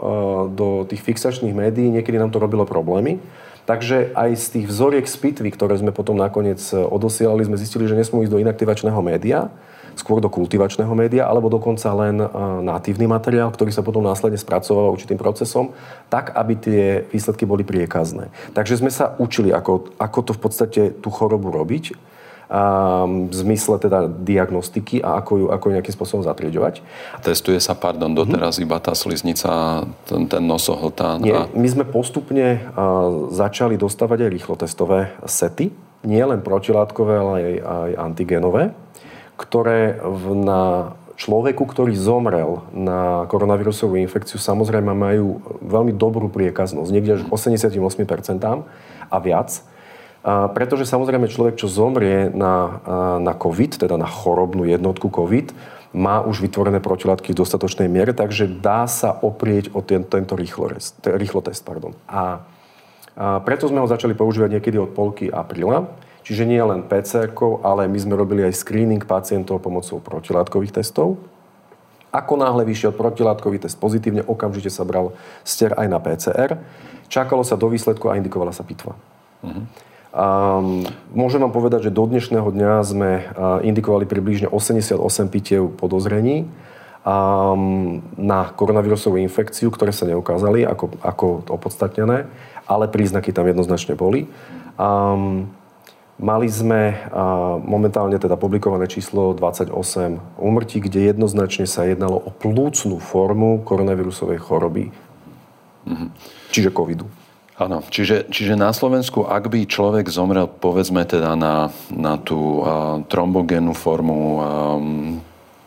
do 0.52 0.68
tých 0.84 1.00
fixačných 1.00 1.56
médií, 1.56 1.88
niekedy 1.88 2.20
nám 2.20 2.28
to 2.28 2.36
robilo 2.40 2.68
problémy. 2.68 3.24
Takže 3.64 4.12
aj 4.12 4.30
z 4.36 4.46
tých 4.60 4.66
vzoriek 4.68 5.08
z 5.08 5.16
pitvy, 5.16 5.48
ktoré 5.56 5.80
sme 5.80 5.96
potom 5.96 6.20
nakoniec 6.20 6.60
eh, 6.60 6.84
odosielali, 6.84 7.48
sme 7.48 7.56
zistili, 7.56 7.88
že 7.88 7.96
nesmú 7.96 8.20
ísť 8.20 8.36
do 8.36 8.42
inaktivačného 8.44 9.00
média, 9.00 9.48
skôr 9.94 10.20
do 10.20 10.30
kultivačného 10.30 10.90
média, 10.92 11.26
alebo 11.26 11.50
dokonca 11.50 11.88
len 11.94 12.20
eh, 12.22 12.28
natívny 12.62 13.06
materiál, 13.08 13.50
ktorý 13.50 13.70
sa 13.70 13.86
potom 13.86 14.04
následne 14.04 14.38
spracoval 14.38 14.94
určitým 14.94 15.18
procesom, 15.18 15.74
tak, 16.10 16.34
aby 16.34 16.52
tie 16.58 16.82
výsledky 17.08 17.48
boli 17.48 17.66
priekazné. 17.66 18.30
Takže 18.52 18.78
sme 18.78 18.90
sa 18.92 19.16
učili, 19.16 19.50
ako, 19.50 19.96
ako 19.98 20.18
to 20.20 20.32
v 20.36 20.40
podstate 20.40 20.82
tú 21.00 21.08
chorobu 21.10 21.50
robiť 21.50 22.14
v 23.28 23.34
zmysle 23.34 23.80
teda 23.80 24.06
diagnostiky 24.06 25.00
a 25.00 25.18
ako 25.18 25.32
ju, 25.38 25.46
ako 25.48 25.64
ju 25.64 25.72
nejakým 25.80 25.96
spôsobom 25.96 26.22
zatrieďovať. 26.22 26.84
Testuje 27.24 27.58
sa, 27.58 27.72
pardon, 27.72 28.12
doteraz 28.12 28.60
mm-hmm. 28.60 28.68
iba 28.68 28.78
tá 28.78 28.92
sliznica, 28.92 29.82
ten, 30.04 30.28
ten 30.28 30.44
nosohltán? 30.44 31.24
Nie, 31.24 31.48
a... 31.48 31.50
my 31.50 31.68
sme 31.68 31.84
postupne 31.88 32.68
začali 33.32 33.80
dostávať 33.80 34.28
aj 34.28 34.30
rýchlotestové 34.30 35.16
sety, 35.24 35.72
nie 36.04 36.20
len 36.20 36.44
protilátkové, 36.44 37.14
ale 37.16 37.32
aj, 37.32 37.54
aj 37.64 37.90
antigenové, 38.12 38.76
ktoré 39.34 39.98
na 40.34 40.94
človeku, 41.14 41.62
ktorý 41.62 41.94
zomrel 41.94 42.66
na 42.74 43.26
koronavírusovú 43.30 43.98
infekciu, 44.02 44.42
samozrejme 44.42 44.90
majú 44.90 45.42
veľmi 45.62 45.94
dobrú 45.94 46.26
priekaznosť, 46.26 46.90
niekde 46.90 47.12
až 47.18 47.22
88% 47.30 47.78
a 49.10 49.16
viac 49.22 49.50
pretože 50.24 50.88
samozrejme 50.88 51.28
človek, 51.28 51.60
čo 51.60 51.68
zomrie 51.68 52.32
na, 52.32 52.80
na 53.20 53.36
COVID, 53.36 53.76
teda 53.76 54.00
na 54.00 54.08
chorobnú 54.08 54.64
jednotku 54.64 55.12
COVID, 55.12 55.52
má 55.94 56.24
už 56.24 56.40
vytvorené 56.40 56.80
protilátky 56.80 57.36
v 57.36 57.40
dostatočnej 57.44 57.92
miere, 57.92 58.16
takže 58.16 58.48
dá 58.48 58.88
sa 58.88 59.12
oprieť 59.12 59.76
o 59.76 59.84
ten, 59.84 60.02
tento 60.02 60.32
rýchlotest. 60.34 61.04
rýchlotest. 61.04 61.62
A, 61.68 61.76
a 62.08 62.24
preto 63.44 63.68
sme 63.68 63.84
ho 63.84 63.86
začali 63.86 64.16
používať 64.16 64.58
niekedy 64.58 64.80
od 64.80 64.96
polky 64.96 65.28
apríla. 65.28 65.92
Čiže 66.24 66.48
nie 66.48 66.58
len 66.58 66.88
pcr 66.88 67.36
ale 67.60 67.84
my 67.84 67.98
sme 68.00 68.16
robili 68.16 68.48
aj 68.48 68.56
screening 68.56 69.04
pacientov 69.04 69.60
pomocou 69.60 70.00
protilátkových 70.00 70.80
testov. 70.80 71.20
Ako 72.08 72.40
náhle 72.40 72.64
vyšiel 72.64 72.96
protilátkový 72.96 73.60
test 73.60 73.76
pozitívne, 73.76 74.24
okamžite 74.24 74.72
sa 74.72 74.88
bral 74.88 75.12
ster 75.44 75.76
aj 75.76 75.86
na 75.90 76.00
PCR. 76.00 76.56
Čakalo 77.12 77.44
sa 77.44 77.60
do 77.60 77.68
výsledku 77.68 78.08
a 78.08 78.16
indikovala 78.16 78.56
sa 78.56 78.64
pitva. 78.64 78.96
Uh-huh. 79.44 79.68
Um, 80.14 80.86
môžem 81.10 81.42
vám 81.42 81.50
povedať, 81.50 81.90
že 81.90 81.96
do 81.96 82.06
dnešného 82.06 82.46
dňa 82.54 82.72
sme 82.86 83.10
indikovali 83.66 84.06
približne 84.06 84.46
88 84.46 84.94
pitiev 85.26 85.74
podozrení 85.74 86.46
um, 87.02 87.98
na 88.14 88.46
koronavírusovú 88.54 89.18
infekciu, 89.18 89.74
ktoré 89.74 89.90
sa 89.90 90.06
neukázali 90.06 90.62
ako, 90.62 91.02
ako 91.02 91.26
opodstatnené, 91.50 92.30
ale 92.64 92.84
príznaky 92.86 93.34
tam 93.34 93.50
jednoznačne 93.50 93.98
boli. 93.98 94.30
Um, 94.78 95.50
Mali 96.14 96.46
sme 96.46 97.10
momentálne 97.66 98.14
teda 98.22 98.38
publikované 98.38 98.86
číslo 98.86 99.34
28 99.34 99.74
úmrtí, 100.38 100.78
kde 100.78 101.10
jednoznačne 101.10 101.66
sa 101.66 101.82
jednalo 101.90 102.22
o 102.22 102.30
plúcnú 102.30 103.02
formu 103.02 103.66
koronavírusovej 103.66 104.38
choroby, 104.38 104.94
mm-hmm. 105.90 106.08
čiže 106.54 106.70
covidu. 106.70 107.10
Áno, 107.54 107.86
čiže, 107.86 108.26
čiže 108.34 108.58
na 108.58 108.74
Slovensku, 108.74 109.30
ak 109.30 109.46
by 109.46 109.62
človek 109.70 110.10
zomrel, 110.10 110.50
povedzme 110.50 111.06
teda 111.06 111.38
na, 111.38 111.70
na 111.86 112.18
tú 112.18 112.58
uh, 112.58 112.98
trombogénnu 113.06 113.78
formu, 113.78 114.18
um, 114.18 114.42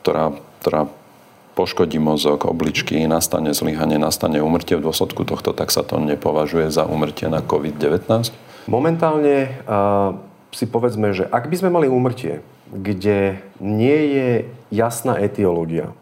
ktorá, 0.04 0.36
ktorá 0.60 0.92
poškodí 1.56 1.96
mozog, 1.96 2.44
obličky, 2.44 3.00
nastane 3.08 3.56
zlyhanie, 3.56 3.96
nastane 3.96 4.44
umrtie 4.44 4.76
v 4.76 4.84
dôsledku 4.84 5.24
tohto, 5.24 5.56
tak 5.56 5.72
sa 5.72 5.80
to 5.80 5.96
nepovažuje 5.96 6.68
za 6.68 6.84
umrtie 6.84 7.32
na 7.32 7.40
COVID-19? 7.40 8.36
Momentálne 8.68 9.56
uh, 9.64 10.27
si 10.58 10.66
povedzme, 10.66 11.14
že 11.14 11.30
ak 11.30 11.54
by 11.54 11.56
sme 11.62 11.70
mali 11.70 11.86
umrtie, 11.86 12.42
kde 12.74 13.38
nie 13.62 14.00
je 14.10 14.30
jasná 14.74 15.14
etiológia, 15.22 15.94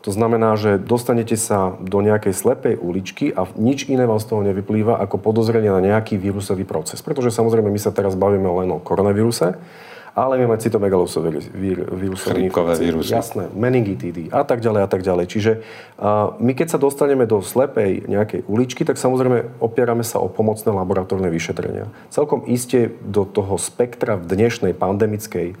to 0.00 0.14
znamená, 0.14 0.54
že 0.54 0.78
dostanete 0.78 1.34
sa 1.34 1.74
do 1.82 1.98
nejakej 1.98 2.30
slepej 2.30 2.74
uličky 2.78 3.34
a 3.34 3.44
nič 3.58 3.90
iné 3.90 4.06
vám 4.06 4.22
z 4.22 4.30
toho 4.30 4.40
nevyplýva 4.46 5.02
ako 5.02 5.18
podozrenie 5.18 5.66
na 5.66 5.82
nejaký 5.82 6.14
vírusový 6.14 6.62
proces. 6.62 7.02
Pretože 7.02 7.34
samozrejme 7.34 7.66
my 7.66 7.80
sa 7.82 7.90
teraz 7.90 8.14
bavíme 8.14 8.46
len 8.46 8.70
o 8.70 8.78
koronavíruse, 8.78 9.58
ale 10.16 10.40
my 10.40 10.48
máme 10.48 10.56
cytomegalosové 10.64 11.28
vírusové 11.92 12.48
vírusy. 12.80 13.12
Jasné, 13.12 13.52
meningitidy 13.52 14.32
a 14.32 14.48
tak 14.48 14.64
ďalej 14.64 14.80
a 14.80 14.88
tak 14.88 15.04
ďalej. 15.04 15.24
Čiže 15.28 15.52
a 16.00 16.32
my 16.40 16.56
keď 16.56 16.72
sa 16.72 16.78
dostaneme 16.80 17.28
do 17.28 17.44
slepej 17.44 18.08
nejakej 18.08 18.48
uličky, 18.48 18.88
tak 18.88 18.96
samozrejme 18.96 19.60
opierame 19.60 20.00
sa 20.00 20.16
o 20.16 20.32
pomocné 20.32 20.72
laboratórne 20.72 21.28
vyšetrenia. 21.28 21.92
Celkom 22.08 22.48
iste 22.48 22.96
do 23.04 23.28
toho 23.28 23.60
spektra 23.60 24.16
v 24.16 24.24
dnešnej 24.24 24.72
pandemickej 24.72 25.52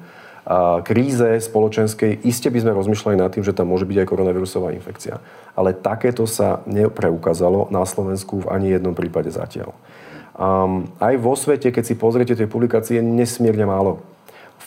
kríze 0.86 1.28
spoločenskej, 1.42 2.22
iste 2.22 2.48
by 2.48 2.58
sme 2.62 2.78
rozmýšľali 2.78 3.16
nad 3.18 3.34
tým, 3.34 3.42
že 3.42 3.52
tam 3.52 3.68
môže 3.68 3.84
byť 3.84 3.98
aj 3.98 4.08
koronavírusová 4.08 4.72
infekcia. 4.72 5.18
Ale 5.58 5.74
takéto 5.74 6.24
sa 6.24 6.62
nepreukázalo 6.70 7.68
na 7.74 7.82
Slovensku 7.82 8.46
v 8.46 8.50
ani 8.54 8.72
jednom 8.72 8.94
prípade 8.94 9.28
zatiaľ. 9.28 9.74
Um, 10.38 10.86
aj 11.02 11.18
vo 11.18 11.34
svete, 11.34 11.74
keď 11.74 11.84
si 11.84 11.94
pozriete 11.98 12.38
tie 12.38 12.46
publikácie, 12.46 13.02
nesmierne 13.02 13.66
málo. 13.66 14.06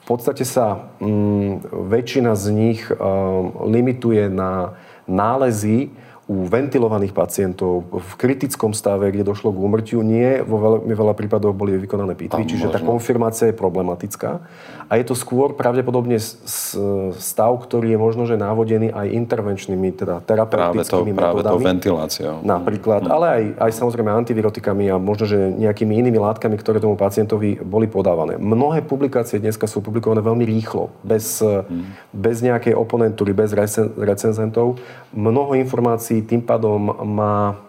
Podstate 0.10 0.41
sa 0.41 0.89
um, 0.98 1.62
väčšina 1.62 2.34
z 2.34 2.45
nich 2.50 2.82
um, 2.89 3.54
limituje 3.69 4.26
na, 4.26 4.74
nálezy 5.06 5.93
u 6.30 6.46
ventilovaných 6.46 7.10
pacientov 7.10 7.89
v 7.89 8.12
kritickom 8.13 8.70
stave, 8.78 9.10
kde 9.10 9.26
došlo 9.26 9.50
k 9.50 9.58
úmrtiu, 9.58 10.06
nie 10.06 10.46
vo 10.46 10.62
veľmi 10.62 10.94
veľa 10.94 11.18
prípadoch 11.18 11.58
boli 11.58 11.74
vykonané 11.82 12.13
pitvy, 12.13 12.46
čiže 12.46 12.70
možno. 12.70 12.76
tá 12.78 12.80
konfirmácia 12.86 13.50
je 13.50 13.58
problematická. 13.58 14.38
A 14.86 15.02
je 15.02 15.10
to 15.10 15.18
skôr 15.18 15.58
pravdepodobne 15.58 16.22
stav, 16.22 17.52
ktorý 17.65 17.94
je 17.94 18.00
možno 18.02 18.30
že 18.30 18.38
návodený 18.38 18.94
aj 18.94 19.10
intervenčnými, 19.10 19.89
teda 19.98 20.22
terapeutickými 20.22 21.18
práve 21.18 21.42
to, 21.42 21.50
práve 21.50 21.58
to 21.58 21.65
ventiláciou. 21.65 22.36
Napríklad, 22.46 23.10
hmm. 23.10 23.13
ale 23.13 23.26
aj, 23.30 23.44
aj 23.65 23.72
samozrejme 23.82 24.10
antivirotikami 24.13 24.86
a 24.94 25.02
možno, 25.02 25.26
že 25.26 25.38
nejakými 25.38 25.98
inými 25.98 26.22
látkami, 26.22 26.58
ktoré 26.62 26.78
tomu 26.78 26.94
pacientovi 26.94 27.58
boli 27.62 27.89
podávané. 27.89 28.38
Mnohé 28.38 28.86
publikácie 28.86 29.42
dneska 29.42 29.65
sú 29.65 29.82
publikované 29.82 30.22
veľmi 30.22 30.46
rýchlo, 30.46 30.94
bez, 31.02 31.42
hmm. 31.42 32.13
bez 32.13 32.46
nejakej 32.46 32.78
oponentúry, 32.78 33.34
bez 33.34 33.50
recenzentov. 33.98 34.78
Mnoho 35.10 35.58
informácií 35.58 36.18
tým 36.23 36.41
pádom 36.43 36.93
má 37.05 37.60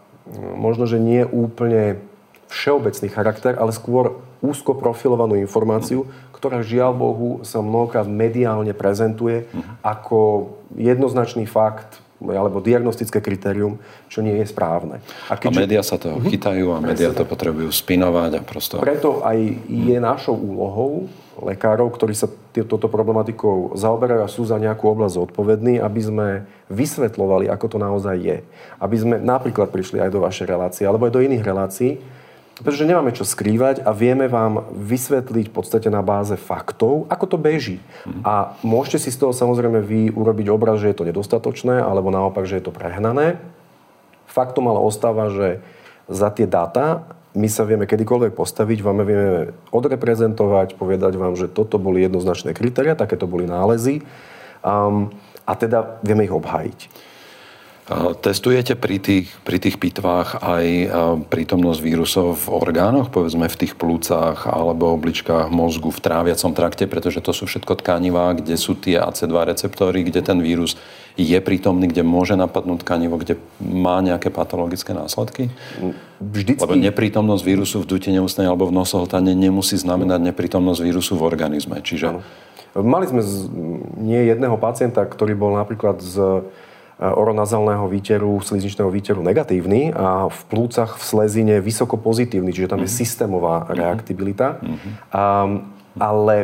možno, 0.54 0.86
že 0.86 1.02
nie 1.02 1.26
úplne 1.26 1.98
všeobecný 2.50 3.08
charakter, 3.10 3.54
ale 3.58 3.70
skôr 3.74 4.18
úzko 4.40 4.74
profilovanú 4.74 5.36
informáciu, 5.36 6.08
ktorá 6.32 6.64
žiaľ 6.64 6.96
Bohu 6.96 7.30
sa 7.44 7.60
mnohokrát 7.60 8.08
mediálne 8.08 8.72
prezentuje 8.72 9.46
ako 9.84 10.50
jednoznačný 10.74 11.44
fakt 11.44 12.00
alebo 12.20 12.60
diagnostické 12.60 13.24
kritérium, 13.24 13.80
čo 14.12 14.20
nie 14.20 14.36
je 14.44 14.46
správne. 14.52 15.00
A, 15.32 15.40
keďže... 15.40 15.56
a 15.56 15.60
médiá 15.64 15.82
sa 15.82 15.96
toho 15.96 16.20
chytajú 16.20 16.76
a 16.76 16.78
médiá 16.84 17.16
to 17.16 17.24
potrebujú 17.24 17.72
spinovať 17.72 18.30
a 18.38 18.42
prosto... 18.44 18.74
Preto 18.84 19.24
aj 19.24 19.38
je 19.64 19.96
našou 19.96 20.36
úlohou 20.36 21.08
lekárov, 21.40 21.88
ktorí 21.88 22.12
sa 22.12 22.28
touto 22.52 22.92
problematikou 22.92 23.72
zaoberajú 23.72 24.20
a 24.20 24.28
sú 24.28 24.44
za 24.44 24.60
nejakú 24.60 24.84
oblasť 24.92 25.16
zodpovední, 25.16 25.80
aby 25.80 26.00
sme 26.04 26.28
vysvetľovali, 26.68 27.48
ako 27.48 27.66
to 27.72 27.78
naozaj 27.80 28.16
je. 28.20 28.38
Aby 28.76 28.96
sme 29.00 29.16
napríklad 29.16 29.72
prišli 29.72 30.04
aj 30.04 30.10
do 30.12 30.20
vašej 30.20 30.46
relácie, 30.46 30.84
alebo 30.84 31.08
aj 31.08 31.16
do 31.16 31.24
iných 31.24 31.40
relácií, 31.40 31.96
pretože 32.60 32.88
nemáme 32.88 33.12
čo 33.16 33.24
skrývať 33.24 33.82
a 33.84 33.90
vieme 33.96 34.28
vám 34.28 34.68
vysvetliť 34.72 35.48
v 35.48 35.54
podstate 35.54 35.88
na 35.88 36.04
báze 36.04 36.36
faktov, 36.36 37.08
ako 37.08 37.36
to 37.36 37.38
beží. 37.40 37.80
A 38.20 38.56
môžete 38.60 39.08
si 39.08 39.10
z 39.12 39.20
toho 39.20 39.32
samozrejme 39.32 39.80
vy 39.80 40.12
urobiť 40.12 40.46
obraz, 40.52 40.80
že 40.80 40.92
je 40.92 40.96
to 41.00 41.08
nedostatočné, 41.08 41.80
alebo 41.80 42.12
naopak, 42.12 42.44
že 42.44 42.60
je 42.60 42.64
to 42.68 42.76
prehnané. 42.76 43.40
Faktom 44.28 44.68
ale 44.68 44.78
ostáva, 44.78 45.32
že 45.32 45.64
za 46.06 46.28
tie 46.30 46.44
dáta 46.44 47.08
my 47.30 47.46
sa 47.46 47.62
vieme 47.62 47.86
kedykoľvek 47.86 48.34
postaviť, 48.34 48.78
vám 48.82 49.06
vieme 49.06 49.54
odreprezentovať, 49.70 50.74
povedať 50.74 51.14
vám, 51.14 51.38
že 51.38 51.46
toto 51.46 51.78
boli 51.78 52.02
jednoznačné 52.02 52.50
kritéria, 52.50 52.98
takéto 52.98 53.30
boli 53.30 53.46
nálezy 53.46 54.02
um, 54.66 55.14
a 55.46 55.52
teda 55.54 56.02
vieme 56.02 56.26
ich 56.26 56.34
obhájiť. 56.34 57.09
Testujete 58.22 58.78
pri 58.78 59.02
tých, 59.02 59.26
pri 59.42 59.58
tých 59.58 59.82
pitvách 59.82 60.38
aj 60.46 60.66
prítomnosť 61.26 61.80
vírusov 61.82 62.38
v 62.38 62.46
orgánoch, 62.54 63.10
povedzme 63.10 63.50
v 63.50 63.58
tých 63.66 63.74
plúcach 63.74 64.46
alebo 64.46 64.94
obličkách 64.94 65.50
mozgu, 65.50 65.90
v 65.90 65.98
tráviacom 65.98 66.54
trakte, 66.54 66.86
pretože 66.86 67.18
to 67.18 67.34
sú 67.34 67.50
všetko 67.50 67.82
tkanivá, 67.82 68.38
kde 68.38 68.54
sú 68.54 68.78
tie 68.78 69.02
AC2 69.02 69.34
receptory, 69.34 70.06
kde 70.06 70.22
ten 70.22 70.38
vírus 70.38 70.78
je 71.18 71.34
prítomný, 71.42 71.90
kde 71.90 72.06
môže 72.06 72.38
napadnúť 72.38 72.86
tkanivo, 72.86 73.18
kde 73.18 73.42
má 73.58 73.98
nejaké 73.98 74.30
patologické 74.30 74.94
následky? 74.94 75.50
Vždycky... 76.22 76.62
Lebo 76.62 76.78
neprítomnosť 76.78 77.42
vírusu 77.42 77.82
v 77.82 77.90
dutine 77.90 78.22
ústnej 78.22 78.46
alebo 78.46 78.70
v 78.70 78.76
nosohltane 78.78 79.34
nemusí 79.34 79.74
znamenať 79.74 80.30
neprítomnosť 80.30 80.78
vírusu 80.78 81.18
v 81.18 81.26
organizme. 81.26 81.82
Čiže... 81.82 82.22
Mali 82.70 83.10
sme 83.10 83.18
z, 83.26 83.50
nie 83.98 84.30
jedného 84.30 84.54
pacienta, 84.54 85.02
ktorý 85.02 85.34
bol 85.34 85.58
napríklad 85.58 85.98
z 85.98 86.46
oronazálneho 87.00 87.88
výteru, 87.88 88.36
slizničného 88.44 88.92
výteru 88.92 89.24
negatívny 89.24 89.88
a 89.96 90.28
v 90.28 90.40
plúcach 90.52 91.00
v 91.00 91.02
slezine 91.02 91.56
vysoko 91.64 91.96
pozitívny, 91.96 92.52
čiže 92.52 92.68
tam 92.68 92.84
je 92.84 92.92
mhm. 92.92 92.98
systémová 93.00 93.64
mhm. 93.64 93.68
reaktibilita. 93.72 94.48
Mm-hmm. 94.60 94.92
A, 95.10 95.22
ale 95.98 96.34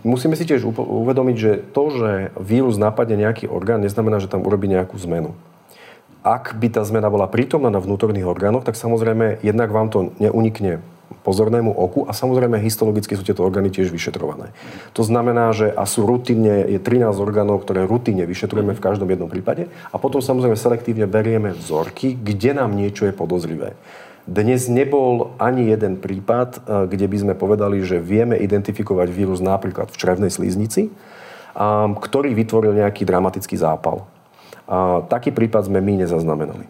musíme 0.00 0.32
si 0.38 0.48
tiež 0.48 0.64
uvedomiť, 0.64 1.36
že 1.36 1.52
to, 1.76 1.82
že 1.92 2.10
vírus 2.40 2.80
napadne 2.80 3.20
nejaký 3.20 3.50
orgán, 3.50 3.84
neznamená, 3.84 4.16
že 4.16 4.32
tam 4.32 4.46
urobí 4.46 4.64
nejakú 4.64 4.96
zmenu. 5.04 5.36
Ak 6.24 6.56
by 6.56 6.72
tá 6.72 6.80
zmena 6.88 7.12
bola 7.12 7.28
prítomná 7.28 7.68
na 7.68 7.84
vnútorných 7.84 8.24
orgánoch, 8.24 8.64
tak 8.64 8.80
samozrejme 8.80 9.44
jednak 9.44 9.68
vám 9.68 9.92
to 9.92 10.16
neunikne 10.16 10.80
pozornému 11.24 11.72
oku 11.72 12.04
a 12.04 12.12
samozrejme 12.12 12.60
histologicky 12.60 13.16
sú 13.16 13.24
tieto 13.24 13.40
orgány 13.40 13.72
tiež 13.72 13.88
vyšetrované. 13.88 14.52
To 14.92 15.02
znamená, 15.02 15.56
že 15.56 15.72
a 15.72 15.88
sú 15.88 16.04
rutinne, 16.04 16.68
je 16.68 16.76
13 16.76 17.16
orgánov, 17.16 17.64
ktoré 17.64 17.88
rutinne 17.88 18.28
vyšetrujeme 18.28 18.76
v 18.76 18.84
každom 18.84 19.08
jednom 19.08 19.32
prípade 19.32 19.72
a 19.88 19.96
potom 19.96 20.20
samozrejme 20.20 20.54
selektívne 20.54 21.08
berieme 21.08 21.56
vzorky, 21.56 22.12
kde 22.12 22.56
nám 22.56 22.76
niečo 22.76 23.08
je 23.08 23.16
podozrivé. 23.16 23.72
Dnes 24.24 24.72
nebol 24.72 25.36
ani 25.36 25.68
jeden 25.68 26.00
prípad, 26.00 26.50
e, 26.56 26.88
kde 26.88 27.06
by 27.12 27.16
sme 27.20 27.34
povedali, 27.36 27.84
že 27.84 28.00
vieme 28.00 28.40
identifikovať 28.40 29.12
vírus 29.12 29.44
napríklad 29.44 29.92
v 29.92 30.00
črevnej 30.00 30.32
sliznici, 30.32 30.88
ktorý 32.00 32.34
vytvoril 32.34 32.74
nejaký 32.74 33.06
dramatický 33.06 33.54
zápal. 33.54 34.02
A 34.64 35.04
taký 35.04 35.28
prípad 35.28 35.68
sme 35.68 35.84
my 35.84 36.00
nezaznamenali. 36.08 36.64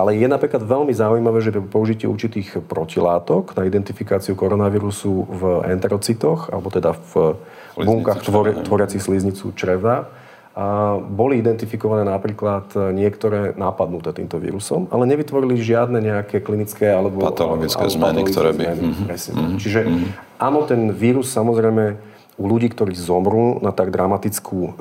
Ale 0.00 0.16
je 0.16 0.24
napríklad 0.24 0.64
veľmi 0.64 0.88
zaujímavé, 0.96 1.44
že 1.44 1.52
pri 1.52 1.60
použití 1.68 2.08
určitých 2.08 2.64
protilátok 2.64 3.52
na 3.52 3.68
identifikáciu 3.68 4.32
koronavírusu 4.32 5.28
v 5.28 5.42
enterocitoch, 5.68 6.48
alebo 6.48 6.72
teda 6.72 6.96
v 6.96 7.36
bunkách 7.76 8.24
tvor, 8.24 8.46
tvoriacich 8.64 9.04
sliznicu 9.04 9.52
čreva, 9.52 10.08
a 10.56 10.96
boli 10.96 11.36
identifikované 11.36 12.08
napríklad 12.08 12.72
niektoré 12.96 13.52
nápadnuté 13.60 14.16
týmto 14.16 14.40
vírusom, 14.40 14.88
ale 14.88 15.04
nevytvorili 15.04 15.60
žiadne 15.60 16.00
nejaké 16.00 16.40
klinické 16.40 16.88
alebo 16.88 17.20
patologické 17.20 17.84
alebo 17.84 17.92
zmeny, 17.92 18.20
ktoré 18.24 18.50
by... 18.56 18.64
Zmeny, 18.64 18.88
mm-hmm. 18.88 19.60
Čiže 19.60 19.80
mm-hmm. 19.84 20.40
áno, 20.40 20.64
ten 20.64 20.88
vírus 20.96 21.28
samozrejme 21.28 22.15
u 22.36 22.44
ľudí, 22.44 22.68
ktorí 22.68 22.92
zomrú 22.92 23.64
na 23.64 23.72
tak 23.72 23.88
dramatickú 23.88 24.58
uh, 24.60 24.72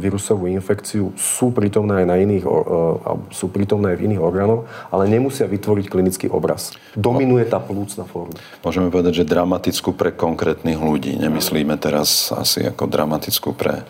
vírusovú 0.00 0.48
infekciu, 0.48 1.12
sú 1.12 1.52
prítomné 1.52 2.04
aj 2.04 2.06
na 2.08 2.16
iných, 2.16 2.44
uh, 2.48 3.20
sú 3.28 3.52
prítomné 3.52 3.92
aj 3.92 3.96
v 4.00 4.04
iných 4.08 4.22
orgánoch, 4.24 4.64
ale 4.88 5.04
nemusia 5.04 5.44
vytvoriť 5.44 5.86
klinický 5.92 6.26
obraz. 6.32 6.72
Dominuje 6.96 7.44
tá 7.44 7.60
plúcna 7.60 8.08
forma. 8.08 8.32
Môžeme 8.64 8.88
povedať, 8.88 9.20
že 9.20 9.28
dramatickú 9.28 9.92
pre 9.92 10.16
konkrétnych 10.16 10.80
ľudí. 10.80 11.20
Nemyslíme 11.20 11.76
teraz 11.76 12.32
asi 12.32 12.64
ako 12.64 12.88
dramatickú 12.88 13.52
pre 13.52 13.84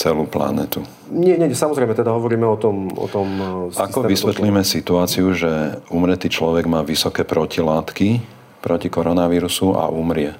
celú 0.00 0.24
planetu. 0.24 0.80
Nie, 1.12 1.36
nie, 1.36 1.52
samozrejme, 1.52 1.92
teda 1.92 2.16
hovoríme 2.16 2.48
o 2.48 2.56
tom... 2.56 2.88
O 2.96 3.04
tom 3.04 3.28
e, 3.68 3.76
Ako 3.76 4.08
vysvetlíme 4.08 4.64
situáciu, 4.64 5.36
že 5.36 5.76
umretý 5.92 6.32
človek 6.32 6.64
má 6.64 6.80
vysoké 6.80 7.28
protilátky 7.28 8.24
proti 8.64 8.88
koronavírusu 8.88 9.76
a 9.76 9.92
umrie? 9.92 10.32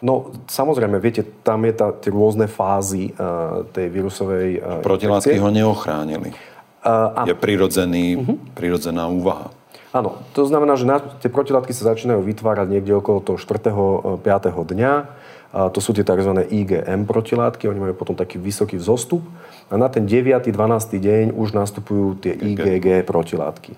No, 0.00 0.32
samozrejme, 0.48 0.96
viete, 0.96 1.20
tam 1.44 1.68
je 1.68 1.76
tá, 1.76 1.92
tie 1.92 2.08
rôzne 2.08 2.48
fázy 2.48 3.12
uh, 3.12 3.68
tej 3.68 3.92
vírusovej 3.92 4.48
uh, 4.56 4.80
Protilátky 4.80 5.36
ho 5.36 5.52
neochránili. 5.52 6.32
Uh, 6.80 7.28
je 7.28 7.36
prirodzený, 7.36 8.16
uh-huh. 8.16 8.36
prirodzená 8.56 9.12
úvaha. 9.12 9.52
Áno, 9.92 10.24
to 10.32 10.48
znamená, 10.48 10.80
že 10.80 10.88
na, 10.88 11.04
tie 11.04 11.28
protilátky 11.28 11.76
sa 11.76 11.92
začínajú 11.92 12.24
vytvárať 12.24 12.66
niekde 12.72 12.96
okolo 12.96 13.20
toho 13.20 13.36
4. 13.36 14.24
5. 14.24 14.24
dňa. 14.56 14.92
A 15.50 15.66
to 15.66 15.82
sú 15.82 15.90
tie 15.90 16.06
tzv. 16.06 16.30
IgM 16.46 17.10
protilátky, 17.10 17.66
oni 17.66 17.90
majú 17.90 17.94
potom 17.98 18.14
taký 18.14 18.38
vysoký 18.38 18.78
vzostup. 18.78 19.20
A 19.66 19.74
na 19.74 19.90
ten 19.90 20.06
9. 20.06 20.46
12. 20.46 20.54
deň 20.96 21.24
už 21.34 21.52
nastupujú 21.52 22.22
tie 22.22 22.32
IgG 22.38 23.02
protilátky 23.02 23.74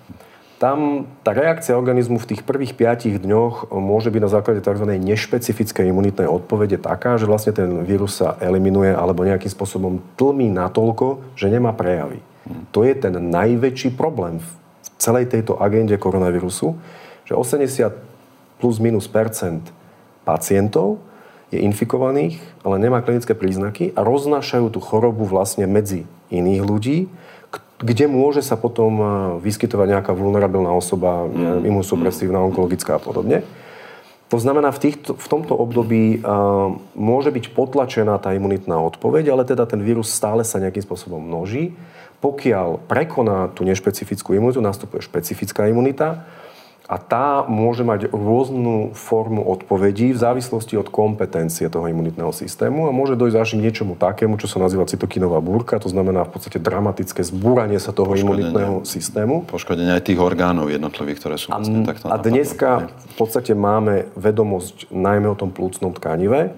tam 0.63 1.11
tá 1.27 1.35
reakcia 1.35 1.75
organizmu 1.75 2.23
v 2.23 2.29
tých 2.31 2.41
prvých 2.47 2.71
5 2.79 3.19
dňoch 3.19 3.75
môže 3.75 4.07
byť 4.07 4.21
na 4.23 4.31
základe 4.31 4.63
tzv. 4.63 4.87
nešpecifickej 4.95 5.91
imunitnej 5.91 6.23
odpovede 6.23 6.79
taká, 6.79 7.19
že 7.19 7.27
vlastne 7.27 7.51
ten 7.51 7.83
vírus 7.83 8.15
sa 8.15 8.39
eliminuje 8.39 8.95
alebo 8.95 9.27
nejakým 9.27 9.51
spôsobom 9.51 9.99
tlmí 10.15 10.47
natoľko, 10.55 11.35
že 11.35 11.51
nemá 11.51 11.75
prejavy. 11.75 12.23
To 12.71 12.87
je 12.87 12.95
ten 12.95 13.11
najväčší 13.11 13.91
problém 13.99 14.39
v 14.39 14.49
celej 14.95 15.35
tejto 15.35 15.59
agende 15.59 15.99
koronavírusu, 15.99 16.79
že 17.27 17.35
80 17.35 17.91
plus 18.63 18.79
minus 18.79 19.11
percent 19.11 19.67
pacientov 20.23 21.03
je 21.51 21.59
infikovaných, 21.59 22.39
ale 22.63 22.79
nemá 22.79 23.03
klinické 23.03 23.35
príznaky 23.35 23.91
a 23.99 24.07
roznášajú 24.07 24.71
tú 24.71 24.79
chorobu 24.79 25.27
vlastne 25.27 25.67
medzi 25.67 26.07
iných 26.31 26.61
ľudí, 26.63 27.11
kde 27.83 28.07
môže 28.07 28.39
sa 28.39 28.55
potom 28.55 28.91
eh, 28.97 29.07
vyskytovať 29.43 29.87
nejaká 29.99 30.11
vulnerabilná 30.15 30.71
osoba, 30.71 31.27
mm. 31.27 31.67
imunosupresívna, 31.67 32.39
onkologická 32.39 32.97
a 32.97 33.01
podobne. 33.03 33.43
To 34.31 34.41
znamená, 34.41 34.73
v, 34.73 34.89
týchto, 34.89 35.13
v 35.13 35.27
tomto 35.29 35.53
období 35.53 36.17
uh, 36.17 36.73
môže 36.97 37.29
byť 37.29 37.53
potlačená 37.53 38.17
tá 38.17 38.33
imunitná 38.33 38.81
odpoveď, 38.81 39.29
ale 39.29 39.45
teda 39.45 39.69
ten 39.69 39.77
vírus 39.77 40.09
stále 40.09 40.41
sa 40.41 40.57
nejakým 40.57 40.81
spôsobom 40.81 41.21
množí. 41.21 41.77
Pokiaľ 42.17 42.89
prekoná 42.89 43.53
tú 43.53 43.61
nešpecifickú 43.61 44.33
imunitu, 44.33 44.57
nastupuje 44.57 45.05
špecifická 45.05 45.69
imunita 45.69 46.25
a 46.83 46.99
tá 46.99 47.47
môže 47.47 47.87
mať 47.87 48.11
rôznu 48.11 48.91
formu 48.91 49.39
odpovedí 49.39 50.11
v 50.11 50.19
závislosti 50.19 50.75
od 50.75 50.91
kompetencie 50.91 51.71
toho 51.71 51.87
imunitného 51.87 52.35
systému 52.35 52.91
a 52.91 52.95
môže 52.95 53.15
dojsť 53.15 53.37
až 53.39 53.49
k 53.55 53.63
niečomu 53.63 53.95
takému, 53.95 54.35
čo 54.35 54.51
sa 54.51 54.59
nazýva 54.59 54.83
cytokinová 54.83 55.39
búrka, 55.39 55.79
to 55.79 55.87
znamená 55.87 56.27
v 56.27 56.35
podstate 56.35 56.59
dramatické 56.59 57.23
zbúranie 57.23 57.79
sa 57.79 57.95
toho 57.95 58.11
imunitného 58.19 58.83
systému. 58.83 59.47
Poškodenie 59.47 59.95
aj 59.95 60.11
tých 60.11 60.19
orgánov 60.19 60.67
jednotlivých, 60.67 61.17
ktoré 61.23 61.35
sú 61.39 61.55
vlastne 61.55 61.87
takto 61.87 62.11
A 62.11 62.19
dneska 62.19 62.91
v 62.91 63.15
podstate 63.15 63.55
máme 63.55 64.11
vedomosť 64.19 64.91
najmä 64.91 65.31
o 65.31 65.39
tom 65.39 65.55
plúcnom 65.55 65.95
tkanive, 65.95 66.51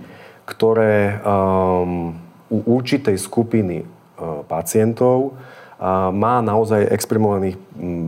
ktoré 0.49 1.21
um, 1.21 2.17
u 2.49 2.57
určitej 2.65 3.21
skupiny 3.21 3.85
uh, 3.85 4.41
pacientov 4.49 5.37
má 6.11 6.39
naozaj 6.39 6.87
exprimovaných 6.87 7.59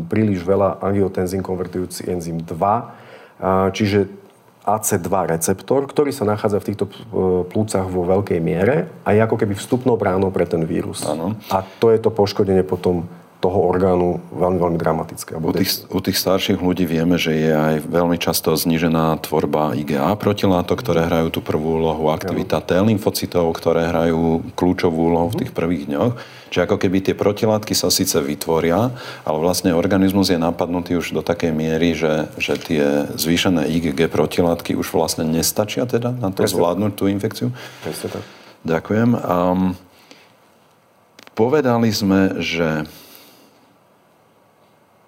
príliš 0.08 0.44
veľa 0.48 0.80
angiotenzín 0.80 1.44
konvertujúci 1.44 2.08
enzym 2.08 2.40
2, 2.40 3.76
čiže 3.76 4.08
AC2 4.68 5.08
receptor, 5.32 5.88
ktorý 5.88 6.12
sa 6.12 6.28
nachádza 6.28 6.60
v 6.60 6.68
týchto 6.68 6.86
e, 6.92 6.94
plúcach 7.48 7.88
vo 7.88 8.04
veľkej 8.04 8.40
miere 8.44 8.92
a 9.08 9.16
je 9.16 9.24
ako 9.24 9.40
keby 9.40 9.56
vstupnou 9.56 9.96
bránou 9.96 10.28
pre 10.28 10.44
ten 10.44 10.68
vírus. 10.68 11.08
Ano. 11.08 11.40
A 11.48 11.64
to 11.80 11.88
je 11.88 12.04
to 12.04 12.12
poškodenie 12.12 12.68
potom 12.68 13.08
toho 13.38 13.70
orgánu 13.70 14.18
veľmi, 14.34 14.58
veľmi 14.58 14.78
dramatické. 14.82 15.38
U 15.38 15.54
tých, 15.54 15.86
u 15.94 16.00
tých 16.02 16.18
starších 16.18 16.58
ľudí 16.58 16.90
vieme, 16.90 17.22
že 17.22 17.38
je 17.38 17.52
aj 17.54 17.76
veľmi 17.86 18.18
často 18.18 18.50
znížená 18.58 19.22
tvorba 19.22 19.78
IgA 19.78 20.18
protilátok, 20.18 20.82
ktoré 20.82 21.06
hrajú 21.06 21.30
tú 21.30 21.40
prvú 21.46 21.78
úlohu, 21.78 22.10
aktivita 22.10 22.66
T 22.66 22.74
lymfocytov, 22.82 23.54
ktoré 23.54 23.94
hrajú 23.94 24.42
kľúčovú 24.58 25.14
úlohu 25.14 25.30
v 25.38 25.46
tých 25.46 25.52
prvých 25.54 25.86
dňoch. 25.86 26.18
Čiže 26.48 26.66
ako 26.66 26.78
keby 26.80 26.98
tie 27.04 27.16
protilátky 27.16 27.76
sa 27.78 27.92
síce 27.94 28.18
vytvoria, 28.24 28.90
ale 29.28 29.38
vlastne 29.38 29.76
organizmus 29.76 30.32
je 30.32 30.40
napadnutý 30.40 30.96
už 30.98 31.14
do 31.14 31.22
takej 31.22 31.52
miery, 31.52 31.94
že, 31.94 32.32
že 32.40 32.56
tie 32.58 32.84
zvýšené 33.14 33.68
IgG 33.68 34.08
protilátky 34.08 34.74
už 34.74 34.96
vlastne 34.96 35.28
nestačia 35.28 35.86
teda 35.86 36.16
na 36.16 36.32
to 36.34 36.48
Presne. 36.48 36.58
zvládnuť 36.58 36.92
tú 36.96 37.06
infekciu. 37.12 37.48
Presne 37.84 38.08
tak. 38.18 38.24
Ďakujem. 38.64 39.10
Um, 39.14 39.76
povedali 41.36 41.92
sme, 41.92 42.40
že 42.42 42.88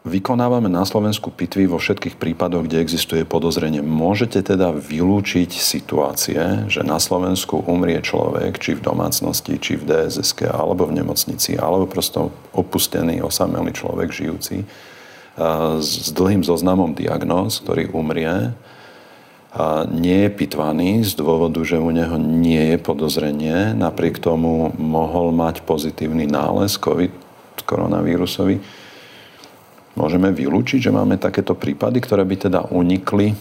Vykonávame 0.10 0.74
na 0.74 0.82
Slovensku 0.90 1.30
pitvy 1.30 1.70
vo 1.70 1.78
všetkých 1.78 2.18
prípadoch, 2.18 2.66
kde 2.66 2.82
existuje 2.82 3.22
podozrenie. 3.30 3.86
Môžete 3.86 4.42
teda 4.42 4.74
vylúčiť 4.74 5.54
situácie, 5.54 6.66
že 6.66 6.82
na 6.82 6.98
Slovensku 6.98 7.62
umrie 7.62 8.02
človek, 8.02 8.58
či 8.58 8.74
v 8.74 8.82
domácnosti, 8.82 9.62
či 9.62 9.78
v 9.78 9.86
DSSK, 9.86 10.50
alebo 10.50 10.90
v 10.90 10.98
nemocnici, 10.98 11.62
alebo 11.62 11.86
prosto 11.86 12.34
opustený, 12.58 13.22
osamelý 13.22 13.70
človek 13.70 14.10
žijúci 14.10 14.66
s 15.78 16.10
dlhým 16.10 16.42
zoznamom 16.42 16.98
diagnóz, 16.98 17.62
ktorý 17.62 17.94
umrie, 17.94 18.58
a 19.50 19.86
nie 19.90 20.26
je 20.26 20.32
pitvaný 20.34 21.02
z 21.02 21.18
dôvodu, 21.18 21.58
že 21.66 21.82
u 21.82 21.90
neho 21.90 22.22
nie 22.22 22.74
je 22.74 22.78
podozrenie, 22.78 23.74
napriek 23.78 24.22
tomu 24.22 24.74
mohol 24.78 25.34
mať 25.34 25.66
pozitívny 25.66 26.30
nález 26.30 26.78
COVID 26.78 27.10
koronavírusový 27.66 28.62
Môžeme 29.98 30.30
vylúčiť, 30.30 30.90
že 30.90 30.92
máme 30.94 31.18
takéto 31.18 31.58
prípady, 31.58 32.02
ktoré 32.04 32.22
by 32.26 32.36
teda 32.50 32.60
unikli 32.70 33.34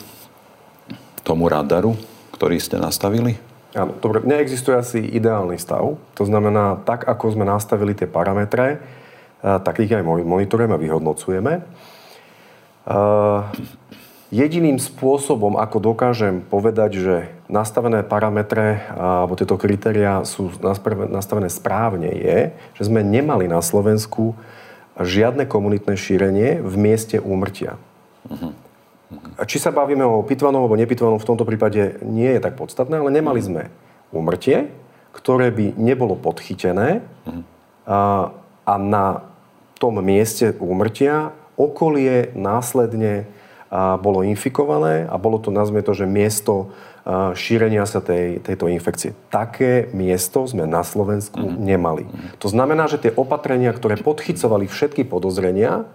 tomu 1.20 1.51
radaru, 1.53 1.92
ktorý 2.32 2.57
ste 2.57 2.80
nastavili? 2.80 3.36
Áno, 3.76 3.92
dobre, 4.01 4.24
neexistuje 4.24 4.72
asi 4.72 5.01
ideálny 5.05 5.61
stav. 5.61 6.01
To 6.16 6.24
znamená, 6.24 6.80
tak 6.88 7.05
ako 7.05 7.36
sme 7.36 7.44
nastavili 7.44 7.92
tie 7.92 8.09
parametre, 8.09 8.80
eh, 8.80 9.59
tak 9.61 9.84
ich 9.84 9.92
aj 9.92 10.01
monitorujeme 10.03 10.72
a 10.72 10.80
vyhodnocujeme. 10.80 11.53
Eh, 12.88 13.40
jediným 14.32 14.80
spôsobom, 14.80 15.61
ako 15.61 15.92
dokážem 15.92 16.40
povedať, 16.49 16.90
že 16.96 17.16
nastavené 17.49 18.05
parametre 18.05 18.88
alebo 18.96 19.36
tieto 19.36 19.57
kritéria 19.57 20.24
sú 20.24 20.53
nastavené 21.12 21.49
správne, 21.53 22.12
je, 22.12 22.38
že 22.76 22.82
sme 22.88 23.05
nemali 23.05 23.49
na 23.49 23.61
Slovensku 23.61 24.32
žiadne 25.05 25.46
komunitné 25.46 25.94
šírenie 25.94 26.59
v 26.62 26.74
mieste 26.78 27.22
úmrtia. 27.22 27.78
Uh-huh. 28.26 28.53
A 29.38 29.42
či 29.49 29.57
sa 29.62 29.72
bavíme 29.72 30.05
o 30.05 30.20
pitvanom 30.26 30.66
alebo 30.66 30.76
nepitvanom, 30.76 31.22
v 31.22 31.28
tomto 31.28 31.49
prípade 31.49 32.03
nie 32.05 32.28
je 32.36 32.42
tak 32.42 32.59
podstatné, 32.59 33.01
ale 33.01 33.14
nemali 33.14 33.40
sme 33.40 33.62
úmrtie, 34.11 34.68
ktoré 35.14 35.55
by 35.55 35.78
nebolo 35.78 36.18
podchytené 36.18 37.01
uh-huh. 37.01 37.42
a, 37.88 38.01
a 38.68 38.74
na 38.76 39.24
tom 39.78 40.03
mieste 40.03 40.53
úmrtia 40.59 41.32
okolie 41.59 42.34
následne 42.34 43.26
a 43.68 44.01
bolo 44.01 44.24
infikované 44.24 45.05
a 45.05 45.20
bolo 45.20 45.36
to, 45.36 45.53
nazvime 45.53 45.84
to, 45.84 45.92
že 45.92 46.09
miesto 46.09 46.72
šírenia 47.33 47.89
sa 47.89 48.05
tej, 48.05 48.45
tejto 48.45 48.69
infekcie. 48.69 49.17
Také 49.33 49.89
miesto 49.97 50.45
sme 50.45 50.69
na 50.69 50.85
Slovensku 50.85 51.41
mm-hmm. 51.41 51.65
nemali. 51.65 52.05
Mm-hmm. 52.05 52.37
To 52.37 52.49
znamená, 52.53 52.85
že 52.85 53.01
tie 53.01 53.13
opatrenia, 53.17 53.73
ktoré 53.73 53.97
podchycovali 53.97 54.69
všetky 54.69 55.09
podozrenia, 55.09 55.89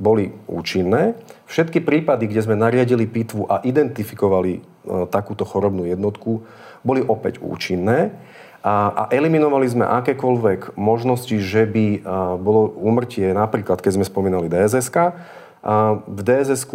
boli 0.00 0.32
účinné. 0.48 1.18
Všetky 1.44 1.84
prípady, 1.84 2.24
kde 2.30 2.40
sme 2.40 2.56
nariadili 2.56 3.04
pitvu 3.04 3.44
a 3.50 3.60
identifikovali 3.60 4.52
e, 4.56 4.60
takúto 5.12 5.44
chorobnú 5.44 5.84
jednotku, 5.84 6.40
boli 6.80 7.04
opäť 7.04 7.42
účinné. 7.44 8.16
A, 8.64 8.88
a 8.88 9.02
eliminovali 9.12 9.68
sme 9.68 9.84
akékoľvek 9.84 10.80
možnosti, 10.80 11.36
že 11.36 11.68
by 11.68 11.84
a, 11.84 11.92
e, 11.92 12.00
bolo 12.40 12.72
úmrtie, 12.80 13.28
napríklad 13.36 13.84
keď 13.84 14.00
sme 14.00 14.08
spomínali 14.08 14.48
DSSK, 14.48 14.96
v 16.08 16.20
dss 16.24 16.64
e, 16.64 16.72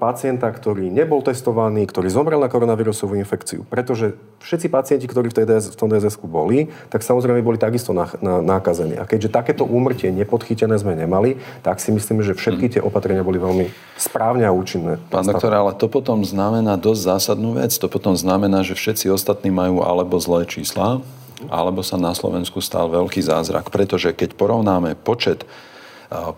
pacienta, 0.00 0.48
ktorý 0.48 0.88
nebol 0.88 1.20
testovaný, 1.20 1.84
ktorý 1.84 2.08
zomrel 2.08 2.40
na 2.40 2.48
koronavírusovú 2.48 3.20
infekciu. 3.20 3.68
Pretože 3.68 4.16
všetci 4.40 4.72
pacienti, 4.72 5.04
ktorí 5.04 5.28
v, 5.28 5.36
tej 5.36 5.44
DS, 5.44 5.68
v 5.68 5.76
tom 5.76 5.92
dss 5.92 6.16
boli, 6.24 6.72
tak 6.88 7.04
samozrejme 7.04 7.44
boli 7.44 7.60
takisto 7.60 7.92
na, 7.92 8.08
na, 8.24 8.40
nákazení. 8.40 8.96
A 8.96 9.04
keďže 9.04 9.28
takéto 9.28 9.68
úmrtie 9.68 10.08
nepodchytené 10.08 10.72
sme 10.80 10.96
nemali, 10.96 11.36
tak 11.60 11.84
si 11.84 11.92
myslíme, 11.92 12.24
že 12.24 12.32
všetky 12.32 12.78
tie 12.78 12.80
opatrenia 12.80 13.20
boli 13.20 13.36
veľmi 13.36 13.68
správne 14.00 14.48
a 14.48 14.56
účinné. 14.56 14.96
Pán 15.12 15.28
doktor, 15.28 15.52
ale 15.52 15.76
to 15.76 15.92
potom 15.92 16.24
znamená 16.24 16.80
dosť 16.80 17.00
zásadnú 17.04 17.60
vec. 17.60 17.76
To 17.76 17.92
potom 17.92 18.16
znamená, 18.16 18.64
že 18.64 18.72
všetci 18.72 19.12
ostatní 19.12 19.52
majú 19.52 19.84
alebo 19.84 20.16
zlé 20.16 20.48
čísla, 20.48 21.04
alebo 21.52 21.84
sa 21.84 22.00
na 22.00 22.16
Slovensku 22.16 22.64
stal 22.64 22.88
veľký 22.88 23.20
zázrak. 23.20 23.68
Pretože 23.68 24.16
keď 24.16 24.32
porovnáme 24.32 24.96
počet 24.96 25.44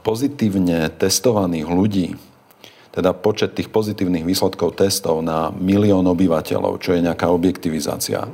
pozitívne 0.03 0.91
testovaných 0.95 1.67
ľudí, 1.69 2.09
teda 2.97 3.13
počet 3.13 3.53
tých 3.53 3.69
pozitívnych 3.69 4.25
výsledkov 4.25 4.81
testov 4.81 5.21
na 5.21 5.53
milión 5.53 6.09
obyvateľov, 6.09 6.81
čo 6.81 6.97
je 6.97 7.05
nejaká 7.05 7.29
objektivizácia. 7.29 8.25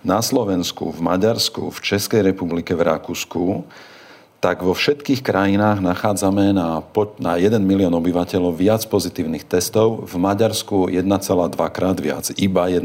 Na 0.00 0.18
Slovensku, 0.24 0.90
v 0.90 1.00
Maďarsku, 1.04 1.70
v 1.70 1.78
Českej 1.78 2.24
republike, 2.26 2.74
v 2.74 2.88
Rakúsku, 2.88 3.68
tak 4.40 4.64
vo 4.64 4.72
všetkých 4.72 5.20
krajinách 5.20 5.84
nachádzame 5.84 6.56
na, 6.56 6.80
na 7.20 7.32
1 7.36 7.60
milión 7.60 7.92
obyvateľov 7.92 8.56
viac 8.56 8.82
pozitívnych 8.88 9.44
testov, 9.44 10.08
v 10.08 10.16
Maďarsku 10.16 10.88
1,2 10.88 11.04
krát 11.68 11.98
viac, 12.00 12.32
iba 12.40 12.72
1,2 12.72 12.80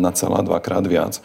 krát 0.60 0.84
viac. 0.84 1.24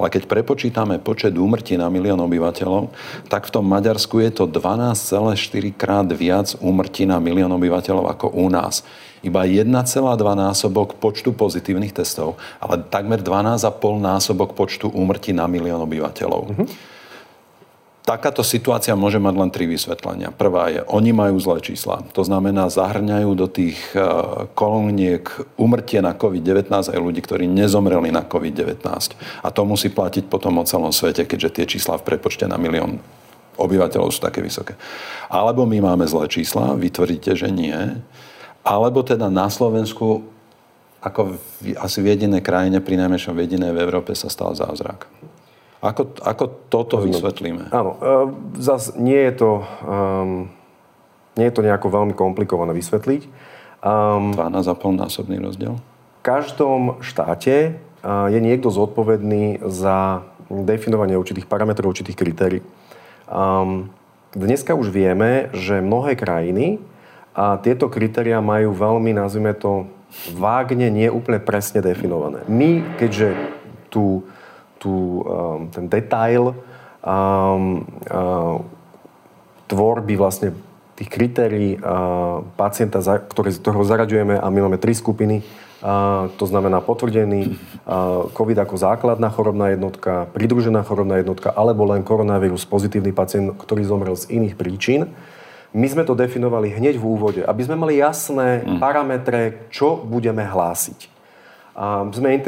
Ale 0.00 0.08
keď 0.08 0.24
prepočítame 0.24 0.96
počet 0.96 1.36
úmrtí 1.36 1.76
na 1.76 1.92
milión 1.92 2.16
obyvateľov, 2.24 2.88
tak 3.28 3.52
v 3.52 3.60
tom 3.60 3.68
Maďarsku 3.68 4.16
je 4.24 4.32
to 4.32 4.44
12,4 4.48 5.36
krát 5.76 6.08
viac 6.08 6.56
úmrtí 6.56 7.04
na 7.04 7.20
milión 7.20 7.52
obyvateľov 7.52 8.08
ako 8.08 8.32
u 8.32 8.48
nás. 8.48 8.80
Iba 9.20 9.44
1,2 9.44 9.68
násobok 10.16 10.96
počtu 10.96 11.36
pozitívnych 11.36 11.92
testov, 11.92 12.40
ale 12.56 12.80
takmer 12.80 13.20
12,5 13.20 14.00
násobok 14.00 14.56
počtu 14.56 14.88
úmrtí 14.88 15.36
na 15.36 15.44
milión 15.44 15.84
obyvateľov. 15.84 16.42
Mm-hmm. 16.48 16.89
Takáto 18.10 18.42
situácia 18.42 18.98
môže 18.98 19.22
mať 19.22 19.34
len 19.38 19.50
tri 19.54 19.70
vysvetlenia. 19.70 20.34
Prvá 20.34 20.66
je, 20.66 20.82
oni 20.90 21.14
majú 21.14 21.38
zlé 21.38 21.62
čísla. 21.62 22.02
To 22.18 22.26
znamená, 22.26 22.66
zahrňajú 22.66 23.30
do 23.38 23.46
tých 23.46 23.78
e, 23.94 24.02
kolóniek 24.50 25.30
umrtie 25.54 26.02
na 26.02 26.10
COVID-19 26.18 26.90
aj 26.90 26.98
ľudí, 26.98 27.22
ktorí 27.22 27.46
nezomreli 27.46 28.10
na 28.10 28.26
COVID-19. 28.26 28.82
A 29.46 29.48
to 29.54 29.62
musí 29.62 29.94
platiť 29.94 30.26
potom 30.26 30.58
o 30.58 30.66
celom 30.66 30.90
svete, 30.90 31.22
keďže 31.22 31.54
tie 31.54 31.78
čísla 31.78 32.02
v 32.02 32.10
prepočte 32.10 32.50
na 32.50 32.58
milión 32.58 32.98
obyvateľov 33.54 34.10
sú 34.10 34.26
také 34.26 34.42
vysoké. 34.42 34.74
Alebo 35.30 35.62
my 35.62 35.78
máme 35.78 36.02
zlé 36.10 36.26
čísla, 36.26 36.74
vy 36.74 36.90
tvrdíte, 36.90 37.38
že 37.38 37.46
nie. 37.46 37.78
Alebo 38.66 39.06
teda 39.06 39.30
na 39.30 39.46
Slovensku, 39.46 40.26
ako 40.98 41.38
v, 41.62 41.78
asi 41.78 42.02
v 42.02 42.18
jedinej 42.18 42.42
krajine, 42.42 42.82
pri 42.82 43.06
najmenšom 43.06 43.38
v 43.38 43.46
jedinej 43.46 43.70
v 43.70 43.86
Európe 43.86 44.18
sa 44.18 44.26
stal 44.26 44.50
zázrak. 44.58 45.06
Ako, 45.80 46.12
ako 46.20 46.44
toto 46.68 47.00
vysvetlíme? 47.00 47.72
Áno, 47.72 47.96
e, 47.96 48.60
zase 48.60 49.00
nie 49.00 49.16
je 49.16 49.32
to, 49.32 49.50
um, 49.80 50.52
nie 51.40 51.48
je 51.48 51.54
to 51.56 51.64
nejako 51.64 51.88
veľmi 51.88 52.12
komplikované 52.12 52.76
vysvetliť. 52.76 53.24
Um, 53.80 54.36
12,5 54.36 55.00
násobný 55.00 55.40
rozdiel? 55.40 55.80
V 55.80 56.20
každom 56.20 57.00
štáte 57.00 57.80
uh, 58.04 58.28
je 58.28 58.36
niekto 58.44 58.68
zodpovedný 58.68 59.64
za 59.72 60.28
definovanie 60.52 61.16
určitých 61.16 61.48
parametrov, 61.48 61.96
určitých 61.96 62.18
kritérií. 62.18 62.60
Um, 63.24 63.88
dneska 64.36 64.76
už 64.76 64.92
vieme, 64.92 65.48
že 65.56 65.80
mnohé 65.80 66.12
krajiny 66.12 66.76
a 67.32 67.56
tieto 67.56 67.88
kritéria 67.88 68.44
majú 68.44 68.76
veľmi, 68.76 69.16
nazvime 69.16 69.56
to, 69.56 69.88
vágne, 70.34 70.90
nie 70.90 71.08
úplne 71.08 71.40
presne 71.40 71.80
definované. 71.80 72.44
My, 72.50 72.82
keďže 72.98 73.32
tú, 73.88 74.26
tú, 74.80 75.22
um, 75.22 75.68
ten 75.68 75.86
detail 75.86 76.56
um, 77.04 77.84
uh, 78.08 78.58
tvorby 79.68 80.16
vlastne 80.18 80.56
tých 80.98 81.08
kritérií 81.08 81.80
pacienta, 82.60 83.00
ktoré, 83.00 83.56
ktorého 83.56 83.88
zaraďujeme 83.88 84.36
a 84.36 84.46
my 84.52 84.68
máme 84.68 84.76
tri 84.76 84.92
skupiny, 84.92 85.40
to 86.36 86.44
znamená 86.44 86.84
potvrdený 86.84 87.56
COVID 88.36 88.58
ako 88.60 88.76
základná 88.76 89.32
chorobná 89.32 89.72
jednotka, 89.72 90.28
pridružená 90.36 90.84
chorobná 90.84 91.24
jednotka 91.24 91.56
alebo 91.56 91.88
len 91.88 92.04
koronavírus 92.04 92.68
pozitívny 92.68 93.16
pacient, 93.16 93.56
ktorý 93.56 93.80
zomrel 93.88 94.12
z 94.12 94.28
iných 94.28 94.60
príčin. 94.60 95.08
My 95.72 95.88
sme 95.88 96.04
to 96.04 96.12
definovali 96.12 96.68
hneď 96.76 97.00
v 97.00 97.08
úvode, 97.08 97.40
aby 97.48 97.62
sme 97.64 97.80
mali 97.80 97.96
jasné 97.96 98.60
mm. 98.60 98.76
parametre, 98.76 99.72
čo 99.72 99.96
budeme 99.96 100.44
hlásiť. 100.44 101.08
A 101.74 102.04
sme 102.10 102.42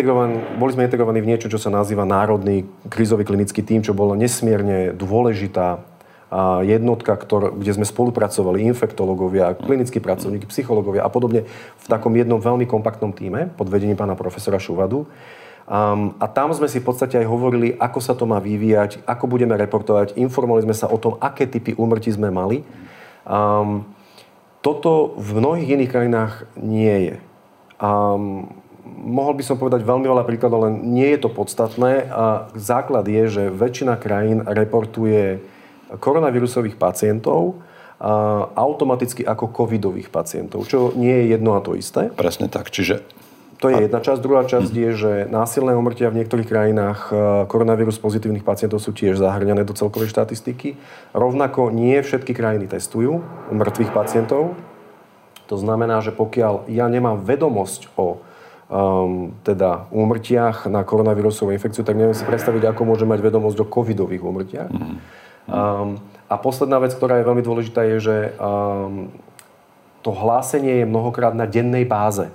boli 0.58 0.70
sme 0.74 0.86
integrovaní 0.86 1.22
v 1.22 1.30
niečo, 1.30 1.48
čo 1.48 1.60
sa 1.60 1.70
nazýva 1.70 2.02
Národný 2.02 2.66
krízový 2.90 3.22
klinický 3.22 3.62
tým, 3.62 3.80
čo 3.80 3.94
bolo 3.94 4.18
nesmierne 4.18 4.92
dôležitá 4.92 5.80
jednotka, 6.64 7.12
ktor, 7.20 7.52
kde 7.52 7.76
sme 7.76 7.84
spolupracovali, 7.84 8.64
infektológovia, 8.64 9.52
klinickí 9.52 10.00
pracovníci, 10.00 10.48
psychológovia 10.48 11.04
a 11.04 11.12
podobne 11.12 11.44
v 11.76 11.86
takom 11.86 12.12
jednom 12.16 12.40
veľmi 12.40 12.64
kompaktnom 12.64 13.12
týme 13.12 13.52
pod 13.52 13.68
vedením 13.68 14.00
pána 14.00 14.16
profesora 14.16 14.56
Šuvadu. 14.56 15.04
Um, 15.62 16.16
a 16.18 16.26
tam 16.26 16.50
sme 16.50 16.66
si 16.66 16.82
v 16.82 16.88
podstate 16.88 17.20
aj 17.20 17.28
hovorili, 17.28 17.76
ako 17.78 18.00
sa 18.02 18.16
to 18.16 18.26
má 18.26 18.42
vyvíjať, 18.42 19.04
ako 19.06 19.30
budeme 19.30 19.54
reportovať, 19.54 20.18
informovali 20.18 20.66
sme 20.66 20.74
sa 20.74 20.90
o 20.90 20.98
tom, 20.98 21.20
aké 21.22 21.46
typy 21.46 21.76
úmrtí 21.78 22.10
sme 22.10 22.32
mali. 22.32 22.66
Um, 23.22 23.86
toto 24.64 25.14
v 25.20 25.38
mnohých 25.38 25.68
iných 25.78 25.92
krajinách 25.92 26.32
nie 26.58 27.12
je. 27.12 27.16
Um, 27.78 28.61
mohol 28.86 29.38
by 29.38 29.44
som 29.46 29.56
povedať 29.58 29.86
veľmi 29.86 30.06
veľa 30.06 30.26
príkladov, 30.26 30.66
len 30.66 30.94
nie 30.94 31.10
je 31.14 31.22
to 31.22 31.30
podstatné. 31.30 32.10
A 32.10 32.50
základ 32.58 33.06
je, 33.06 33.24
že 33.30 33.44
väčšina 33.50 33.98
krajín 33.98 34.42
reportuje 34.42 35.42
koronavírusových 35.92 36.80
pacientov 36.80 37.62
automaticky 38.58 39.22
ako 39.22 39.54
covidových 39.54 40.10
pacientov, 40.10 40.66
čo 40.66 40.90
nie 40.98 41.22
je 41.22 41.38
jedno 41.38 41.54
a 41.54 41.62
to 41.62 41.78
isté. 41.78 42.10
Presne 42.10 42.50
tak. 42.50 42.74
Čiže 42.74 42.98
to 43.62 43.70
je 43.70 43.86
jedna 43.86 44.02
časť. 44.02 44.18
Druhá 44.18 44.42
časť 44.42 44.74
je, 44.74 44.90
že 44.90 45.12
násilné 45.30 45.78
umrtia 45.78 46.10
v 46.10 46.18
niektorých 46.18 46.50
krajinách 46.50 47.14
koronavírus 47.46 48.02
pozitívnych 48.02 48.42
pacientov 48.42 48.82
sú 48.82 48.90
tiež 48.90 49.22
zahrňané 49.22 49.62
do 49.62 49.70
celkovej 49.70 50.10
štatistiky. 50.10 50.74
Rovnako 51.14 51.70
nie 51.70 51.94
všetky 52.02 52.34
krajiny 52.34 52.66
testujú 52.66 53.22
mŕtvych 53.54 53.94
pacientov. 53.94 54.58
To 55.46 55.54
znamená, 55.54 56.02
že 56.02 56.10
pokiaľ 56.10 56.66
ja 56.74 56.90
nemám 56.90 57.22
vedomosť 57.22 57.94
o 57.94 58.18
um, 58.72 59.36
teda 59.44 59.92
úmrtiach 59.92 60.64
na 60.72 60.80
koronavírusovú 60.80 61.52
infekciu, 61.52 61.84
tak 61.84 62.00
neviem 62.00 62.16
si 62.16 62.24
predstaviť, 62.24 62.72
ako 62.72 62.88
môžem 62.88 63.08
mať 63.12 63.20
vedomosť 63.20 63.58
o 63.60 63.66
covidových 63.68 64.24
úmrtiach. 64.24 64.70
Um, 64.72 66.00
a 66.32 66.34
posledná 66.40 66.80
vec, 66.80 66.96
ktorá 66.96 67.20
je 67.20 67.28
veľmi 67.28 67.44
dôležitá, 67.44 67.84
je, 67.84 67.96
že 68.00 68.16
um, 68.40 69.12
to 70.00 70.10
hlásenie 70.16 70.82
je 70.82 70.86
mnohokrát 70.88 71.36
na 71.36 71.44
dennej 71.44 71.84
báze. 71.84 72.32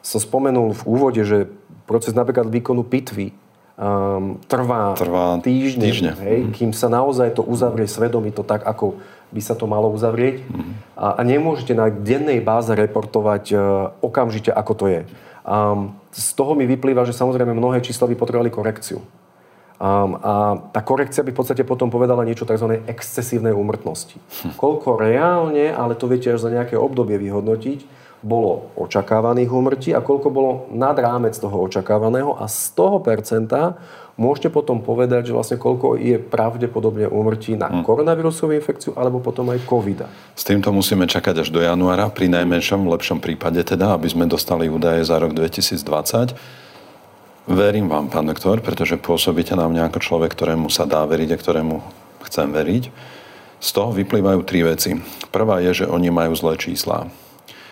Som 0.00 0.22
spomenul 0.22 0.72
v 0.72 0.82
úvode, 0.86 1.20
že 1.26 1.50
proces 1.84 2.14
napríklad 2.14 2.46
výkonu 2.46 2.86
pitvy 2.86 3.34
um, 3.74 4.38
trvá, 4.46 4.94
trvá 4.94 5.42
týždne, 5.42 5.90
týždne. 5.90 6.12
Hej, 6.22 6.38
mm. 6.46 6.52
kým 6.54 6.70
sa 6.70 6.86
naozaj 6.86 7.34
to 7.34 7.42
uzavrie 7.42 7.90
svedomí 7.90 8.30
to 8.30 8.46
tak, 8.46 8.62
ako 8.62 9.02
by 9.34 9.40
sa 9.42 9.58
to 9.58 9.66
malo 9.66 9.90
uzavrieť. 9.90 10.46
Mm. 10.46 10.72
A, 10.94 11.06
a 11.18 11.20
nemôžete 11.26 11.74
na 11.74 11.90
dennej 11.90 12.38
báze 12.38 12.70
reportovať 12.70 13.44
uh, 13.52 13.60
okamžite, 14.00 14.54
ako 14.54 14.72
to 14.78 14.86
je. 14.86 15.02
Um, 15.50 15.98
z 16.14 16.30
toho 16.38 16.54
mi 16.54 16.62
vyplýva, 16.62 17.02
že 17.02 17.10
samozrejme 17.10 17.50
mnohé 17.50 17.82
čísla 17.82 18.06
by 18.06 18.14
potrebovali 18.14 18.54
korekciu. 18.54 19.02
Um, 19.80 20.14
a 20.22 20.60
tá 20.70 20.78
korekcia 20.78 21.26
by 21.26 21.34
v 21.34 21.38
podstate 21.42 21.66
potom 21.66 21.90
povedala 21.90 22.22
niečo 22.22 22.46
tzv. 22.46 22.78
excesívnej 22.86 23.50
úmrtnosti. 23.50 24.14
Hm. 24.46 24.54
Koľko 24.54 25.02
reálne, 25.02 25.74
ale 25.74 25.98
to 25.98 26.06
viete 26.06 26.30
až 26.30 26.46
za 26.46 26.54
nejaké 26.54 26.78
obdobie 26.78 27.18
vyhodnotiť, 27.18 27.99
bolo 28.20 28.68
očakávaných 28.76 29.48
úmrtí 29.48 29.90
a 29.96 30.04
koľko 30.04 30.28
bolo 30.28 30.52
nad 30.76 30.92
rámec 30.92 31.32
toho 31.32 31.56
očakávaného 31.64 32.36
a 32.36 32.44
z 32.44 32.76
toho 32.76 33.00
percenta 33.00 33.80
môžete 34.20 34.52
potom 34.52 34.84
povedať, 34.84 35.32
že 35.32 35.36
vlastne 35.36 35.56
koľko 35.56 35.96
je 35.96 36.20
pravdepodobne 36.20 37.08
úmrtí 37.08 37.56
na 37.56 37.72
hm. 37.72 37.80
koronavírusovú 37.88 38.52
infekciu 38.52 38.92
alebo 38.92 39.24
potom 39.24 39.48
aj 39.48 39.64
covid 39.64 40.04
S 40.36 40.44
týmto 40.44 40.68
musíme 40.68 41.08
čakať 41.08 41.40
až 41.40 41.48
do 41.48 41.64
januára, 41.64 42.12
pri 42.12 42.28
najmenšom, 42.28 42.84
v 42.84 42.92
lepšom 43.00 43.18
prípade 43.24 43.64
teda, 43.64 43.96
aby 43.96 44.12
sme 44.12 44.28
dostali 44.28 44.68
údaje 44.68 45.00
za 45.08 45.16
rok 45.16 45.32
2020. 45.32 46.36
Verím 47.48 47.88
vám, 47.88 48.12
pán 48.12 48.28
doktor, 48.28 48.60
pretože 48.60 49.00
pôsobíte 49.00 49.56
na 49.56 49.64
mňa 49.64 49.88
ako 49.88 49.98
človek, 49.98 50.36
ktorému 50.36 50.68
sa 50.68 50.84
dá 50.84 51.02
veriť 51.08 51.34
a 51.34 51.40
ktorému 51.40 51.74
chcem 52.28 52.52
veriť. 52.52 52.84
Z 53.60 53.68
toho 53.72 53.90
vyplývajú 53.96 54.40
tri 54.44 54.60
veci. 54.60 55.00
Prvá 55.32 55.58
je, 55.64 55.84
že 55.84 55.86
oni 55.88 56.12
majú 56.12 56.36
zlé 56.36 56.60
čísla. 56.60 57.08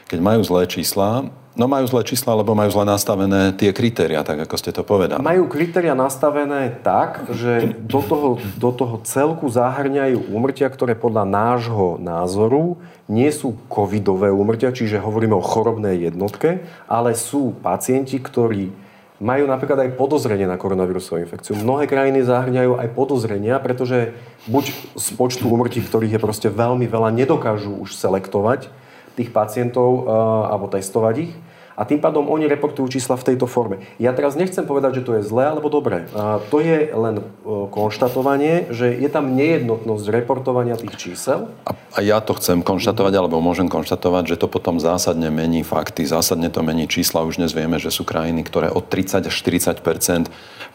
Keď 0.09 0.25
majú 0.25 0.41
zlé 0.41 0.65
čísla, 0.65 1.29
no 1.53 1.69
majú 1.69 1.85
zlé 1.85 2.01
čísla, 2.01 2.33
lebo 2.33 2.57
majú 2.57 2.73
zle 2.73 2.89
nastavené 2.89 3.53
tie 3.53 3.77
kritéria, 3.77 4.25
tak 4.25 4.41
ako 4.41 4.57
ste 4.57 4.73
to 4.73 4.81
povedali. 4.81 5.21
Majú 5.21 5.53
kritéria 5.53 5.93
nastavené 5.93 6.81
tak, 6.81 7.29
že 7.37 7.77
do 7.77 8.01
toho, 8.01 8.41
do 8.57 8.71
toho 8.73 9.05
celku 9.05 9.53
zahrňajú 9.53 10.33
úmrtia, 10.33 10.73
ktoré 10.73 10.97
podľa 10.97 11.29
nášho 11.29 12.01
názoru 12.01 12.81
nie 13.05 13.29
sú 13.29 13.61
covidové 13.69 14.33
úmrtia, 14.33 14.73
čiže 14.73 14.97
hovoríme 14.97 15.37
o 15.37 15.45
chorobnej 15.45 16.09
jednotke, 16.09 16.65
ale 16.89 17.13
sú 17.13 17.53
pacienti, 17.61 18.17
ktorí 18.17 18.73
majú 19.21 19.45
napríklad 19.45 19.83
aj 19.83 19.99
podozrenie 19.99 20.49
na 20.49 20.57
koronavírusovú 20.57 21.21
infekciu. 21.21 21.59
Mnohé 21.59 21.85
krajiny 21.91 22.25
zahrňajú 22.25 22.81
aj 22.81 22.89
podozrenia, 22.97 23.61
pretože 23.61 24.17
buď 24.49 24.73
z 24.97 25.09
počtu 25.19 25.51
umrtí, 25.51 25.83
ktorých 25.85 26.17
je 26.17 26.25
proste 26.25 26.49
veľmi 26.49 26.87
veľa, 26.89 27.13
nedokážu 27.13 27.77
už 27.83 27.93
selektovať 27.99 28.88
tých 29.19 29.35
pacientov 29.35 30.07
uh, 30.07 30.55
alebo 30.55 30.71
testovať 30.71 31.14
ich 31.27 31.33
a 31.79 31.87
tým 31.87 32.03
pádom 32.03 32.27
oni 32.27 32.51
reportujú 32.51 32.99
čísla 32.99 33.14
v 33.14 33.33
tejto 33.33 33.47
forme. 33.47 33.79
Ja 34.03 34.11
teraz 34.11 34.35
nechcem 34.35 34.66
povedať, 34.66 34.99
že 34.99 35.07
to 35.07 35.12
je 35.14 35.23
zlé 35.23 35.55
alebo 35.55 35.71
dobré. 35.71 36.11
A 36.11 36.43
to 36.51 36.59
je 36.59 36.91
len 36.91 37.23
e, 37.23 37.25
konštatovanie, 37.71 38.66
že 38.75 38.91
je 38.91 39.07
tam 39.07 39.39
nejednotnosť 39.39 40.11
reportovania 40.11 40.75
tých 40.75 40.99
čísel. 40.99 41.47
A, 41.62 41.79
a 41.95 41.99
ja 42.03 42.19
to 42.19 42.35
chcem 42.35 42.66
konštatovať, 42.66 43.14
alebo 43.14 43.39
môžem 43.39 43.71
konštatovať, 43.71 44.35
že 44.35 44.37
to 44.43 44.51
potom 44.51 44.83
zásadne 44.83 45.31
mení 45.31 45.62
fakty, 45.62 46.03
zásadne 46.03 46.51
to 46.51 46.66
mení 46.66 46.91
čísla. 46.91 47.23
Už 47.23 47.39
dnes 47.39 47.55
vieme, 47.55 47.79
že 47.79 47.95
sú 47.95 48.03
krajiny, 48.03 48.43
ktoré 48.43 48.75
od 48.75 48.91
30 48.91 49.31
až 49.31 49.35
40% 49.39 50.27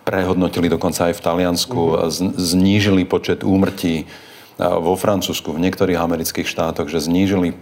prehodnotili 0.08 0.72
dokonca 0.72 1.12
aj 1.12 1.20
v 1.20 1.24
Taliansku, 1.24 1.82
mm-hmm. 2.00 2.39
znížili 2.39 3.04
počet 3.04 3.44
úmrtí 3.44 4.08
vo 4.60 4.93
Francúzsku, 4.93 5.49
v 5.54 5.64
niektorých 5.66 5.97
amerických 5.97 6.45
štátoch, 6.45 6.89
že 6.89 7.01
znížili 7.01 7.58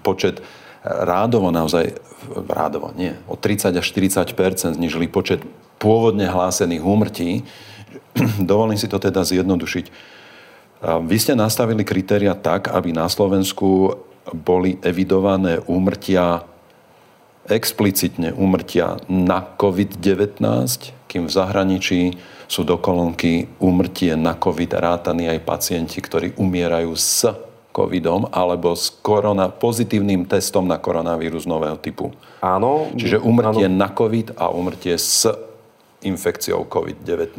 počet 0.00 0.40
rádovo 0.84 1.52
naozaj, 1.52 2.00
rádovo 2.48 2.96
nie, 2.96 3.12
o 3.28 3.36
30 3.36 3.76
až 3.76 3.86
40% 3.92 4.80
znižili 4.80 5.06
počet 5.12 5.44
pôvodne 5.76 6.24
hlásených 6.24 6.80
úmrtí. 6.84 7.44
Dovolím 8.40 8.80
si 8.80 8.88
to 8.88 8.96
teda 8.96 9.24
zjednodušiť. 9.24 9.86
Vy 10.80 11.16
ste 11.20 11.36
nastavili 11.36 11.84
kritéria 11.84 12.32
tak, 12.32 12.72
aby 12.72 12.96
na 12.96 13.04
Slovensku 13.04 14.00
boli 14.32 14.80
evidované 14.80 15.60
úmrtia 15.68 16.48
explicitne 17.50 18.30
úmrtia 18.36 19.00
na 19.10 19.42
COVID-19, 19.42 20.38
kým 21.10 21.26
v 21.26 21.32
zahraničí 21.32 22.00
sú 22.50 22.66
do 22.66 22.82
kolónky 22.82 23.46
úmrtie 23.62 24.18
na 24.18 24.34
COVID 24.34 24.74
rátaní 24.74 25.30
aj 25.30 25.46
pacienti, 25.46 26.02
ktorí 26.02 26.34
umierajú 26.34 26.90
s 26.98 27.30
covidom 27.70 28.26
alebo 28.34 28.74
s 28.74 28.90
korona, 28.90 29.46
pozitívnym 29.46 30.26
testom 30.26 30.66
na 30.66 30.82
koronavírus 30.82 31.46
nového 31.46 31.78
typu. 31.78 32.10
Áno. 32.42 32.90
Čiže 32.98 33.22
umrtie 33.22 33.70
áno. 33.70 33.78
na 33.78 33.88
covid 33.94 34.34
a 34.34 34.50
umrtie 34.50 34.98
s 34.98 35.30
infekciou 36.02 36.66
COVID-19. 36.66 37.38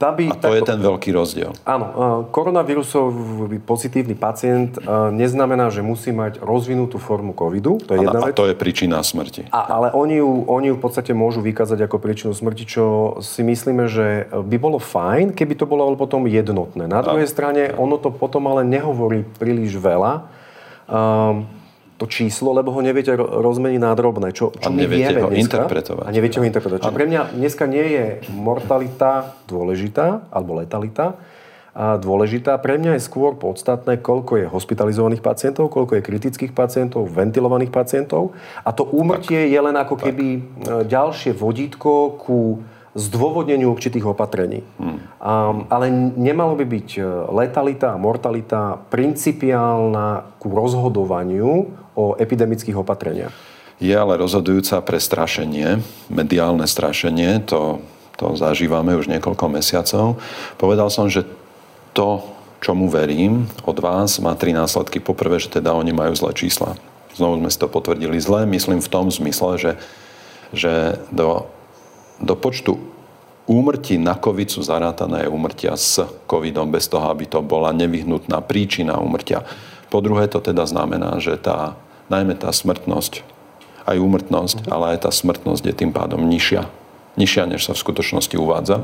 By, 0.00 0.32
a 0.32 0.40
to 0.40 0.48
takto, 0.48 0.56
je 0.56 0.62
ten 0.64 0.80
veľký 0.80 1.12
rozdiel. 1.12 1.52
Áno, 1.68 1.86
koronavírusový 2.32 3.60
pozitívny 3.60 4.16
pacient 4.16 4.80
neznamená, 5.12 5.68
že 5.68 5.84
musí 5.84 6.08
mať 6.08 6.40
rozvinutú 6.40 6.96
formu 6.96 7.36
covidu. 7.36 7.76
To 7.84 7.92
je 7.92 8.08
jedna 8.08 8.24
a, 8.24 8.32
vec. 8.32 8.32
A 8.32 8.40
to 8.40 8.48
je 8.48 8.56
príčina 8.56 9.04
smrti. 9.04 9.52
A, 9.52 9.60
ale 9.68 9.92
oni 9.92 10.24
ju, 10.24 10.48
oni 10.48 10.72
ju 10.72 10.80
v 10.80 10.82
podstate 10.82 11.12
môžu 11.12 11.44
vykázať 11.44 11.84
ako 11.84 12.00
príčinu 12.00 12.32
smrti, 12.32 12.64
čo 12.64 13.20
si 13.20 13.44
myslíme, 13.44 13.92
že 13.92 14.24
by 14.32 14.56
bolo 14.56 14.80
fajn, 14.80 15.36
keby 15.36 15.52
to 15.52 15.68
bolo 15.68 15.92
potom 16.00 16.24
jednotné. 16.24 16.88
Na 16.88 17.04
druhej 17.04 17.28
strane, 17.28 17.68
ono 17.76 18.00
to 18.00 18.08
potom 18.08 18.48
ale 18.48 18.64
nehovorí 18.64 19.20
príliš 19.36 19.76
veľa. 19.76 20.24
Um, 20.88 21.59
to 22.00 22.08
číslo, 22.08 22.56
lebo 22.56 22.72
ho 22.72 22.80
neviete 22.80 23.12
rozmeniť 23.12 23.76
na 23.76 23.92
drobné. 23.92 24.32
Čo, 24.32 24.56
čo 24.56 24.68
a 24.68 24.72
neviete 24.72 25.20
ho 25.20 25.28
dneska, 25.28 25.60
interpretovať. 25.60 26.04
A 26.08 26.10
neviete 26.10 26.40
ho 26.40 26.44
interpretovať. 26.48 26.80
Čiže 26.88 26.96
pre 26.96 27.06
mňa 27.06 27.20
dneska 27.36 27.64
nie 27.68 27.86
je 27.92 28.04
mortalita 28.32 29.36
dôležitá, 29.44 30.24
alebo 30.32 30.56
letalita, 30.56 31.20
dôležitá. 31.76 32.58
Pre 32.58 32.80
mňa 32.80 32.98
je 32.98 33.02
skôr 33.04 33.38
podstatné, 33.38 34.02
koľko 34.02 34.42
je 34.42 34.46
hospitalizovaných 34.50 35.22
pacientov, 35.22 35.70
koľko 35.70 36.00
je 36.00 36.02
kritických 36.02 36.52
pacientov, 36.56 37.06
ventilovaných 37.06 37.70
pacientov. 37.70 38.34
A 38.66 38.74
to 38.74 38.88
úmrtie 38.90 39.46
tak. 39.46 39.52
je 39.52 39.60
len 39.60 39.76
ako 39.76 39.94
keby 39.94 40.26
tak. 40.40 40.42
E, 40.42 40.88
ďalšie 40.90 41.30
vodítko 41.36 42.18
ku 42.18 42.64
zdôvodneniu 42.94 43.70
určitých 43.70 44.02
opatrení. 44.02 44.66
Hmm. 44.82 44.98
Um, 45.22 45.56
ale 45.70 45.90
nemalo 46.18 46.58
by 46.58 46.66
byť 46.66 46.88
e, 46.98 47.02
letalita 47.30 47.94
a 47.94 48.00
mortalita 48.00 48.82
principiálna 48.90 50.38
ku 50.42 50.50
rozhodovaniu 50.50 51.70
o 51.94 52.04
epidemických 52.18 52.74
opatreniach. 52.74 53.34
Je 53.78 53.94
ale 53.94 54.18
rozhodujúca 54.18 54.82
pre 54.82 54.98
strašenie, 54.98 55.80
mediálne 56.10 56.66
strašenie, 56.66 57.46
to, 57.46 57.80
to 58.18 58.36
zažívame 58.36 58.92
už 58.98 59.08
niekoľko 59.08 59.46
mesiacov. 59.48 60.20
Povedal 60.60 60.90
som, 60.92 61.08
že 61.08 61.24
to, 61.96 62.20
čomu 62.60 62.90
verím 62.92 63.48
od 63.64 63.78
vás, 63.80 64.20
má 64.20 64.36
tri 64.36 64.52
následky. 64.52 65.00
Poprvé, 65.00 65.40
že 65.40 65.48
teda 65.48 65.72
oni 65.72 65.96
majú 65.96 66.12
zlé 66.12 66.36
čísla. 66.36 66.76
Znovu 67.16 67.40
sme 67.40 67.48
si 67.48 67.58
to 67.58 67.72
potvrdili 67.72 68.20
zle. 68.20 68.44
Myslím 68.44 68.84
v 68.84 68.92
tom 68.92 69.08
zmysle, 69.08 69.56
že, 69.56 69.72
že 70.52 71.00
do, 71.08 71.48
do 72.20 72.36
počtu 72.36 72.78
úmrtí 73.50 73.98
na 73.98 74.14
COVID 74.14 74.46
sú 74.46 74.62
zarátané 74.62 75.26
úmrtia 75.26 75.74
s 75.74 75.98
COVIDom, 76.30 76.70
bez 76.70 76.86
toho, 76.86 77.10
aby 77.10 77.26
to 77.26 77.42
bola 77.42 77.74
nevyhnutná 77.74 78.38
príčina 78.46 79.00
úmrtia. 79.02 79.42
Po 79.90 79.98
druhé, 79.98 80.30
to 80.30 80.38
teda 80.38 80.70
znamená, 80.70 81.18
že 81.18 81.34
tá, 81.34 81.74
najmä 82.06 82.38
tá 82.38 82.54
smrtnosť, 82.54 83.26
aj 83.90 83.96
úmrtnosť, 83.98 84.70
ale 84.70 84.94
aj 84.94 85.08
tá 85.08 85.10
smrtnosť 85.10 85.66
je 85.66 85.74
tým 85.74 85.90
pádom 85.90 86.22
nižšia 86.30 86.70
nižšia, 87.18 87.44
než 87.50 87.66
sa 87.66 87.76
v 87.76 87.82
skutočnosti 87.82 88.32
uvádza. 88.38 88.80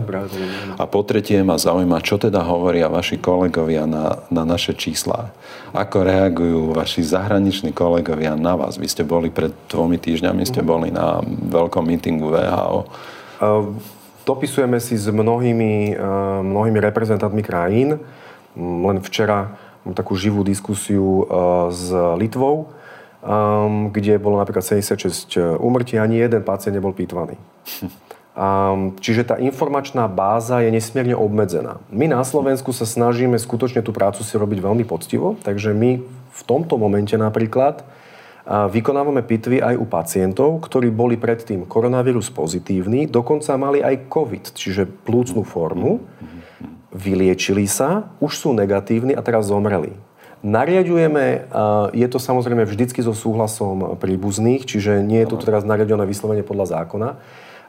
A 0.76 0.84
po 0.84 1.00
tretie 1.06 1.40
ma 1.40 1.56
zaujíma, 1.56 2.02
čo 2.02 2.20
teda 2.20 2.42
hovoria 2.42 2.90
vaši 2.90 3.16
kolegovia 3.16 3.86
na, 3.86 4.26
na 4.28 4.42
naše 4.42 4.74
čísla. 4.74 5.30
Ako 5.72 6.04
reagujú 6.04 6.76
vaši 6.76 7.06
zahraniční 7.06 7.70
kolegovia 7.72 8.34
na 8.34 8.58
vás? 8.58 8.76
Vy 8.76 8.92
ste 8.92 9.02
boli 9.06 9.30
pred 9.32 9.54
dvomi 9.70 9.96
týždňami, 9.96 10.42
ste 10.44 10.60
mhm. 10.60 10.68
boli 10.68 10.88
na 10.90 11.22
veľkom 11.24 11.86
mítingu 11.86 12.28
VHO. 12.28 12.80
Uh, 13.36 13.76
dopisujeme 14.24 14.80
si 14.80 14.96
s 14.96 15.06
mnohými, 15.08 15.96
uh, 15.96 16.40
mnohými 16.40 16.80
reprezentantmi 16.80 17.42
krajín. 17.44 18.00
Len 18.56 18.98
včera 19.04 19.56
mám 19.84 19.92
takú 19.92 20.16
živú 20.16 20.40
diskusiu 20.40 21.24
uh, 21.24 21.68
s 21.68 21.92
Litvou, 22.16 22.72
kde 23.90 24.22
bolo 24.22 24.38
napríklad 24.38 24.62
76 24.62 25.58
úmrtí, 25.58 25.98
ani 25.98 26.22
jeden 26.22 26.46
pacient 26.46 26.78
nebol 26.78 26.94
pýtvaný. 26.94 27.34
Čiže 29.00 29.22
tá 29.24 29.36
informačná 29.40 30.04
báza 30.12 30.60
je 30.60 30.68
nesmierne 30.68 31.16
obmedzená. 31.16 31.80
My 31.88 32.04
na 32.04 32.20
Slovensku 32.20 32.68
sa 32.76 32.84
snažíme 32.84 33.40
skutočne 33.40 33.80
tú 33.80 33.96
prácu 33.96 34.20
si 34.20 34.36
robiť 34.36 34.60
veľmi 34.60 34.84
poctivo, 34.84 35.40
takže 35.40 35.72
my 35.72 36.04
v 36.30 36.42
tomto 36.44 36.76
momente 36.76 37.16
napríklad 37.16 37.80
vykonávame 38.46 39.26
pitvy 39.26 39.58
aj 39.58 39.74
u 39.74 39.86
pacientov, 39.90 40.62
ktorí 40.62 40.94
boli 40.94 41.18
predtým 41.18 41.66
koronavírus 41.66 42.30
pozitívni, 42.30 43.10
dokonca 43.10 43.58
mali 43.58 43.82
aj 43.82 44.06
COVID, 44.06 44.54
čiže 44.54 44.86
plúcnú 44.86 45.42
formu, 45.42 46.06
vyliečili 46.94 47.66
sa, 47.66 48.14
už 48.22 48.32
sú 48.38 48.48
negatívni 48.54 49.12
a 49.12 49.20
teraz 49.20 49.50
zomreli. 49.50 49.98
Nariadujeme, 50.46 51.50
je 51.90 52.06
to 52.06 52.22
samozrejme 52.22 52.62
vždycky 52.62 53.02
so 53.02 53.10
súhlasom 53.10 53.98
príbuzných, 53.98 54.62
čiže 54.62 55.02
nie 55.02 55.26
je 55.26 55.28
to 55.34 55.42
teraz 55.42 55.66
nariadené 55.66 56.06
vyslovene 56.06 56.46
podľa 56.46 56.80
zákona, 56.80 57.18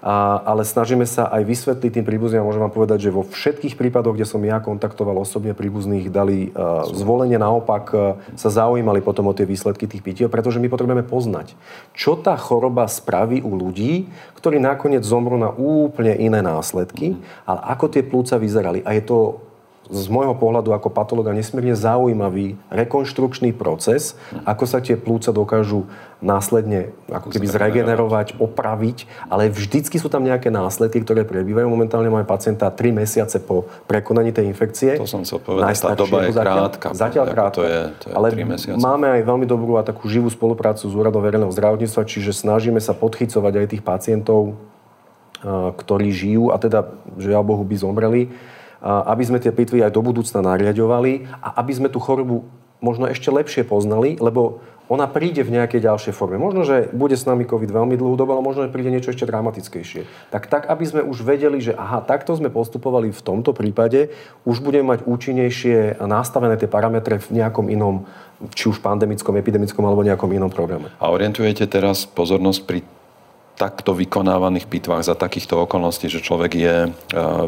a, 0.08 0.40
ale 0.48 0.64
snažíme 0.64 1.04
sa 1.04 1.28
aj 1.28 1.44
vysvetliť 1.44 2.00
tým 2.00 2.06
príbuzným. 2.08 2.40
Môžem 2.40 2.64
vám 2.64 2.72
povedať, 2.72 3.04
že 3.04 3.12
vo 3.12 3.28
všetkých 3.28 3.76
prípadoch, 3.76 4.16
kde 4.16 4.24
som 4.24 4.40
ja 4.40 4.64
kontaktoval 4.64 5.20
osobne 5.20 5.52
príbuzných, 5.52 6.08
dali 6.08 6.48
uh, 6.56 6.88
zvolenie, 6.96 7.36
naopak 7.36 7.86
uh, 7.92 8.16
sa 8.40 8.48
zaujímali 8.48 9.04
potom 9.04 9.28
o 9.28 9.36
tie 9.36 9.44
výsledky 9.44 9.84
tých 9.84 10.00
pitiev, 10.00 10.32
pretože 10.32 10.64
my 10.64 10.72
potrebujeme 10.72 11.04
poznať, 11.04 11.60
čo 11.92 12.16
tá 12.16 12.40
choroba 12.40 12.88
spraví 12.88 13.44
u 13.44 13.60
ľudí, 13.60 14.08
ktorí 14.40 14.64
nakoniec 14.64 15.04
zomrú 15.04 15.36
na 15.36 15.52
úplne 15.52 16.16
iné 16.16 16.40
následky, 16.40 17.20
ale 17.44 17.60
ako 17.68 17.86
tie 17.92 18.00
plúca 18.08 18.40
vyzerali. 18.40 18.88
A 18.88 18.96
je 18.96 19.04
to 19.04 19.47
z 19.88 20.06
môjho 20.12 20.36
pohľadu 20.36 20.76
ako 20.76 20.92
patologa 20.92 21.32
nesmierne 21.32 21.74
zaujímavý 21.74 22.60
rekonštrukčný 22.68 23.56
proces, 23.56 24.20
ako 24.44 24.64
sa 24.68 24.84
tie 24.84 25.00
plúca 25.00 25.32
dokážu 25.32 25.88
následne 26.18 26.92
ako 27.08 27.30
keby 27.30 27.46
zregenerovať, 27.46 28.42
opraviť, 28.42 29.06
ale 29.30 29.54
vždycky 29.54 30.02
sú 30.02 30.10
tam 30.10 30.26
nejaké 30.26 30.50
následky, 30.50 31.06
ktoré 31.06 31.24
prebývajú. 31.24 31.70
Momentálne 31.70 32.10
máme 32.10 32.26
pacienta 32.26 32.74
3 32.74 32.90
mesiace 32.90 33.38
po 33.38 33.70
prekonaní 33.86 34.34
tej 34.34 34.50
infekcie. 34.50 34.98
To 34.98 35.06
som 35.06 35.22
chcel 35.22 35.40
povedať, 35.40 35.78
tá 35.78 35.94
doba 35.94 36.26
je 36.26 36.34
krátka. 36.34 36.88
Zatiaľ 36.98 37.26
krátka. 37.30 37.58
To 37.62 37.64
je, 37.64 37.80
to 38.02 38.06
je 38.10 38.14
ale 38.18 38.28
3 38.34 38.44
mesiace. 38.50 38.78
máme 38.82 39.08
aj 39.08 39.22
veľmi 39.24 39.46
dobrú 39.46 39.78
a 39.78 39.86
takú 39.86 40.10
živú 40.10 40.28
spoluprácu 40.28 40.90
s 40.90 40.94
Úradom 40.98 41.22
verejného 41.22 41.54
zdravotníctva, 41.54 42.02
čiže 42.10 42.34
snažíme 42.34 42.82
sa 42.82 42.98
podchycovať 42.98 43.54
aj 43.54 43.66
tých 43.78 43.84
pacientov, 43.86 44.58
ktorí 45.78 46.10
žijú 46.10 46.50
a 46.50 46.58
teda, 46.58 46.90
že 47.22 47.30
ja 47.30 47.42
Bohu 47.46 47.62
by 47.62 47.76
zomreli 47.78 48.34
aby 48.84 49.24
sme 49.26 49.42
tie 49.42 49.54
pitvy 49.54 49.86
aj 49.86 49.96
do 49.96 50.02
budúcna 50.06 50.44
nariadovali 50.44 51.28
a 51.42 51.58
aby 51.62 51.72
sme 51.74 51.90
tú 51.90 51.98
chorobu 51.98 52.46
možno 52.78 53.10
ešte 53.10 53.34
lepšie 53.34 53.66
poznali, 53.66 54.22
lebo 54.22 54.62
ona 54.88 55.04
príde 55.04 55.44
v 55.44 55.60
nejakej 55.60 55.84
ďalšej 55.84 56.14
forme. 56.16 56.40
Možno, 56.40 56.64
že 56.64 56.88
bude 56.96 57.20
s 57.20 57.28
nami 57.28 57.44
COVID 57.44 57.76
veľmi 57.76 58.00
dlhú 58.00 58.16
dobu, 58.16 58.32
ale 58.32 58.40
možno, 58.40 58.64
že 58.64 58.72
príde 58.72 58.88
niečo 58.88 59.12
ešte 59.12 59.28
dramatickejšie. 59.28 60.32
Tak, 60.32 60.48
tak, 60.48 60.64
aby 60.72 60.84
sme 60.88 61.02
už 61.04 61.28
vedeli, 61.28 61.60
že 61.60 61.76
aha, 61.76 62.00
takto 62.00 62.32
sme 62.40 62.48
postupovali 62.48 63.12
v 63.12 63.22
tomto 63.22 63.52
prípade, 63.52 64.16
už 64.48 64.64
budeme 64.64 64.96
mať 64.96 65.04
účinnejšie 65.04 66.00
nastavené 66.00 66.56
tie 66.56 66.72
parametre 66.72 67.20
v 67.20 67.44
nejakom 67.44 67.68
inom, 67.68 68.08
či 68.56 68.72
už 68.72 68.80
pandemickom, 68.80 69.36
epidemickom 69.36 69.84
alebo 69.84 70.08
nejakom 70.08 70.32
inom 70.32 70.48
programe. 70.48 70.88
A 71.04 71.12
orientujete 71.12 71.68
teraz 71.68 72.08
pozornosť 72.08 72.60
pri 72.64 72.80
takto 73.58 73.98
vykonávaných 73.98 74.70
pitvách 74.70 75.02
za 75.02 75.18
takýchto 75.18 75.66
okolností, 75.66 76.14
že 76.14 76.22
človek 76.22 76.52
je 76.54 76.76
e, 76.86 76.90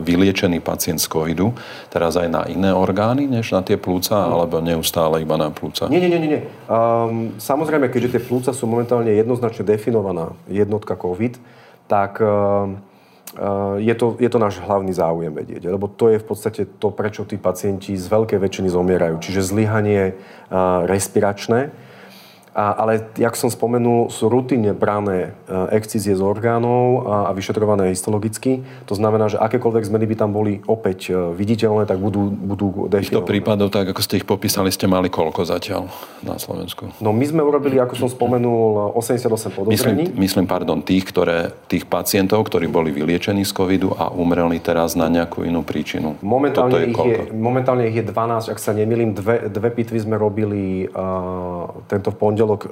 vyliečený 0.02 0.58
pacient 0.58 0.98
z 0.98 1.06
covidu, 1.06 1.54
teraz 1.94 2.18
aj 2.18 2.28
na 2.28 2.42
iné 2.50 2.74
orgány, 2.74 3.30
než 3.30 3.54
na 3.54 3.62
tie 3.62 3.78
plúca, 3.78 4.18
alebo 4.18 4.58
neustále 4.58 5.22
iba 5.22 5.38
na 5.38 5.54
plúca? 5.54 5.86
Nie, 5.86 6.02
nie, 6.02 6.10
nie. 6.10 6.20
nie. 6.26 6.42
Um, 6.66 7.38
samozrejme, 7.38 7.94
keďže 7.94 8.18
tie 8.18 8.26
plúca 8.26 8.50
sú 8.58 8.66
momentálne 8.66 9.14
jednoznačne 9.14 9.62
definovaná 9.62 10.34
jednotka 10.50 10.98
COVID, 10.98 11.38
tak 11.86 12.18
uh, 12.26 12.74
je 13.78 13.94
to, 13.94 14.18
je 14.18 14.26
to 14.26 14.42
náš 14.42 14.58
hlavný 14.58 14.90
záujem 14.90 15.30
vedieť, 15.30 15.70
lebo 15.70 15.86
to 15.86 16.10
je 16.10 16.18
v 16.18 16.26
podstate 16.26 16.62
to, 16.82 16.90
prečo 16.90 17.30
tí 17.30 17.38
pacienti 17.38 17.94
z 17.94 18.10
veľkej 18.10 18.42
väčšiny 18.42 18.74
zomierajú. 18.74 19.22
Čiže 19.22 19.46
zlyhanie 19.54 20.18
respiračné, 20.90 21.70
a, 22.60 22.76
ale, 22.76 23.08
jak 23.16 23.40
som 23.40 23.48
spomenul, 23.48 24.12
sú 24.12 24.28
rutinne 24.28 24.76
brané 24.76 25.32
e, 25.48 25.80
excízie 25.80 26.12
z 26.12 26.20
orgánov 26.20 27.08
a, 27.08 27.16
a 27.28 27.32
vyšetrované 27.32 27.96
histologicky. 27.96 28.68
To 28.92 29.00
znamená, 29.00 29.32
že 29.32 29.40
akékoľvek 29.40 29.88
zmeny 29.88 30.06
by 30.12 30.16
tam 30.20 30.36
boli 30.36 30.60
opäť 30.68 31.16
e, 31.16 31.32
viditeľné, 31.40 31.88
tak 31.88 32.04
budú, 32.04 32.28
budú 32.28 32.92
definované. 32.92 33.16
Týchto 33.16 33.24
prípadov, 33.24 33.72
tak 33.72 33.96
ako 33.96 34.02
ste 34.04 34.20
ich 34.20 34.28
popísali, 34.28 34.68
ste 34.76 34.92
mali 34.92 35.08
koľko 35.08 35.48
zatiaľ 35.48 35.88
na 36.20 36.36
Slovensku? 36.36 36.92
No 37.00 37.16
my 37.16 37.24
sme 37.24 37.40
urobili, 37.48 37.80
ako 37.80 37.96
som 37.96 38.12
spomenul, 38.12 38.92
88 38.92 39.56
podozrení. 39.56 40.12
Myslím, 40.12 40.20
myslím 40.20 40.46
pardon, 40.52 40.84
tých, 40.84 41.08
ktoré, 41.08 41.56
tých 41.72 41.88
pacientov, 41.88 42.44
ktorí 42.44 42.68
boli 42.68 42.92
vyliečení 42.92 43.48
z 43.48 43.56
covidu 43.56 43.96
a 43.96 44.12
umreli 44.12 44.60
teraz 44.60 45.00
na 45.00 45.08
nejakú 45.08 45.48
inú 45.48 45.64
príčinu. 45.64 46.20
Momentálne, 46.20 46.84
je 46.84 46.92
ich, 46.92 47.00
je, 47.08 47.18
momentálne 47.32 47.88
ich 47.88 47.96
je 47.96 48.04
12, 48.04 48.52
ak 48.52 48.60
sa 48.60 48.76
nemýlim. 48.76 49.16
Dve, 49.16 49.48
dve 49.48 49.72
pitvy 49.72 50.04
sme 50.04 50.20
robili 50.20 50.92
uh, 50.92 51.72
tento 51.88 52.12
v 52.12 52.18
pondelok 52.20 52.49
e, 52.56 52.70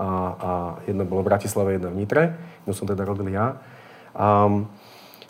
a, 0.00 0.10
a 0.34 0.50
jedno 0.88 1.04
bolo 1.06 1.22
v 1.22 1.30
Bratislave, 1.30 1.76
jedno 1.76 1.92
v 1.92 1.98
Nitre. 2.02 2.22
Jedno 2.64 2.74
som 2.74 2.88
teda 2.88 3.04
robil 3.04 3.30
ja. 3.30 3.60
Um, 4.16 4.66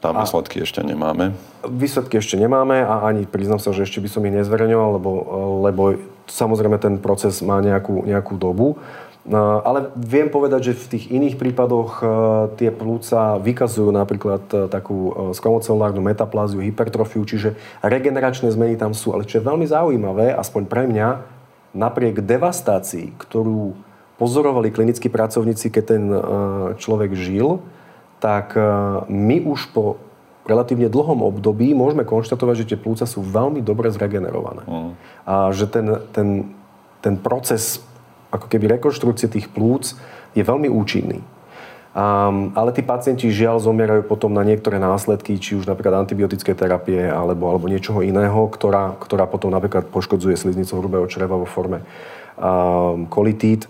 tam 0.01 0.17
výsledky 0.17 0.61
a 0.61 0.65
ešte 0.65 0.81
nemáme? 0.81 1.37
Výsledky 1.69 2.17
ešte 2.17 2.41
nemáme 2.41 2.81
a 2.81 3.05
ani 3.05 3.29
priznám 3.29 3.61
sa, 3.61 3.77
že 3.77 3.85
ešte 3.85 4.01
by 4.01 4.09
som 4.09 4.25
ich 4.25 4.33
nezverejňoval, 4.33 4.91
lebo, 4.97 5.11
lebo 5.69 5.83
samozrejme 6.25 6.81
ten 6.81 6.97
proces 6.97 7.45
má 7.45 7.61
nejakú, 7.61 8.09
nejakú 8.09 8.41
dobu. 8.41 8.81
No, 9.29 9.61
ale 9.61 9.93
viem 10.01 10.33
povedať, 10.33 10.73
že 10.73 10.81
v 10.81 10.91
tých 10.97 11.05
iných 11.13 11.37
prípadoch 11.37 12.01
e, 12.01 12.05
tie 12.57 12.73
plúca 12.73 13.37
vykazujú 13.37 13.93
napríklad 13.93 14.41
e, 14.49 14.57
takú 14.73 15.13
skromocelulárnu 15.37 16.01
metapláziu, 16.01 16.65
hypertrofiu, 16.65 17.29
čiže 17.29 17.53
regeneračné 17.85 18.49
zmeny 18.49 18.81
tam 18.81 18.97
sú. 18.97 19.13
Ale 19.13 19.29
čo 19.29 19.37
je 19.37 19.45
veľmi 19.45 19.69
zaujímavé, 19.69 20.33
aspoň 20.33 20.63
pre 20.65 20.89
mňa, 20.89 21.09
napriek 21.77 22.25
devastácii, 22.25 23.15
ktorú 23.21 23.90
pozorovali 24.21 24.69
klinickí 24.69 25.09
pracovníci, 25.09 25.73
keď 25.73 25.85
ten 25.89 26.05
e, 26.13 26.19
človek 26.77 27.17
žil, 27.17 27.65
tak 28.21 28.53
e, 28.53 28.61
my 29.09 29.49
už 29.49 29.73
po 29.73 29.97
relatívne 30.45 30.93
dlhom 30.93 31.25
období 31.25 31.73
môžeme 31.73 32.05
konštatovať, 32.05 32.55
že 32.65 32.69
tie 32.75 32.79
plúca 32.79 33.09
sú 33.09 33.25
veľmi 33.25 33.65
dobre 33.65 33.89
zregenerované. 33.89 34.69
Mm. 34.69 34.93
A 35.25 35.57
že 35.57 35.65
ten, 35.65 36.05
ten, 36.13 36.29
ten 37.01 37.15
proces 37.17 37.81
ako 38.29 38.47
keby 38.47 38.77
rekonštrukcie 38.77 39.33
tých 39.33 39.49
plúc 39.49 39.97
je 40.37 40.43
veľmi 40.45 40.69
účinný. 40.69 41.25
Um, 41.91 42.55
ale 42.55 42.71
tí 42.71 42.87
pacienti 42.87 43.27
žiaľ 43.35 43.59
zomierajú 43.59 44.07
potom 44.07 44.31
na 44.31 44.47
niektoré 44.47 44.79
následky, 44.79 45.43
či 45.43 45.59
už 45.59 45.67
napríklad 45.67 46.07
antibiotické 46.07 46.55
terapie 46.55 47.03
alebo, 47.03 47.51
alebo 47.51 47.67
niečoho 47.67 48.07
iného, 48.07 48.47
ktorá, 48.47 48.95
ktorá 48.95 49.27
potom 49.27 49.51
napríklad 49.51 49.91
poškodzuje 49.91 50.39
sliznicu 50.39 50.79
hrubého 50.79 51.03
čreva 51.11 51.35
vo 51.35 51.51
forme 51.51 51.83
um, 52.39 53.11
kolitít. 53.11 53.67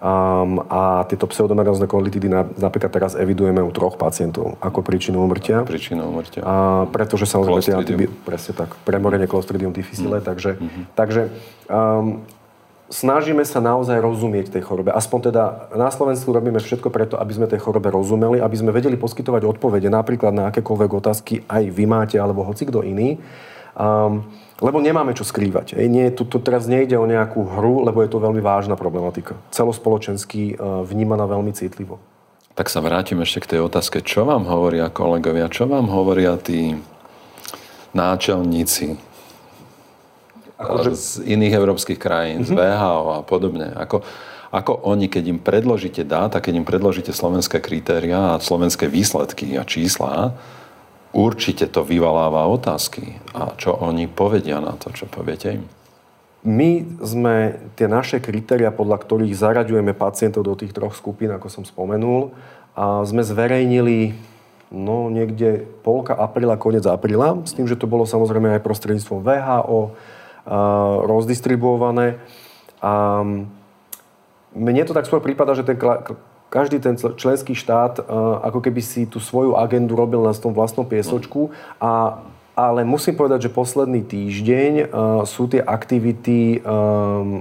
Um, 0.00 0.64
a 0.72 1.04
tieto 1.12 1.28
pseudomerózne 1.28 1.84
kolitidy 1.84 2.32
napríklad 2.56 2.88
teraz 2.88 3.12
evidujeme 3.12 3.60
u 3.60 3.68
troch 3.68 4.00
pacientov 4.00 4.56
ako 4.56 4.80
príčinu 4.80 5.20
umrtia. 5.20 5.60
Príčinu 5.60 6.08
umrtia. 6.08 6.40
A, 6.40 6.88
pretože 6.88 7.28
samozrejme 7.28 7.60
tie 7.60 7.76
antibi- 7.76 8.08
presne 8.08 8.56
tak, 8.56 8.80
premorenie 8.88 9.28
Clostridium 9.28 9.76
difficile, 9.76 10.18
mm. 10.18 10.24
takže, 10.24 10.50
mm-hmm. 10.56 10.84
takže 10.96 11.22
um, 11.68 12.24
snažíme 12.88 13.44
sa 13.44 13.60
naozaj 13.60 14.00
rozumieť 14.00 14.56
tej 14.56 14.64
chorobe. 14.64 14.88
Aspoň 14.88 15.36
teda 15.36 15.68
na 15.76 15.92
Slovensku 15.92 16.32
robíme 16.32 16.64
všetko 16.64 16.88
preto, 16.88 17.20
aby 17.20 17.36
sme 17.36 17.44
tej 17.44 17.60
chorobe 17.60 17.92
rozumeli, 17.92 18.40
aby 18.40 18.56
sme 18.56 18.72
vedeli 18.72 18.96
poskytovať 18.96 19.44
odpovede 19.44 19.92
napríklad 19.92 20.32
na 20.32 20.48
akékoľvek 20.48 20.90
otázky 20.96 21.44
aj 21.44 21.68
vy 21.68 21.84
máte, 21.84 22.16
alebo 22.16 22.40
hoci 22.40 22.64
kto 22.64 22.80
iný. 22.88 23.20
Um, 23.76 24.24
lebo 24.60 24.78
nemáme 24.78 25.16
čo 25.16 25.24
skrývať. 25.24 25.74
Ej, 25.74 25.88
nie, 25.88 26.06
tu, 26.12 26.28
tu 26.28 26.36
teraz 26.36 26.68
nejde 26.68 27.00
o 27.00 27.08
nejakú 27.08 27.42
hru, 27.56 27.80
lebo 27.84 28.04
je 28.04 28.12
to 28.12 28.20
veľmi 28.20 28.44
vážna 28.44 28.76
problematika. 28.76 29.40
Celospoločensky 29.50 30.54
uh, 30.54 30.84
vnímaná 30.84 31.24
veľmi 31.24 31.56
citlivo. 31.56 31.96
Tak 32.54 32.68
sa 32.68 32.84
vrátim 32.84 33.16
ešte 33.24 33.40
k 33.40 33.50
tej 33.56 33.60
otázke. 33.64 34.04
Čo 34.04 34.28
vám 34.28 34.44
hovoria 34.44 34.92
kolegovia? 34.92 35.48
Čo 35.48 35.64
vám 35.64 35.88
hovoria 35.88 36.36
tí 36.36 36.76
náčelníci 37.96 39.00
Akože... 40.60 40.92
z 40.92 41.06
iných 41.24 41.56
európskych 41.56 41.96
krajín, 41.96 42.44
mm-hmm. 42.44 42.52
z 42.52 42.60
VHO 42.60 43.00
a 43.16 43.20
podobne. 43.24 43.72
Ako, 43.72 44.04
ako 44.52 44.72
oni, 44.84 45.08
keď 45.08 45.24
im 45.32 45.40
predložíte 45.40 46.04
dáta, 46.04 46.44
keď 46.44 46.60
im 46.60 46.66
predložíte 46.68 47.16
slovenské 47.16 47.64
kritéria 47.64 48.36
a 48.36 48.42
slovenské 48.42 48.92
výsledky 48.92 49.56
a 49.56 49.64
čísla, 49.64 50.36
určite 51.10 51.66
to 51.66 51.82
vyvaláva 51.82 52.46
otázky. 52.50 53.18
A 53.34 53.54
čo 53.58 53.74
oni 53.74 54.06
povedia 54.06 54.62
na 54.62 54.74
to, 54.78 54.94
čo 54.94 55.10
poviete 55.10 55.58
im? 55.58 55.64
My 56.40 56.80
sme 57.04 57.60
tie 57.76 57.84
naše 57.84 58.16
kritéria, 58.16 58.72
podľa 58.72 59.04
ktorých 59.04 59.36
zaraďujeme 59.36 59.92
pacientov 59.92 60.48
do 60.48 60.56
tých 60.56 60.72
troch 60.72 60.96
skupín, 60.96 61.28
ako 61.28 61.52
som 61.52 61.64
spomenul, 61.68 62.32
a 62.72 63.04
sme 63.04 63.20
zverejnili 63.20 64.16
no, 64.72 65.12
niekde 65.12 65.68
polka 65.84 66.16
apríla, 66.16 66.56
koniec 66.56 66.86
apríla, 66.86 67.44
s 67.44 67.52
tým, 67.52 67.68
že 67.68 67.76
to 67.76 67.90
bolo 67.90 68.08
samozrejme 68.08 68.56
aj 68.56 68.64
prostredníctvom 68.64 69.20
VHO, 69.20 69.80
rozdistribuované. 71.04 72.16
A 72.80 73.20
mne 74.56 74.82
to 74.88 74.96
tak 74.96 75.04
skôr 75.04 75.20
prípada, 75.20 75.52
že 75.52 75.66
ten, 75.66 75.76
každý 76.50 76.82
ten 76.82 76.98
členský 76.98 77.54
štát 77.54 78.02
ako 78.42 78.58
keby 78.58 78.82
si 78.82 79.06
tú 79.06 79.22
svoju 79.22 79.54
agendu 79.54 79.94
robil 79.94 80.20
na 80.26 80.34
tom 80.34 80.50
vlastnom 80.50 80.82
piesočku 80.82 81.54
a 81.78 82.18
ale 82.60 82.84
musím 82.84 83.16
povedať, 83.16 83.48
že 83.48 83.56
posledný 83.56 84.04
týždeň 84.04 84.72
uh, 84.84 85.24
sú 85.24 85.48
tie 85.48 85.64
aktivity 85.64 86.60
um, 86.60 87.40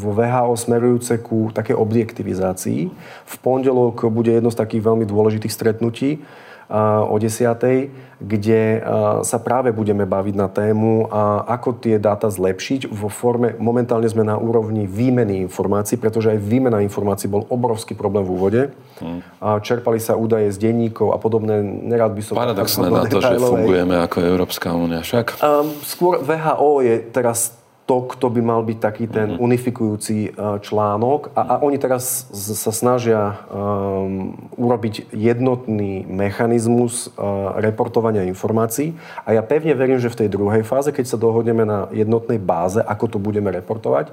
vo 0.00 0.16
VHO 0.16 0.56
smerujúce 0.56 1.20
ku 1.20 1.52
také 1.52 1.76
objektivizácii. 1.76 2.88
V 3.26 3.34
pondelok 3.44 4.08
bude 4.08 4.32
jedno 4.32 4.48
z 4.48 4.56
takých 4.56 4.86
veľmi 4.86 5.04
dôležitých 5.04 5.52
stretnutí 5.52 6.24
o 6.72 7.14
10. 7.14 8.16
kde 8.16 8.80
sa 9.22 9.38
práve 9.38 9.76
budeme 9.76 10.08
baviť 10.08 10.34
na 10.34 10.48
tému, 10.48 11.06
ako 11.44 11.76
tie 11.78 12.00
dáta 12.00 12.32
zlepšiť 12.32 12.88
vo 12.88 13.12
forme, 13.12 13.52
momentálne 13.60 14.08
sme 14.08 14.24
na 14.24 14.40
úrovni 14.40 14.88
výmeny 14.88 15.44
informácií, 15.44 16.00
pretože 16.00 16.32
aj 16.32 16.40
výmena 16.40 16.80
informácií 16.80 17.28
bol 17.28 17.44
obrovský 17.52 17.92
problém 17.92 18.24
v 18.24 18.30
úvode. 18.32 18.62
Hmm. 18.98 19.20
Čerpali 19.60 20.00
sa 20.00 20.16
údaje 20.16 20.48
z 20.48 20.56
denníkov 20.58 21.12
a 21.12 21.20
podobné. 21.20 21.60
Nerad 21.60 22.16
by 22.16 22.22
som... 22.24 22.34
Paradoxné 22.40 22.88
na 22.88 23.04
to, 23.04 23.20
že 23.20 23.36
fungujeme 23.36 24.00
ako 24.00 24.24
Európska 24.24 24.72
únia 24.72 25.04
však. 25.04 25.36
Um, 25.44 25.76
skôr 25.84 26.24
VHO 26.24 26.80
je 26.82 26.94
teraz 27.12 27.52
to, 27.86 28.02
kto 28.02 28.26
by 28.34 28.42
mal 28.42 28.60
byť 28.66 28.78
taký 28.82 29.06
ten 29.06 29.38
mhm. 29.38 29.38
unifikujúci 29.38 30.16
e, 30.26 30.30
článok. 30.58 31.30
A, 31.38 31.54
a 31.56 31.62
oni 31.62 31.78
teraz 31.78 32.26
sa 32.34 32.74
snažia 32.74 33.46
um, 33.46 34.34
urobiť 34.58 35.14
jednotný 35.14 36.02
mechanizmus 36.10 37.14
uh, 37.14 37.54
reportovania 37.62 38.26
informácií. 38.26 38.98
A 39.22 39.38
ja 39.38 39.42
pevne 39.46 39.78
verím, 39.78 40.02
že 40.02 40.10
v 40.10 40.26
tej 40.26 40.28
druhej 40.34 40.66
fáze, 40.66 40.90
keď 40.90 41.14
sa 41.14 41.18
dohodneme 41.20 41.62
na 41.62 41.86
jednotnej 41.94 42.42
báze, 42.42 42.82
ako 42.82 43.16
to 43.16 43.18
budeme 43.22 43.54
reportovať, 43.54 44.10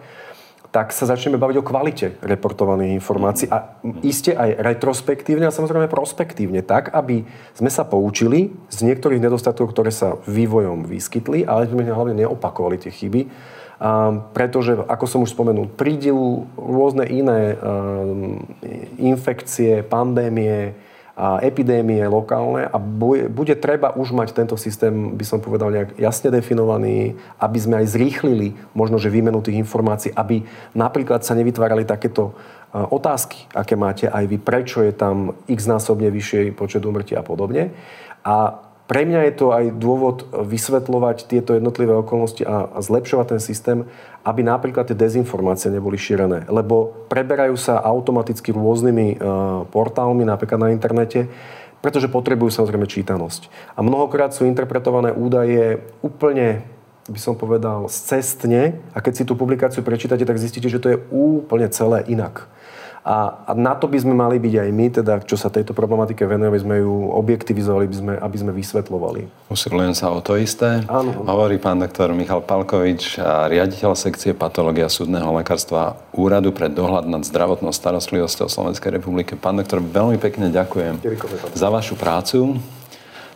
tak 0.74 0.90
sa 0.90 1.06
začneme 1.06 1.38
baviť 1.38 1.58
o 1.62 1.66
kvalite 1.66 2.18
reportovaných 2.26 2.98
informácií 2.98 3.46
a 3.46 3.78
iste 4.02 4.34
aj 4.34 4.58
retrospektívne 4.58 5.46
a 5.46 5.54
samozrejme 5.54 5.86
prospektívne, 5.86 6.66
tak, 6.66 6.90
aby 6.98 7.30
sme 7.54 7.70
sa 7.70 7.86
poučili 7.86 8.50
z 8.74 8.78
niektorých 8.82 9.22
nedostatkov, 9.22 9.70
ktoré 9.70 9.94
sa 9.94 10.18
vývojom 10.26 10.90
vyskytli, 10.90 11.46
ale 11.46 11.70
sme 11.70 11.86
hlavne 11.86 12.26
neopakovali 12.26 12.82
tie 12.82 12.90
chyby 12.90 13.22
pretože, 14.32 14.78
ako 14.88 15.06
som 15.10 15.24
už 15.26 15.34
spomenul, 15.34 15.68
prídu 15.74 16.46
rôzne 16.56 17.04
iné 17.10 17.58
infekcie, 19.00 19.84
pandémie, 19.84 20.78
epidémie 21.46 22.02
lokálne 22.10 22.66
a 22.66 22.82
bude 23.30 23.54
treba 23.54 23.94
už 23.94 24.18
mať 24.18 24.34
tento 24.34 24.58
systém, 24.58 25.14
by 25.14 25.22
som 25.22 25.38
povedal, 25.38 25.70
nejak 25.70 25.94
jasne 26.02 26.34
definovaný, 26.34 27.14
aby 27.38 27.58
sme 27.62 27.86
aj 27.86 27.94
zrýchlili 27.94 28.58
možno, 28.74 28.98
že 28.98 29.14
výmenu 29.14 29.38
tých 29.46 29.62
informácií, 29.62 30.10
aby 30.18 30.42
napríklad 30.74 31.22
sa 31.22 31.38
nevytvárali 31.38 31.86
takéto 31.86 32.34
otázky, 32.74 33.46
aké 33.54 33.78
máte 33.78 34.10
aj 34.10 34.26
vy, 34.26 34.42
prečo 34.42 34.82
je 34.82 34.90
tam 34.90 35.38
x 35.46 35.70
násobne 35.70 36.10
vyšší 36.10 36.58
počet 36.58 36.82
úmrtí 36.82 37.14
a 37.14 37.22
podobne. 37.22 37.70
A 38.26 38.63
pre 38.84 39.08
mňa 39.08 39.32
je 39.32 39.34
to 39.40 39.48
aj 39.56 39.66
dôvod 39.80 40.28
vysvetľovať 40.32 41.32
tieto 41.32 41.56
jednotlivé 41.56 41.96
okolnosti 41.96 42.44
a, 42.44 42.80
zlepšovať 42.84 43.26
ten 43.38 43.42
systém, 43.42 43.78
aby 44.28 44.44
napríklad 44.44 44.92
tie 44.92 44.98
dezinformácie 44.98 45.72
neboli 45.72 45.96
šírené. 45.96 46.48
Lebo 46.52 47.08
preberajú 47.08 47.56
sa 47.56 47.80
automaticky 47.80 48.56
rôznymi 48.56 49.08
uh, 49.16 49.68
portálmi, 49.72 50.24
napríklad 50.24 50.60
na 50.60 50.70
internete, 50.72 51.28
pretože 51.84 52.08
potrebujú 52.08 52.48
samozrejme 52.52 52.88
čítanosť. 52.88 53.52
A 53.76 53.84
mnohokrát 53.84 54.32
sú 54.32 54.48
interpretované 54.48 55.12
údaje 55.12 55.84
úplne 56.00 56.64
by 57.04 57.20
som 57.20 57.36
povedal, 57.36 57.92
cestne 57.92 58.80
a 58.96 59.04
keď 59.04 59.14
si 59.14 59.24
tú 59.28 59.36
publikáciu 59.36 59.84
prečítate, 59.84 60.24
tak 60.24 60.40
zistíte, 60.40 60.72
že 60.72 60.80
to 60.80 60.88
je 60.96 61.02
úplne 61.12 61.68
celé 61.68 62.08
inak. 62.08 62.48
A, 63.04 63.44
a 63.44 63.52
na 63.52 63.76
to 63.76 63.92
by 63.92 64.00
sme 64.00 64.16
mali 64.16 64.40
byť 64.40 64.54
aj 64.64 64.70
my, 64.72 64.86
teda, 64.88 65.14
čo 65.28 65.36
sa 65.36 65.52
tejto 65.52 65.76
problematike 65.76 66.24
venuje, 66.24 66.48
aby 66.48 66.62
sme 66.64 66.76
ju 66.80 67.12
objektivizovali, 67.12 67.84
aby 67.84 67.98
sme, 68.00 68.14
aby 68.16 68.38
sme 68.40 68.52
vysvetlovali. 68.56 69.28
Usilujem 69.52 69.92
sa 69.92 70.08
o 70.08 70.24
to 70.24 70.40
isté. 70.40 70.88
Áno. 70.88 71.12
Hovorí 71.28 71.60
pán 71.60 71.84
doktor 71.84 72.16
Michal 72.16 72.40
Palkovič, 72.48 73.20
riaditeľ 73.20 74.00
sekcie 74.00 74.32
patológia 74.32 74.88
súdneho 74.88 75.36
lekárstva 75.36 76.00
Úradu 76.16 76.56
pre 76.56 76.72
dohľad 76.72 77.04
nad 77.04 77.28
zdravotnou 77.28 77.76
starostlivosťou 77.76 78.48
Slovenskej 78.48 78.96
republiky. 78.96 79.36
Pán 79.36 79.60
doktor, 79.60 79.84
veľmi 79.84 80.16
pekne 80.16 80.48
ďakujem 80.48 81.04
za 81.52 81.68
vašu 81.68 82.00
prácu 82.00 82.56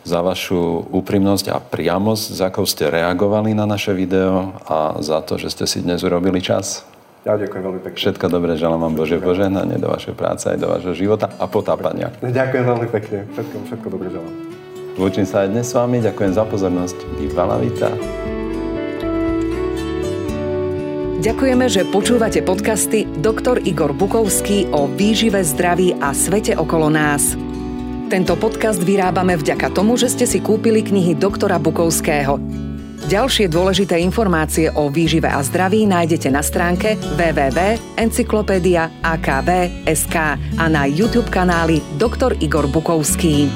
za 0.08 0.24
vašu 0.24 0.88
úprimnosť 0.88 1.52
a 1.52 1.60
priamosť, 1.60 2.24
za 2.32 2.48
akou 2.48 2.64
ste 2.64 2.88
reagovali 2.88 3.52
na 3.52 3.68
naše 3.68 3.92
video 3.92 4.56
a 4.64 4.96
za 5.04 5.20
to, 5.20 5.36
že 5.36 5.52
ste 5.52 5.64
si 5.68 5.84
dnes 5.84 6.00
urobili 6.00 6.40
čas. 6.40 6.88
Ja 7.26 7.34
ďakujem 7.34 7.62
veľmi 7.62 7.80
pekne. 7.82 7.98
Všetko 7.98 8.26
dobré, 8.30 8.54
želám 8.54 8.86
vám 8.86 8.94
Bože 8.94 9.18
požehnanie 9.18 9.76
do 9.82 9.90
vašej 9.90 10.14
práce 10.14 10.46
aj 10.46 10.58
do 10.62 10.70
vašho 10.70 10.94
života 10.94 11.26
a 11.38 11.50
potápania. 11.50 12.14
Ďakujem 12.22 12.64
veľmi 12.64 12.88
pekne. 12.94 13.26
Všetko, 13.34 13.56
všetko 13.72 13.86
dobré 13.90 14.08
želám. 14.14 14.34
Lúčim 14.98 15.26
sa 15.26 15.46
aj 15.46 15.54
dnes 15.54 15.66
s 15.66 15.74
vami. 15.74 15.98
Ďakujem 16.02 16.32
za 16.34 16.44
pozornosť. 16.46 16.98
Viva 17.18 17.46
vita. 17.58 17.90
Ďakujeme, 21.18 21.66
že 21.66 21.82
počúvate 21.90 22.46
podcasty 22.46 23.02
Dr. 23.18 23.58
Igor 23.66 23.90
Bukovský 23.90 24.70
o 24.70 24.86
výžive, 24.86 25.42
zdraví 25.42 25.98
a 25.98 26.14
svete 26.14 26.54
okolo 26.54 26.86
nás. 26.94 27.34
Tento 28.06 28.38
podcast 28.38 28.78
vyrábame 28.78 29.34
vďaka 29.34 29.74
tomu, 29.74 29.98
že 29.98 30.14
ste 30.14 30.30
si 30.30 30.38
kúpili 30.38 30.78
knihy 30.80 31.18
doktora 31.18 31.58
Bukovského. 31.58 32.67
Ďalšie 33.08 33.48
dôležité 33.48 33.96
informácie 34.04 34.68
o 34.68 34.92
výžive 34.92 35.32
a 35.32 35.40
zdraví 35.40 35.88
nájdete 35.88 36.28
na 36.28 36.44
stránke 36.44 37.00
www.encyklopedia.akv.sk 37.16 40.16
a 40.36 40.64
na 40.68 40.84
YouTube 40.84 41.32
kanáli 41.32 41.80
Dr. 41.96 42.36
Igor 42.36 42.68
Bukovský. 42.68 43.48